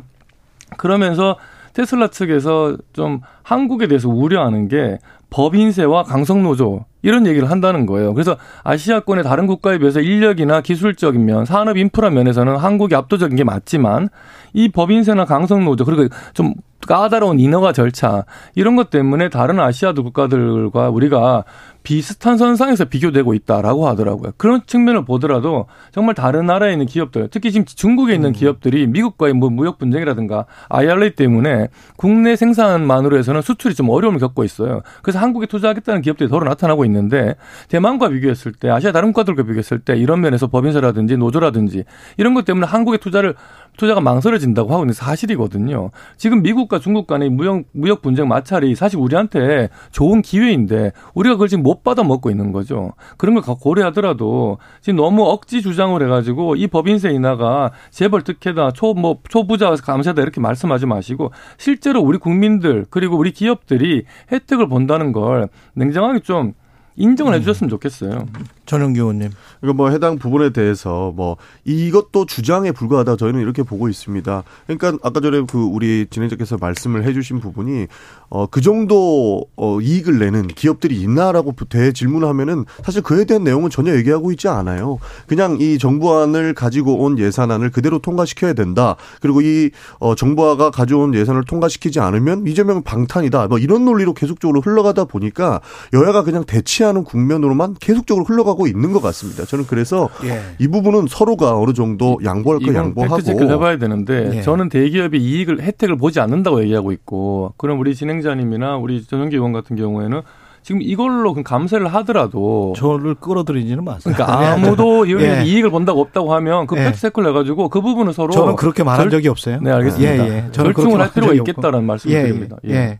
[0.77, 1.37] 그러면서
[1.73, 4.99] 테슬라 측에서 좀 한국에 대해서 우려하는 게
[5.29, 8.13] 법인세와 강성노조 이런 얘기를 한다는 거예요.
[8.13, 14.09] 그래서 아시아권의 다른 국가에 비해서 인력이나 기술적인 면, 산업 인프라 면에서는 한국이 압도적인 게 맞지만
[14.53, 16.53] 이 법인세나 강성노조 그리고 좀
[16.87, 18.25] 까다로운 인허가 절차
[18.55, 21.43] 이런 것 때문에 다른 아시아 국가들과 우리가
[21.83, 24.33] 비슷한 선상에서 비교되고 있다라고 하더라고요.
[24.37, 29.49] 그런 측면을 보더라도 정말 다른 나라에 있는 기업들, 특히 지금 중국에 있는 기업들이 미국과의 뭐
[29.49, 34.81] 무역 분쟁이라든가 IRA 때문에 국내 생산만으로 해서는 수출이 좀 어려움을 겪고 있어요.
[35.01, 37.35] 그래서 한국에 투자하겠다는 기업들이 더러 나타나고 있는데
[37.69, 41.85] 대만과 비교했을 때 아시아 다른 국가들과 비교했을 때 이런 면에서 법인세라든지 노조라든지
[42.17, 43.35] 이런 것 때문에 한국의 투자를
[43.77, 45.91] 투자가 망설여진다고 하고 있는 사실이거든요.
[46.17, 51.63] 지금 미국과 중국 간의 무역, 무역 분쟁 마찰이 사실 우리한테 좋은 기회인데 우리가 그걸 지금
[51.63, 52.93] 못 받아 먹고 있는 거죠.
[53.17, 59.17] 그런 걸 고려하더라도 지금 너무 억지 주장을 해가지고 이 법인세 인하가 재벌 특혜다, 초, 뭐,
[59.29, 66.19] 초부자 감세다 이렇게 말씀하지 마시고 실제로 우리 국민들 그리고 우리 기업들이 혜택을 본다는 걸 냉정하게
[66.19, 66.53] 좀
[66.95, 68.27] 인정을 해주셨으면 좋겠어요.
[68.65, 69.31] 전영기 의원님.
[69.59, 74.43] 그러니까 뭐 해당 부분에 대해서 뭐 이것도 주장에 불과하다 저희는 이렇게 보고 있습니다.
[74.67, 77.87] 그러니까 아까 전에 그 우리 진행자께서 말씀을 해주신 부분이
[78.29, 84.31] 어그 정도 어 이익을 내는 기업들이 있나라고 대 질문하면은 사실 그에 대한 내용은 전혀 얘기하고
[84.31, 84.99] 있지 않아요.
[85.27, 88.95] 그냥 이 정부안을 가지고 온 예산안을 그대로 통과시켜야 된다.
[89.21, 93.47] 그리고 이 어, 정부가 가져온 예산을 통과시키지 않으면 이재명 방탄이다.
[93.47, 95.61] 뭐 이런 논리로 계속적으로 흘러가다 보니까
[95.93, 99.45] 여야가 그냥 대치 하는 국면으로만 계속적으로 흘러가고 있는 것 같습니다.
[99.45, 100.39] 저는 그래서 예.
[100.59, 103.21] 이 부분은 서로가 어느 정도 양보할 거 양보하고
[103.51, 104.41] 해봐야 되는데 예.
[104.41, 109.75] 저는 대기업이 이익을 혜택을 보지 않는다고 얘기하고 있고 그럼 우리 진행자님이나 우리 전용기 의원 같은
[109.75, 110.21] 경우에는
[110.63, 114.13] 지금 이걸로 그 감세를 하더라도 저를 끌어들이지는 마세요.
[114.15, 115.43] 그러니까 아무도 이 예.
[115.43, 116.83] 이익을 본다고 없다고 하면 그 예.
[116.83, 119.59] 팩트체크를 해가지고 그 부분은 서로 저는 그렇게 말한 절- 적이 없어요.
[119.61, 120.13] 네 알겠습니다.
[120.13, 120.27] 예, 예.
[120.51, 121.33] 저는 그렇게 절충을 할 말한 필요가.
[121.33, 122.57] 있겠다라는 말씀을 예, 드립니다.
[122.67, 122.99] 예.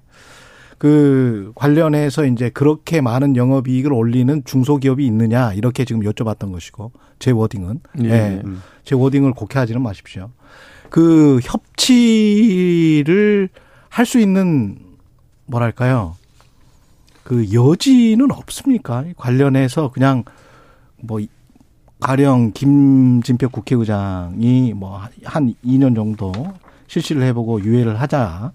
[0.84, 0.88] 예.
[0.88, 7.80] 그 관련해서 이제 그렇게 많은 영업이익을 올리는 중소기업이 있느냐 이렇게 지금 여쭤봤던 것이고 제 워딩은
[8.04, 8.10] 예.
[8.10, 8.42] 예.
[8.84, 10.30] 제 워딩을 곡해하지는 마십시오.
[10.90, 13.50] 그 협치를
[13.90, 14.78] 할 수 있는
[15.46, 16.16] 뭐랄까요?
[17.24, 19.06] 그 여지는 없습니까?
[19.18, 20.24] 관련해서 그냥
[20.98, 21.20] 뭐
[22.00, 26.32] 가령 김진표 국회의장이 뭐 한 2년 정도
[26.88, 28.54] 실시를 해보고 유예를 하자.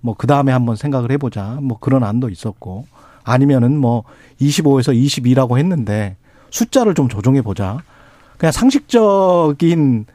[0.00, 1.58] 뭐 그 다음에 한번 생각을 해보자.
[1.62, 2.86] 뭐 그런 안도 있었고
[3.24, 4.04] 아니면은 뭐
[4.40, 6.16] 25에서 22라고 했는데
[6.50, 7.78] 숫자를 좀 조정해 보자.
[8.38, 10.06] 그냥 상식적인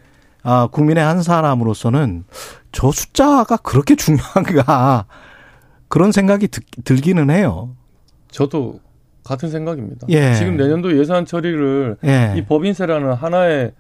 [0.43, 2.25] 아 국민의 한 사람으로서는
[2.71, 5.05] 저 숫자가 그렇게 중요한가
[5.87, 7.70] 그런 생각이 드, 들기는 해요.
[8.32, 8.79] 저도
[9.24, 10.08] 같은 생각입니다.
[10.09, 10.33] 예.
[10.33, 12.33] 지금 내년도 예산 처리를 예.
[12.36, 13.71] 이 법인세라는 하나의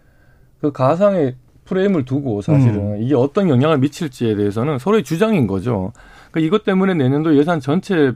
[0.61, 3.01] 그 가상의 프레임을 두고 사실은 음.
[3.01, 5.93] 이게 어떤 영향을 미칠지에 대해서는 서로의 주장인 거죠.
[6.31, 8.15] 그러니까 이것 때문에 내년도 예산 전체를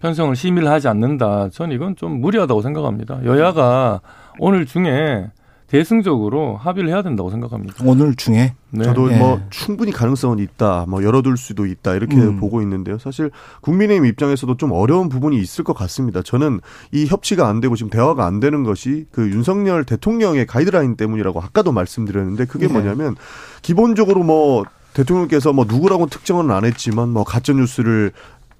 [0.00, 1.48] 편성을 심의를 하지 않는다.
[1.50, 3.24] 전 이건 좀 무리하다고 생각합니다.
[3.24, 4.00] 여야가
[4.38, 5.30] 오늘 중에
[5.68, 7.74] 대승적으로 합의를 해야 된다고 생각합니다.
[7.84, 8.84] 오늘 중에 네.
[8.84, 9.16] 저도 예.
[9.16, 12.38] 뭐 충분히 가능성은 있다, 뭐 열어둘 수도 있다 이렇게 음.
[12.38, 12.98] 보고 있는데요.
[12.98, 13.30] 사실
[13.62, 16.22] 국민의힘 입장에서도 좀 어려운 부분이 있을 것 같습니다.
[16.22, 16.60] 저는
[16.92, 21.72] 이 협치가 안 되고 지금 대화가 안 되는 것이 그 윤석열 대통령의 가이드라인 때문이라고 아까도
[21.72, 22.72] 말씀드렸는데 그게 네.
[22.72, 23.16] 뭐냐면
[23.62, 24.64] 기본적으로 뭐
[24.96, 28.12] 대통령께서 뭐 누구라고 특정은 안 했지만 뭐 가짜 뉴스를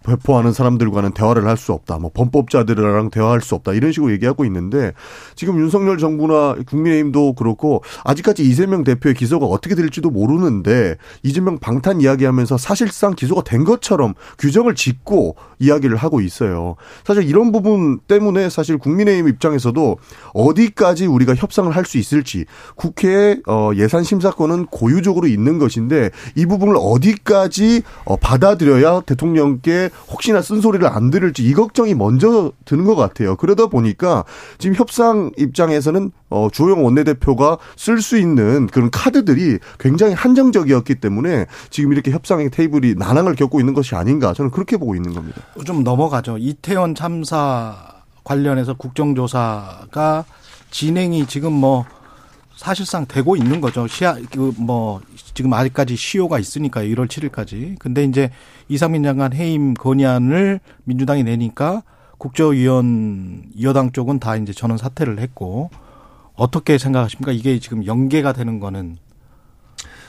[0.07, 1.99] 배포하는 사람들과는 대화를 할 수 없다.
[1.99, 3.73] 뭐 범법자들이랑 대화할 수 없다.
[3.73, 4.93] 이런 식으로 얘기하고 있는데
[5.35, 12.59] 지금 윤석열 정부나 국민의힘도 그렇고 아직까지 이재명 대표의 기소가 어떻게 될지도 모르는데 이재명 방탄 이야기하면서
[12.59, 16.77] 사실상 기소가 된 것처럼 규정을 짓고 이야기를 하고 있어요.
[17.05, 19.97] 사실 이런 부분 때문에 사실 국민의힘 입장에서도
[20.35, 26.75] 어디까지 우리가 협상을 할 수 있을지 국회 어, 예산 심사권은 고유적으로 있는 것인데 이 부분을
[26.77, 33.37] 어디까지 어, 받아들여야 대통령께 혹시나 쓴소리를 안 들을지 이 걱정이 먼저 드는 것 같아요.
[33.37, 34.25] 그러다 보니까
[34.59, 41.93] 지금 협상 입장에서는 어, 주호영 원내대표가 쓸 수 있는 그런 카드들이 굉장히 한정적이었기 때문에 지금
[41.93, 45.41] 이렇게 협상의 테이블이 난항을 겪고 있는 것이 아닌가 저는 그렇게 보고 있는 겁니다.
[45.65, 46.39] 좀 넘어가죠.
[46.39, 47.77] 이태원 참사
[48.25, 50.25] 관련해서 국정조사가
[50.71, 51.85] 진행이 지금 뭐
[52.57, 53.87] 사실상 되고 있는 거죠.
[53.87, 55.01] 시야 그뭐
[55.35, 57.79] 지금 아직까지 시효가 있으니까 1월 7일까지.
[57.79, 58.31] 근데 이제
[58.69, 61.83] 이상민 장관 해임 건의안을 민주당이 내니까
[62.19, 65.71] 국정위원 여당 쪽은 다 이제 전원 사퇴를 했고
[66.35, 67.33] 어떻게 생각하십니까?
[67.33, 68.97] 이게 지금 연계가 되는 거는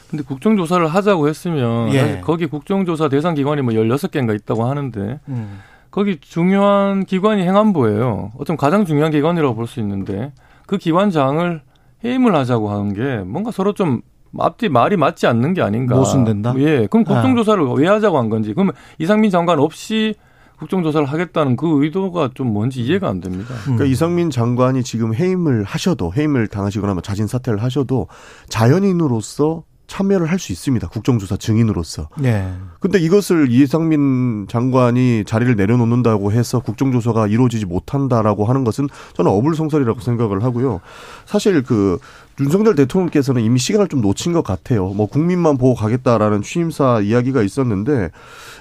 [0.10, 2.22] 근데 국정조사를 하자고 했으면 예.
[2.24, 5.60] 거기 국정조사 대상 기관이 뭐 16개인가 있다고 하는데 음.
[5.91, 8.32] 거기 중요한 기관이 행안부예요.
[8.38, 10.32] 어쩜 가장 중요한 기관이라고 볼 수 있는데
[10.65, 11.61] 그 기관장을
[12.03, 14.02] 해임을 하자고 하는 게 뭔가 서로 좀
[14.38, 15.95] 앞뒤 말이 맞지 않는 게 아닌가.
[15.95, 16.53] 모순된다?
[16.57, 16.88] 예.
[16.88, 17.14] 그럼 아.
[17.14, 18.53] 국정조사를 왜 하자고 한 건지.
[18.53, 20.15] 그러면 이상민 장관 없이
[20.60, 23.53] 국정조사를 하겠다는 그 의도가 좀 뭔지 이해가 안 됩니다.
[23.64, 28.07] 그러니까 이상민 장관이 지금 해임을 하셔도 해임을 당하시거나 뭐 자진 사퇴를 하셔도
[28.49, 30.88] 자연인으로서 참여를 할 수 있습니다.
[30.89, 32.09] 국정조사 증인으로서.
[32.23, 32.53] 예.
[32.80, 40.43] 근데 이것을 이상민 장관이 자리를 내려놓는다고 해서 국정조사가 이루어지지 못한다라고 하는 것은 저는 어불성설이라고 생각을
[40.43, 40.81] 하고요.
[41.26, 41.97] 사실 그
[42.39, 44.89] 윤석열 대통령께서는 이미 시간을 좀 놓친 것 같아요.
[44.89, 48.11] 뭐 국민만 보고 가겠다라는 취임사 이야기가 있었는데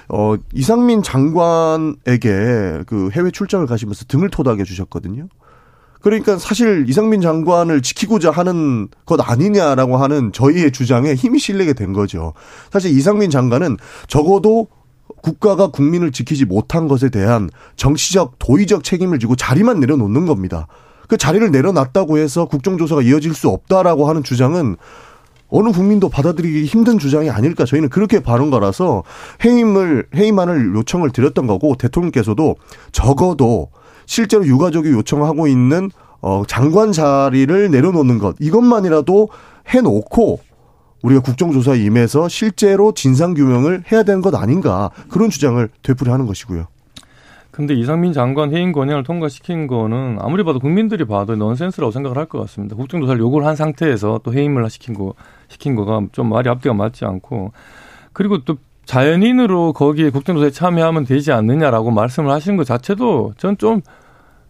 [0.09, 5.27] 어 이상민 장관에게 그 해외 출장을 가시면서 등을 토닥여 주셨거든요.
[6.01, 12.33] 그러니까 사실 이상민 장관을 지키고자 하는 것 아니냐라고 하는 저희의 주장에 힘이 실리게 된 거죠.
[12.71, 14.67] 사실 이상민 장관은 적어도
[15.21, 20.67] 국가가 국민을 지키지 못한 것에 대한 정치적 도의적 책임을 지고 자리만 내려놓는 겁니다.
[21.07, 24.75] 그 자리를 내려놨다고 해서 국정조사가 이어질 수 없다라고 하는 주장은
[25.49, 29.03] 어느 국민도 받아들이기 힘든 주장이 아닐까 저희는 그렇게 바른 거라서
[29.45, 32.55] 해임을 해임안을 요청을 드렸던 거고 대통령께서도
[32.91, 33.69] 적어도
[34.07, 39.29] 실제로 유가족이 요청하고 있는 어 장관 자리를 내려놓는 것 이것만이라도
[39.67, 40.39] 해놓고
[41.03, 46.65] 우리가 국정조사에 임해서 실제로 진상 규명을 해야 되는 것 아닌가 그런 주장을 되풀이하는 것이고요.
[47.51, 52.39] 근데 이상민 장관 해임 건의안을 통과시킨 거는 아무리 봐도 국민들이 봐도 넌센스라고 생각을 할 것
[52.41, 52.75] 같습니다.
[52.75, 55.13] 국정조사를 요구를 한 상태에서 또 해임을 시킨 거
[55.49, 57.51] 시킨 거가 좀 말이 앞뒤가 맞지 않고
[58.13, 63.81] 그리고 또 자연인으로 거기에 국정조사에 참여하면 되지 않느냐라고 말씀을 하시는 것 자체도 전 좀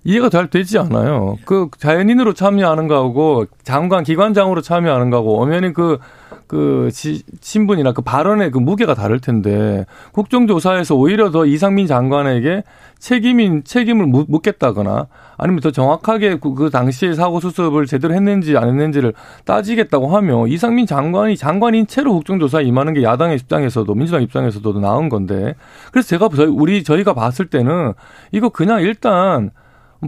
[0.07, 1.35] 이해가 잘 되지 않아요.
[1.43, 5.99] 그 자연인으로 참여하는 거하고 장관 기관장으로 참여하는 거하고 엄연히 그,
[6.47, 12.63] 그 지, 신분이나 그 발언의 그 무게가 다를 텐데 국정조사에서 오히려 더 이상민 장관에게
[12.99, 19.13] 책임인 책임을 묻겠다거나 아니면 더 정확하게 그, 그 당시에 사고 수습을 제대로 했는지 안 했는지를
[19.43, 25.55] 따지겠다고 하면 이상민 장관이 장관인 채로 국정조사에 임하는 게 야당의 입장에서도 민주당 입장에서도 나은 건데
[25.91, 27.91] 그래서 제가 우리 저희가 봤을 때는
[28.31, 29.51] 이거 그냥 일단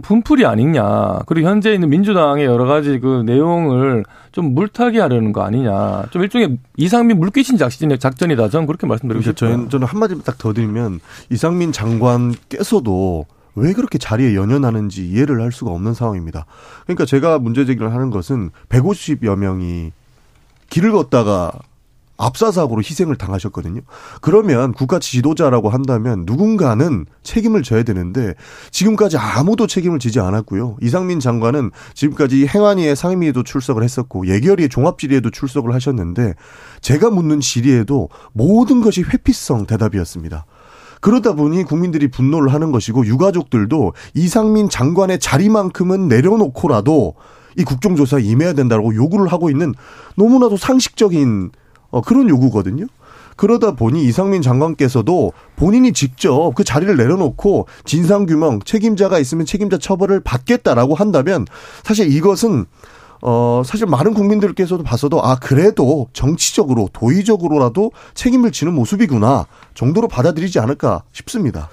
[0.02, 1.20] 분풀이 아니냐.
[1.26, 6.04] 그리고 현재 있는 민주당의 여러 가지 그 내용을 좀 물타기 하려는 거 아니냐.
[6.10, 8.48] 좀 일종의 이상민 물귀신 작전이, 작전이다.
[8.48, 9.34] 저는 그렇게 말씀드리고 싶어요.
[9.34, 11.00] 저는, 저는 한마디 딱 더 드리면
[11.30, 13.26] 이상민 장관께서도
[13.56, 16.46] 왜 그렇게 자리에 연연하는지 이해를 할 수가 없는 상황입니다.
[16.84, 19.92] 그러니까 제가 문제 제기를 하는 것은 150여 명이
[20.70, 21.52] 길을 걷다가
[22.20, 23.80] 압사사고로 희생을 당하셨거든요.
[24.20, 28.34] 그러면 국가 지도자라고 한다면 누군가는 책임을 져야 되는데
[28.70, 30.76] 지금까지 아무도 책임을 지지 않았고요.
[30.80, 36.34] 이상민 장관은 지금까지 행안위의 상임위에도 출석을 했었고 예결위의 종합질의에도 출석을 하셨는데
[36.80, 40.44] 제가 묻는 질의에도 모든 것이 회피성 대답이었습니다.
[41.00, 47.14] 그러다 보니 국민들이 분노를 하는 것이고 유가족들도 이상민 장관의 자리만큼은 내려놓고라도
[47.56, 49.74] 이 국정조사에 임해야 된다고 요구를 하고 있는
[50.16, 51.50] 너무나도 상식적인
[51.90, 52.86] 어, 그런 요구거든요.
[53.36, 60.94] 그러다 보니 이상민 장관께서도 본인이 직접 그 자리를 내려놓고 진상규명 책임자가 있으면 책임자 처벌을 받겠다라고
[60.94, 61.46] 한다면
[61.82, 62.66] 사실 이것은
[63.22, 71.02] 어, 사실 많은 국민들께서도 봤어도, 아, 그래도 정치적으로, 도의적으로라도 책임을 지는 모습이구나, 정도로 받아들이지 않을까
[71.12, 71.68] 싶습니다.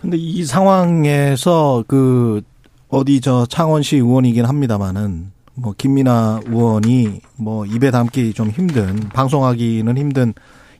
[0.00, 2.42] 근데 이 상황에서 그,
[2.88, 10.34] 어디 저 창원시 의원이긴 합니다만은, 뭐, 김민아 의원이 뭐, 입에 담기 좀 힘든, 방송하기는 힘든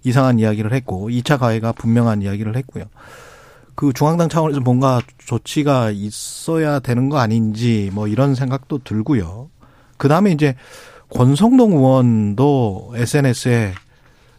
[0.05, 2.85] 이상한 이야기를 했고, 2차 가해가 분명한 이야기를 했고요.
[3.79, 9.51] 그 중앙당 차원에서 뭔가 조치가 있어야 되는 거 아닌지 뭐 이런 생각도 들고요.
[9.97, 10.57] 그 다음에 이제
[11.11, 13.75] 권성동 의원도 SNS에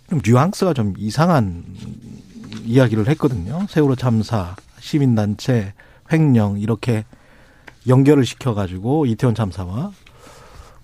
[0.09, 1.63] 좀 뉘앙스가 좀 이상한
[2.65, 3.65] 이야기를 했거든요.
[3.69, 5.73] 세월호 참사, 시민단체,
[6.11, 7.05] 횡령 이렇게
[7.87, 9.91] 연결을 시켜가지고 이태원 참사와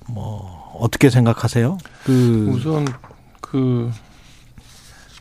[0.09, 1.77] 뭐 어떻게 생각하세요?
[2.05, 2.85] 그 우선
[3.41, 3.91] 그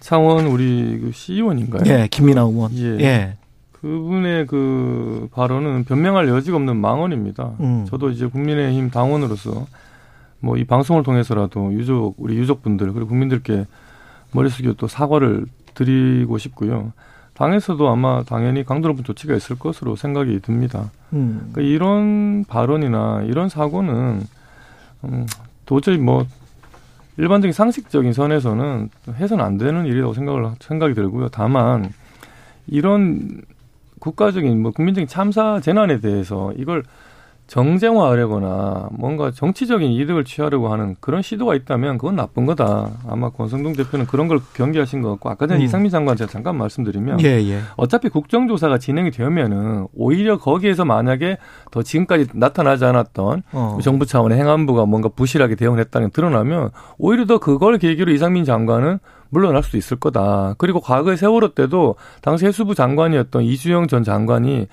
[0.01, 1.82] 창원 우리 그 시의원인가요?
[1.86, 2.73] 예, 김민아 의원.
[2.77, 2.98] 예.
[3.01, 3.36] 예.
[3.73, 7.52] 그분의 그 발언은 변명할 여지가 없는 망언입니다.
[7.61, 7.86] 음.
[7.89, 9.66] 저도 이제 국민의힘 당원으로서
[10.40, 13.66] 뭐 이 방송을 통해서라도 유족 우리 유족분들 그리고 국민들께
[14.32, 16.93] 머리 숙여 또 사과를 드리고 싶고요.
[17.35, 20.90] 당에서도 아마 당연히 강도 높은 조치가 있을 것으로 생각이 듭니다.
[21.12, 21.51] 음.
[21.52, 24.23] 그러니까 이런 발언이나 이런 사고는
[25.09, 25.26] 음,
[25.66, 26.26] 도저히 뭐
[27.16, 31.28] 일반적인 상식적인 선에서는 해서는 안 되는 일이라고 생각을 생각이 들고요.
[31.28, 31.93] 다만
[32.66, 33.43] 이런
[34.01, 36.82] 국가적인 뭐 국민적인 참사 재난에 대해서 이걸
[37.46, 42.90] 정쟁화하려거나 뭔가 정치적인 이득을 취하려고 하는 그런 시도가 있다면 그건 나쁜 거다.
[43.06, 45.64] 아마 권성동 대표는 그런 걸 경계하신 것 같고 아까 전에 음.
[45.64, 47.60] 이상민 장관 제가 잠깐 말씀드리면 예, 예.
[47.76, 51.38] 어차피 국정조사가 진행이 되면은 오히려 거기에서 만약에
[51.70, 53.78] 더 지금까지 나타나지 않았던 어.
[53.82, 58.98] 정부 차원의 행안부가 뭔가 부실하게 대응했다는 게 드러나면 오히려 더 그걸 계기로 이상민 장관은
[59.30, 60.55] 물러날 수도 있을 거다.
[60.59, 64.68] 그리고 과거에 세월호 때도 당시 해수부 장관이었던 이주영 전 장관이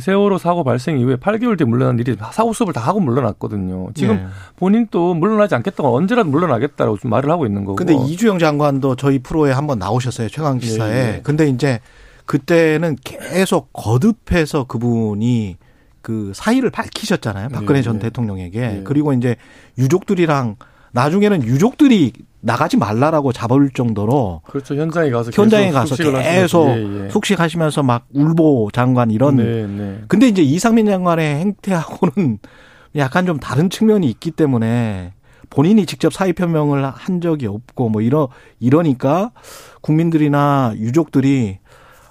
[0.00, 3.90] 세월호 사고 발생 이후에 8개월 뒤에 물러난 일이 사고 수습을 다 하고 물러났거든요.
[3.94, 4.26] 지금 네.
[4.56, 7.76] 본인 또 물러나지 않겠다고 언제라도 물러나겠다라고 좀 말을 하고 있는 거고.
[7.76, 10.28] 근데 이주영 장관도 저희 프로에 한번 나오셨어요.
[10.28, 10.92] 최강 기사에.
[10.92, 11.20] 예, 예.
[11.22, 11.80] 근데 이제
[12.26, 15.56] 그때는 계속 거듭해서 그분이
[16.00, 17.48] 그 사의를 밝히셨잖아요.
[17.48, 18.00] 박근혜 예, 전 예.
[18.00, 18.60] 대통령에게.
[18.60, 18.82] 예.
[18.84, 19.36] 그리고 이제
[19.78, 20.56] 유족들이랑
[20.94, 24.76] 나중에는 유족들이 나가지 말라라고 잡을 정도로 그렇죠.
[24.76, 27.08] 현장에 가서 현장에 계속 가서 계속 하시면서, 예, 예.
[27.10, 30.02] 숙식하시면서 막 울보 장관 이런 네, 네.
[30.06, 32.38] 근데 이제 이상민 장관의 행태하고는
[32.96, 35.14] 약간 좀 다른 측면이 있기 때문에
[35.50, 38.28] 본인이 직접 사의 표명을 한 적이 없고 뭐 이러
[38.60, 39.32] 이러니까
[39.80, 41.58] 국민들이나 유족들이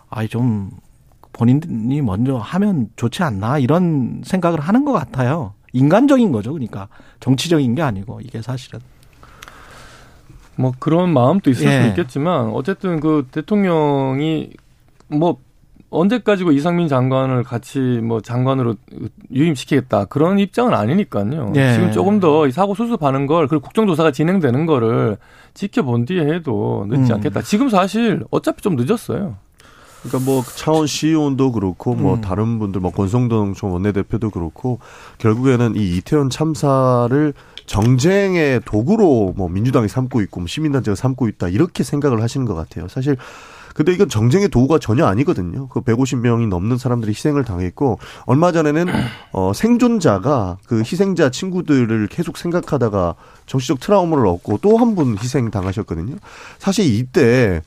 [0.10, 0.72] 아이 좀
[1.31, 5.53] 본인이 먼저 하면 좋지 않나 이런 생각을 하는 것 같아요.
[5.74, 6.54] 인간적인 거죠.
[6.54, 6.88] 그러니까
[7.20, 8.80] 정치적인 게 아니고 이게 사실은.
[10.56, 11.82] 뭐 그런 마음도 있을 예.
[11.82, 14.52] 수 있겠지만 어쨌든 그 대통령이
[15.08, 15.38] 뭐
[15.90, 18.76] 언제까지고 이상민 장관을 같이 뭐 장관으로
[19.32, 21.54] 유임시키겠다 그런 입장은 아니니까요.
[21.56, 21.74] 예.
[21.74, 25.18] 지금 조금 더이 사고 수습하는 걸 그리고 국정조사가 진행되는 거를
[25.54, 27.16] 지켜본 뒤에 해도 늦지 음.
[27.16, 27.41] 않겠다.
[27.41, 29.38] 지금 사실 어차피 좀 늦었어요.
[30.03, 32.21] 그러니까 뭐 차원 시의원도 그렇고 뭐 음.
[32.21, 34.80] 다른 분들 뭐 권성동 전 원내대표도 그렇고
[35.17, 37.34] 결국에는 이 이태원 참사를
[37.65, 42.88] 정쟁의 도구로 뭐 민주당이 삼고 있고 뭐 시민단체가 삼고 있다 이렇게 생각을 하시는 것 같아요.
[42.89, 43.15] 사실
[43.73, 45.67] 근데 이건 정쟁의 도구가 전혀 아니거든요.
[45.69, 48.85] 그 150명이 넘는 사람들이 희생을 당했고 얼마 전에는
[49.31, 53.15] 어 생존자가 그 희생자 친구들을 계속 생각하다가
[53.47, 56.17] 정치적 트라우마를 얻고 또 한 분 희생 당하셨거든요.
[56.59, 57.61] 사실 이때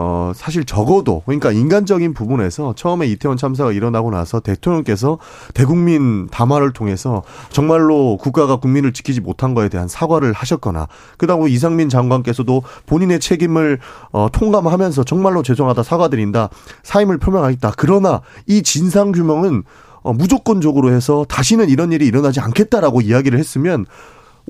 [0.00, 5.18] 어, 사실 적어도, 그러니까 인간적인 부분에서 처음에 이태원 참사가 일어나고 나서 대통령께서
[5.54, 11.88] 대국민 담화를 통해서 정말로 국가가 국민을 지키지 못한 거에 대한 사과를 하셨거나, 그 다음에 이상민
[11.88, 13.80] 장관께서도 본인의 책임을,
[14.12, 16.50] 어, 통감하면서 정말로 죄송하다 사과드린다,
[16.84, 17.72] 사임을 표명하겠다.
[17.76, 19.64] 그러나 이 진상규명은
[20.02, 23.84] 어, 무조건적으로 해서 다시는 이런 일이 일어나지 않겠다라고 이야기를 했으면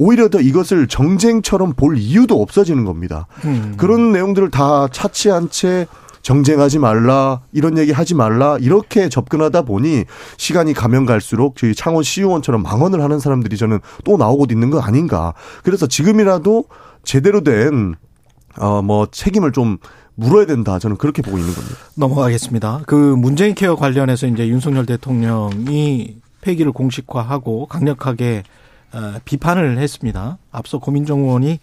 [0.00, 3.26] 오히려 더 이것을 정쟁처럼 볼 이유도 없어지는 겁니다.
[3.44, 3.74] 음.
[3.76, 5.86] 그런 내용들을 다 차치한 채
[6.22, 10.04] 정쟁하지 말라 이런 얘기 하지 말라 이렇게 접근하다 보니
[10.36, 15.34] 시간이 가면 갈수록 저희 창원 시의원처럼 망언을 하는 사람들이 저는 또 나오고 있는 거 아닌가.
[15.64, 16.64] 그래서 지금이라도
[17.04, 17.94] 제대로 된
[18.60, 19.78] 어 뭐 책임을 좀
[20.16, 20.78] 물어야 된다.
[20.80, 21.76] 저는 그렇게 보고 있는 겁니다.
[21.94, 22.82] 넘어가겠습니다.
[22.86, 28.44] 그 문재인 케어 관련해서 이제 윤석열 대통령이 폐기를 공식화하고 강력하게 어,
[29.24, 30.38] 비판을 했습니다.
[30.50, 31.58] 앞서 고민정 의원이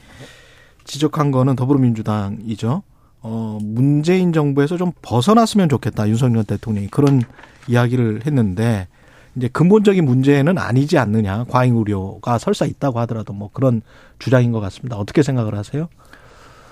[0.83, 2.83] 지적한 거는 더불어민주당이죠.
[3.21, 6.07] 어, 문재인 정부에서 좀 벗어났으면 좋겠다.
[6.07, 7.23] 윤석열 대통령이 그런
[7.67, 8.87] 이야기를 했는데
[9.35, 11.45] 이제 근본적인 문제는 아니지 않느냐.
[11.49, 13.81] 과잉 우려가 설사 있다고 하더라도 뭐 그런
[14.19, 14.97] 주장인 것 같습니다.
[14.97, 15.89] 어떻게 생각을 하세요?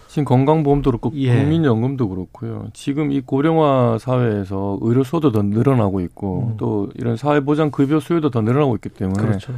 [0.07, 1.35] 지금 건강보험도 그렇고 예.
[1.35, 2.67] 국민연금도 그렇고요.
[2.73, 6.57] 지금 이 고령화 사회에서 의료소도 더 늘어나고 있고 음.
[6.57, 9.53] 또 이런 사회보장 급여 수요도 더 늘어나고 있기 때문에 그렇죠.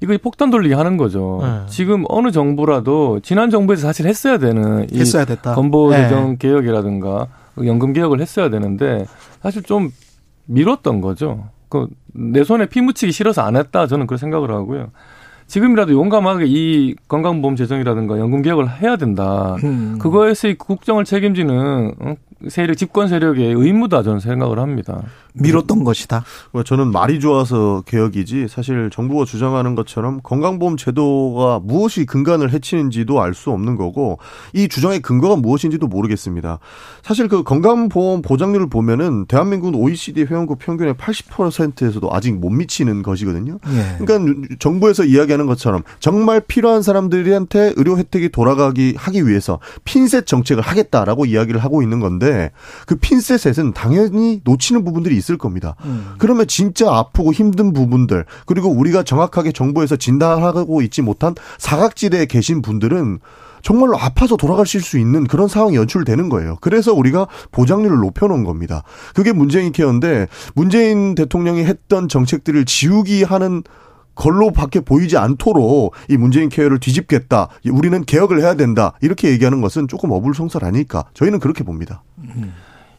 [0.00, 1.40] 이거 폭탄 돌리기 하는 거죠.
[1.42, 1.66] 네.
[1.68, 5.54] 지금 어느 정부라도 지난 정부에서 사실 했어야 되는 이 했어야 됐다.
[5.54, 6.02] 건보 네.
[6.02, 7.26] 재정 개혁이라든가
[7.64, 9.04] 연금 개혁을 했어야 되는데
[9.42, 9.90] 사실 좀
[10.46, 11.48] 미뤘던 거죠.
[11.68, 11.88] 그
[12.18, 14.90] 내 손에 피 묻히기 싫어서 안 했다 저는 그렇게 생각을 하고요.
[15.46, 19.56] 지금이라도 용감하게 이 건강보험 재정이라든가 연금 개혁을 해야 된다.
[19.64, 19.98] 음.
[19.98, 22.14] 그거에서 이 국정을 책임지는 어?
[22.48, 25.02] 세력, 집권 세력의 의무다 저는 생각을 합니다.
[25.34, 26.24] 미뤘던 것이다.
[26.52, 33.38] 뭐 저는 말이 좋아서 개혁이지 사실 정부가 주장하는 것처럼 건강보험 제도가 무엇이 근간을 해치는지도 알
[33.38, 34.18] 수 없는 거고
[34.52, 36.58] 이 주장의 근거가 무엇인지도 모르겠습니다.
[37.02, 43.60] 사실 그 건강보험 보장률을 보면은 대한민국은 OECD 회원국 평균의 80%에서도 아직 못 미치는 것이거든요.
[43.68, 44.04] 예.
[44.04, 51.26] 그러니까 정부에서 이야기하는 것처럼 정말 필요한 사람들한테 의료 혜택이 돌아가기 하기 위해서 핀셋 정책을 하겠다라고
[51.26, 52.27] 이야기를 하고 있는 건데
[52.86, 55.74] 그 핀셋에는 당연히 놓치는 부분들이 있을 겁니다.
[55.84, 56.14] 음.
[56.18, 63.18] 그러면 진짜 아프고 힘든 부분들 그리고 우리가 정확하게 정부에서 진단하고 있지 못한 사각지대에 계신 분들은
[63.62, 66.56] 정말로 아파서 돌아가실 수 있는 그런 상황이 연출되는 거예요.
[66.60, 68.82] 그래서 우리가 보장률을 높여놓은 겁니다.
[69.14, 73.62] 그게 문재인 케어인데 문재인 대통령이 했던 정책들을 지우기 하는
[74.18, 77.48] 걸로밖에 보이지 않도록 이 문재인 케어를 뒤집겠다.
[77.70, 78.92] 우리는 개혁을 해야 된다.
[79.00, 81.04] 이렇게 얘기하는 것은 조금 어불성설 아닐까.
[81.14, 82.02] 저희는 그렇게 봅니다.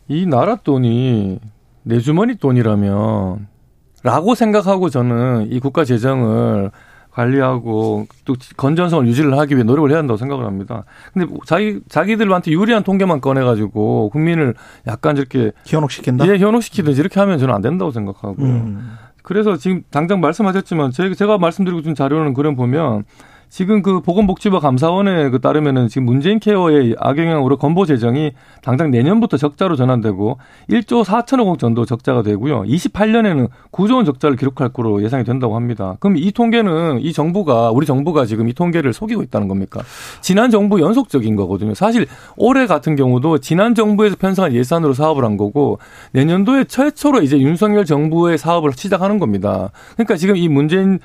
[0.07, 1.39] 이 나라 돈이
[1.83, 3.47] 내 주머니 돈이라면
[4.03, 6.71] 라고 생각하고 저는 이 국가 재정을
[7.11, 10.85] 관리하고 또 건전성을 유지를 하기 위해 노력을 해야 한다고 생각을 합니다.
[11.13, 14.53] 근데 자기 자기들한테 유리한 통계만 꺼내 가지고 국민을
[14.87, 16.27] 약간 이렇게 현혹시킨다.
[16.27, 18.45] 예, 현혹시키든지 이렇게 하면 저는 안 된다고 생각하고요.
[18.45, 18.91] 음.
[19.29, 23.03] 그래서 지금 당장 말씀하셨지만 제가, 말씀드리고 준 자료는 그런 보면
[23.49, 28.31] 지금 그 보건복지부 감사원에 그 따르면은 지금 문재인 케어의 악영향으로 건보 재정이
[28.61, 30.37] 당장 내년부터 적자로 전환되고
[30.69, 32.63] 1조 4천억 원 정도 적자가 되고요.
[32.63, 35.97] 28년에는 9조 원 적자를 기록할 거로 예상이 된다고 합니다.
[35.99, 39.81] 그럼 이 통계는 이 정부가 우리 정부가 지금 이 통계를 속이고 있다는 겁니까?
[40.21, 41.73] 지난 정부 연속적인 거거든요.
[41.73, 42.05] 사실
[42.37, 45.79] 올해 같은 경우도 지난 정부에서 편성한 예산으로 사업을 한 거고
[46.11, 49.71] 내년도에 최초로 이제 윤석열 정부의 사업을 시작하는 겁니다.
[49.95, 50.99] 그러니까 지금 이 문재인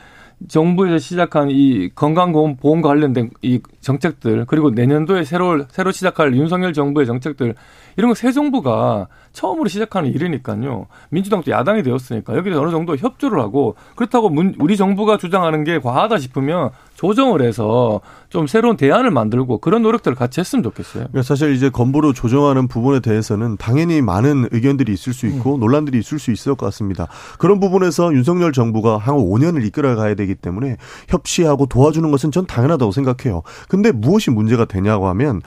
[0.48, 7.54] 정부에서 시작한 이 건강보험 관련된 이 정책들 그리고 내년도에 새로 새로 시작할 윤석열 정부의 정책들
[7.96, 10.86] 이런 거 새 정부가 처음으로 시작하는 일이니까요.
[11.10, 16.18] 민주당도 야당이 되었으니까 여기서 어느 정도 협조를 하고 그렇다고 문, 우리 정부가 주장하는 게 과하다
[16.18, 18.00] 싶으면 조정을 해서
[18.30, 21.08] 좀 새로운 대안을 만들고 그런 노력들을 같이 했으면 좋겠어요.
[21.08, 26.18] 그러니까 사실 이제 건보로 조정하는 부분에 대해서는 당연히 많은 의견들이 있을 수 있고 논란들이 있을
[26.18, 27.08] 수 있을 것 같습니다.
[27.38, 30.76] 그런 부분에서 윤석열 정부가 향후 5년을 이끌어 가야 되기 때문에
[31.08, 33.42] 협치하고 도와주는 것은 전 당연하다고 생각해요.
[33.68, 35.42] 근데 무엇이 문제가 되냐고 하면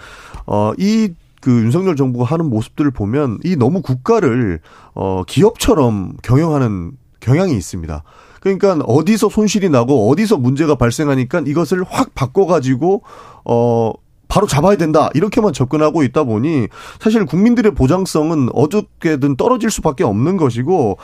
[0.46, 4.60] 어 이 그 윤석열 정부가 하는 모습들을 보면 이 너무 국가를
[4.96, 8.04] 어 기업처럼 경영하는 경향이 있습니다.
[8.42, 13.04] 그러니까 어디서 손실이 나고 어디서 문제가 발생하니까 이것을 확 바꿔 가지고
[13.46, 13.94] 어
[14.28, 16.68] 바로 잡아야 된다 이렇게만 접근하고 있다 보니
[17.00, 20.98] 사실 국민들의 보장성은 어떻게든 떨어질 수밖에 없는 것이고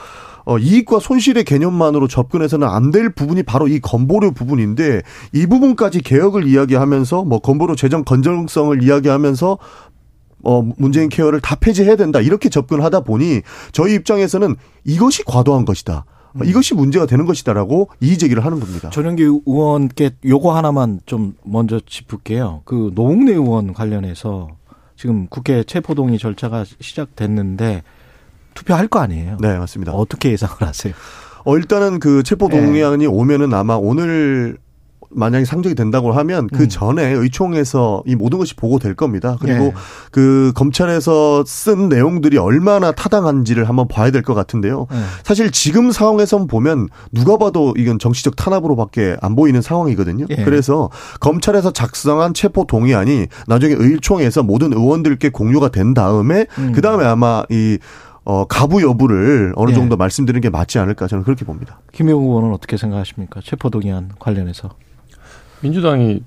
[0.46, 5.00] 어, 이익과 손실의 개념만으로 접근해서는 안 될 부분이 바로 이 건보료 부분인데
[5.32, 9.58] 이 부분까지 개혁을 이야기하면서 뭐 건보료 재정 건전성을 이야기하면서
[10.44, 12.20] 어, 문재인 케어를 다 폐지해야 된다.
[12.20, 13.42] 이렇게 접근하다 보니
[13.72, 16.04] 저희 입장에서는 이것이 과도한 것이다.
[16.44, 18.90] 이것이 문제가 되는 것이다라고 이의 제기를 하는 겁니다.
[18.90, 22.62] 전영기 의원께 요거 하나만 좀 먼저 짚을게요.
[22.64, 24.48] 그 노웅래 의원 관련해서
[24.96, 27.82] 지금 국회 체포동의 절차가 시작됐는데
[28.54, 29.36] 투표할 거 아니에요?
[29.40, 29.92] 네, 맞습니다.
[29.92, 30.92] 어떻게 예상을 하세요?
[31.44, 34.56] 어, 일단은 그 체포 동의안이 오면은 아마 오늘
[35.14, 36.68] 만약에 상정이 된다고 하면 그 음.
[36.68, 39.36] 전에 의총에서 이 모든 것이 보고될 겁니다.
[39.40, 39.72] 그리고 예.
[40.10, 44.86] 그 검찰에서 쓴 내용들이 얼마나 타당한지를 한번 봐야 될 것 같은데요.
[44.92, 44.96] 예.
[45.22, 50.26] 사실 지금 상황에선 보면 누가 봐도 이건 정치적 탄압으로밖에 안 보이는 상황이거든요.
[50.30, 50.36] 예.
[50.44, 56.72] 그래서 검찰에서 작성한 체포 동의안이 나중에 의총에서 모든 의원들께 공유가 된 다음에 음.
[56.74, 57.78] 그 다음에 아마 이
[58.26, 59.74] 어, 가부 여부를 어느 예.
[59.74, 61.80] 정도 말씀드리는 게 맞지 않을까 저는 그렇게 봅니다.
[61.92, 63.40] 김영우 의원은 어떻게 생각하십니까?
[63.44, 64.70] 체포동의안 관련해서.
[65.64, 66.22] 민주당이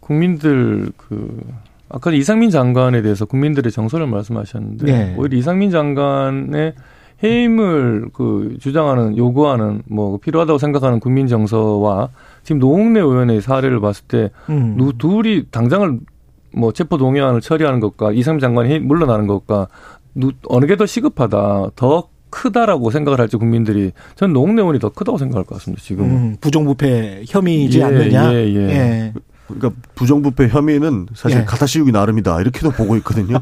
[0.00, 1.40] 국민들 그
[1.88, 5.14] 아까 이상민 장관에 대해서 국민들의 정서를 말씀하셨는데 네.
[5.18, 6.74] 오히려 이상민 장관의
[7.22, 12.10] 해임을 그 주장하는 요구하는 뭐 필요하다고 생각하는 국민 정서와
[12.42, 14.76] 지금 노웅래 의원의 사례를 봤을 때 음.
[14.76, 16.00] 누 둘이 당장을
[16.54, 19.68] 뭐 체포 동의안을 처리하는 것과 이상민 장관이 물러나는 것과
[20.14, 25.18] 누, 어느 게 더 시급하다 더 크다라고 생각을 할지 국민들이 전 노웅래 의원이 더 크다고
[25.18, 26.04] 생각할 것 같습니다 지금.
[26.04, 28.34] 음, 부정부패 혐의이지 예, 않느냐?
[28.34, 29.12] 예, 예.
[29.58, 31.66] 그러니까 부정부패 혐의는 사실 예.
[31.66, 33.40] 씌우기 나름이다 이렇게도 보고 있거든요.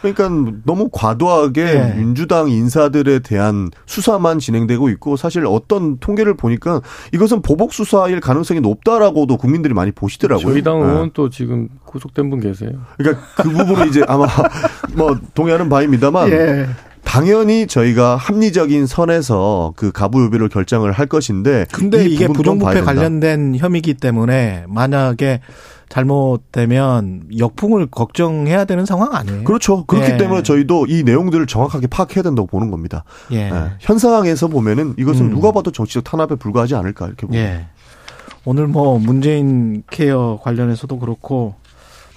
[0.00, 1.94] 그러니까 너무 과도하게 예.
[1.96, 6.80] 민주당 인사들에 대한 수사만 진행되고 있고 사실 어떤 통계를 보니까
[7.12, 10.52] 이것은 보복 수사일 가능성이 높다라고도 국민들이 많이 보시더라고요.
[10.52, 10.84] 저희 당 예.
[10.84, 12.70] 의원 또 지금 구속된 분 계세요.
[12.96, 14.26] 그러니까 그 부분은 이제 아마
[14.94, 16.66] 뭐 동의하는 바입니다만 예.
[17.04, 22.80] 당연히 저희가 합리적인 선에서 그 가부 유비를 결정을 할 것인데 근데 이 이게 부정부패.
[22.82, 25.40] 관련된 혐의이기 때문에 만약에
[25.88, 29.44] 잘못되면 역풍을 걱정해야 되는 상황 아니에요?
[29.44, 29.84] 그렇죠.
[29.86, 30.16] 그렇기 예.
[30.18, 33.04] 때문에 저희도 이 내용들을 정확하게 파악해야 된다고 보는 겁니다.
[33.32, 33.50] 예.
[33.50, 33.70] 예.
[33.80, 35.30] 현 상황에서 보면은 이것은 음.
[35.30, 37.44] 누가 봐도 정치적 탄압에 불과하지 않을까 이렇게 봅니다.
[37.44, 37.66] 예.
[38.44, 41.54] 오늘 뭐 문재인 케어 관련해서도 그렇고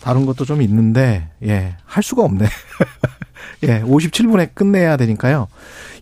[0.01, 2.45] 다른 것도 좀 있는데 예, 할 수가 없네.
[3.63, 5.47] 예, 57분에 끝내야 되니까요.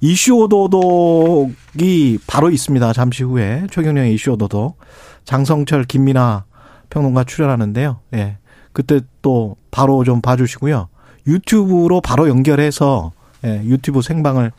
[0.02, 2.94] 이슈 오도독이 바로 있습니다.
[2.94, 4.80] 잠시 후에 최경영의 이슈 오도독
[5.26, 6.45] 장성철 김민아
[6.90, 7.99] 평론가 출연하는데요.
[8.15, 8.38] 예.
[8.72, 10.88] 그때 또 바로 좀 봐주시고요.
[11.27, 13.11] 유튜브로 바로 연결해서
[13.45, 14.52] 예, 유튜브 생방을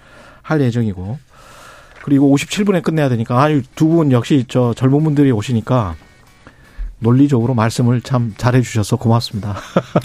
[0.42, 1.18] 할 예정이고
[2.02, 5.96] 그리고 57분에 끝내야 되니까 아니 두분 역시 저 젊은 분들이 오시니까
[7.00, 9.56] 논리적으로 말씀을 참 잘해 주셔서 고맙습니다.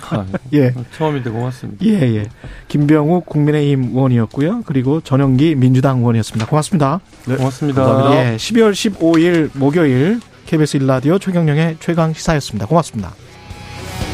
[0.09, 0.73] 아, 예.
[0.97, 1.85] 처음인데 고맙습니다.
[1.85, 2.26] 예, 예.
[2.67, 4.63] 김병욱 국민의힘 의원이었고요.
[4.65, 6.47] 그리고 전영기 민주당 의원이었습니다.
[6.47, 7.01] 고맙습니다.
[7.27, 7.84] 네, 고맙습니다.
[7.84, 8.34] 감사합니다.
[8.34, 12.65] 예, 12월 15일 목요일 KBS 일라디오 최경령의 최강 시사였습니다.
[12.65, 13.13] 고맙습니다.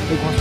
[0.09, 0.40] 네, 고맙습니다.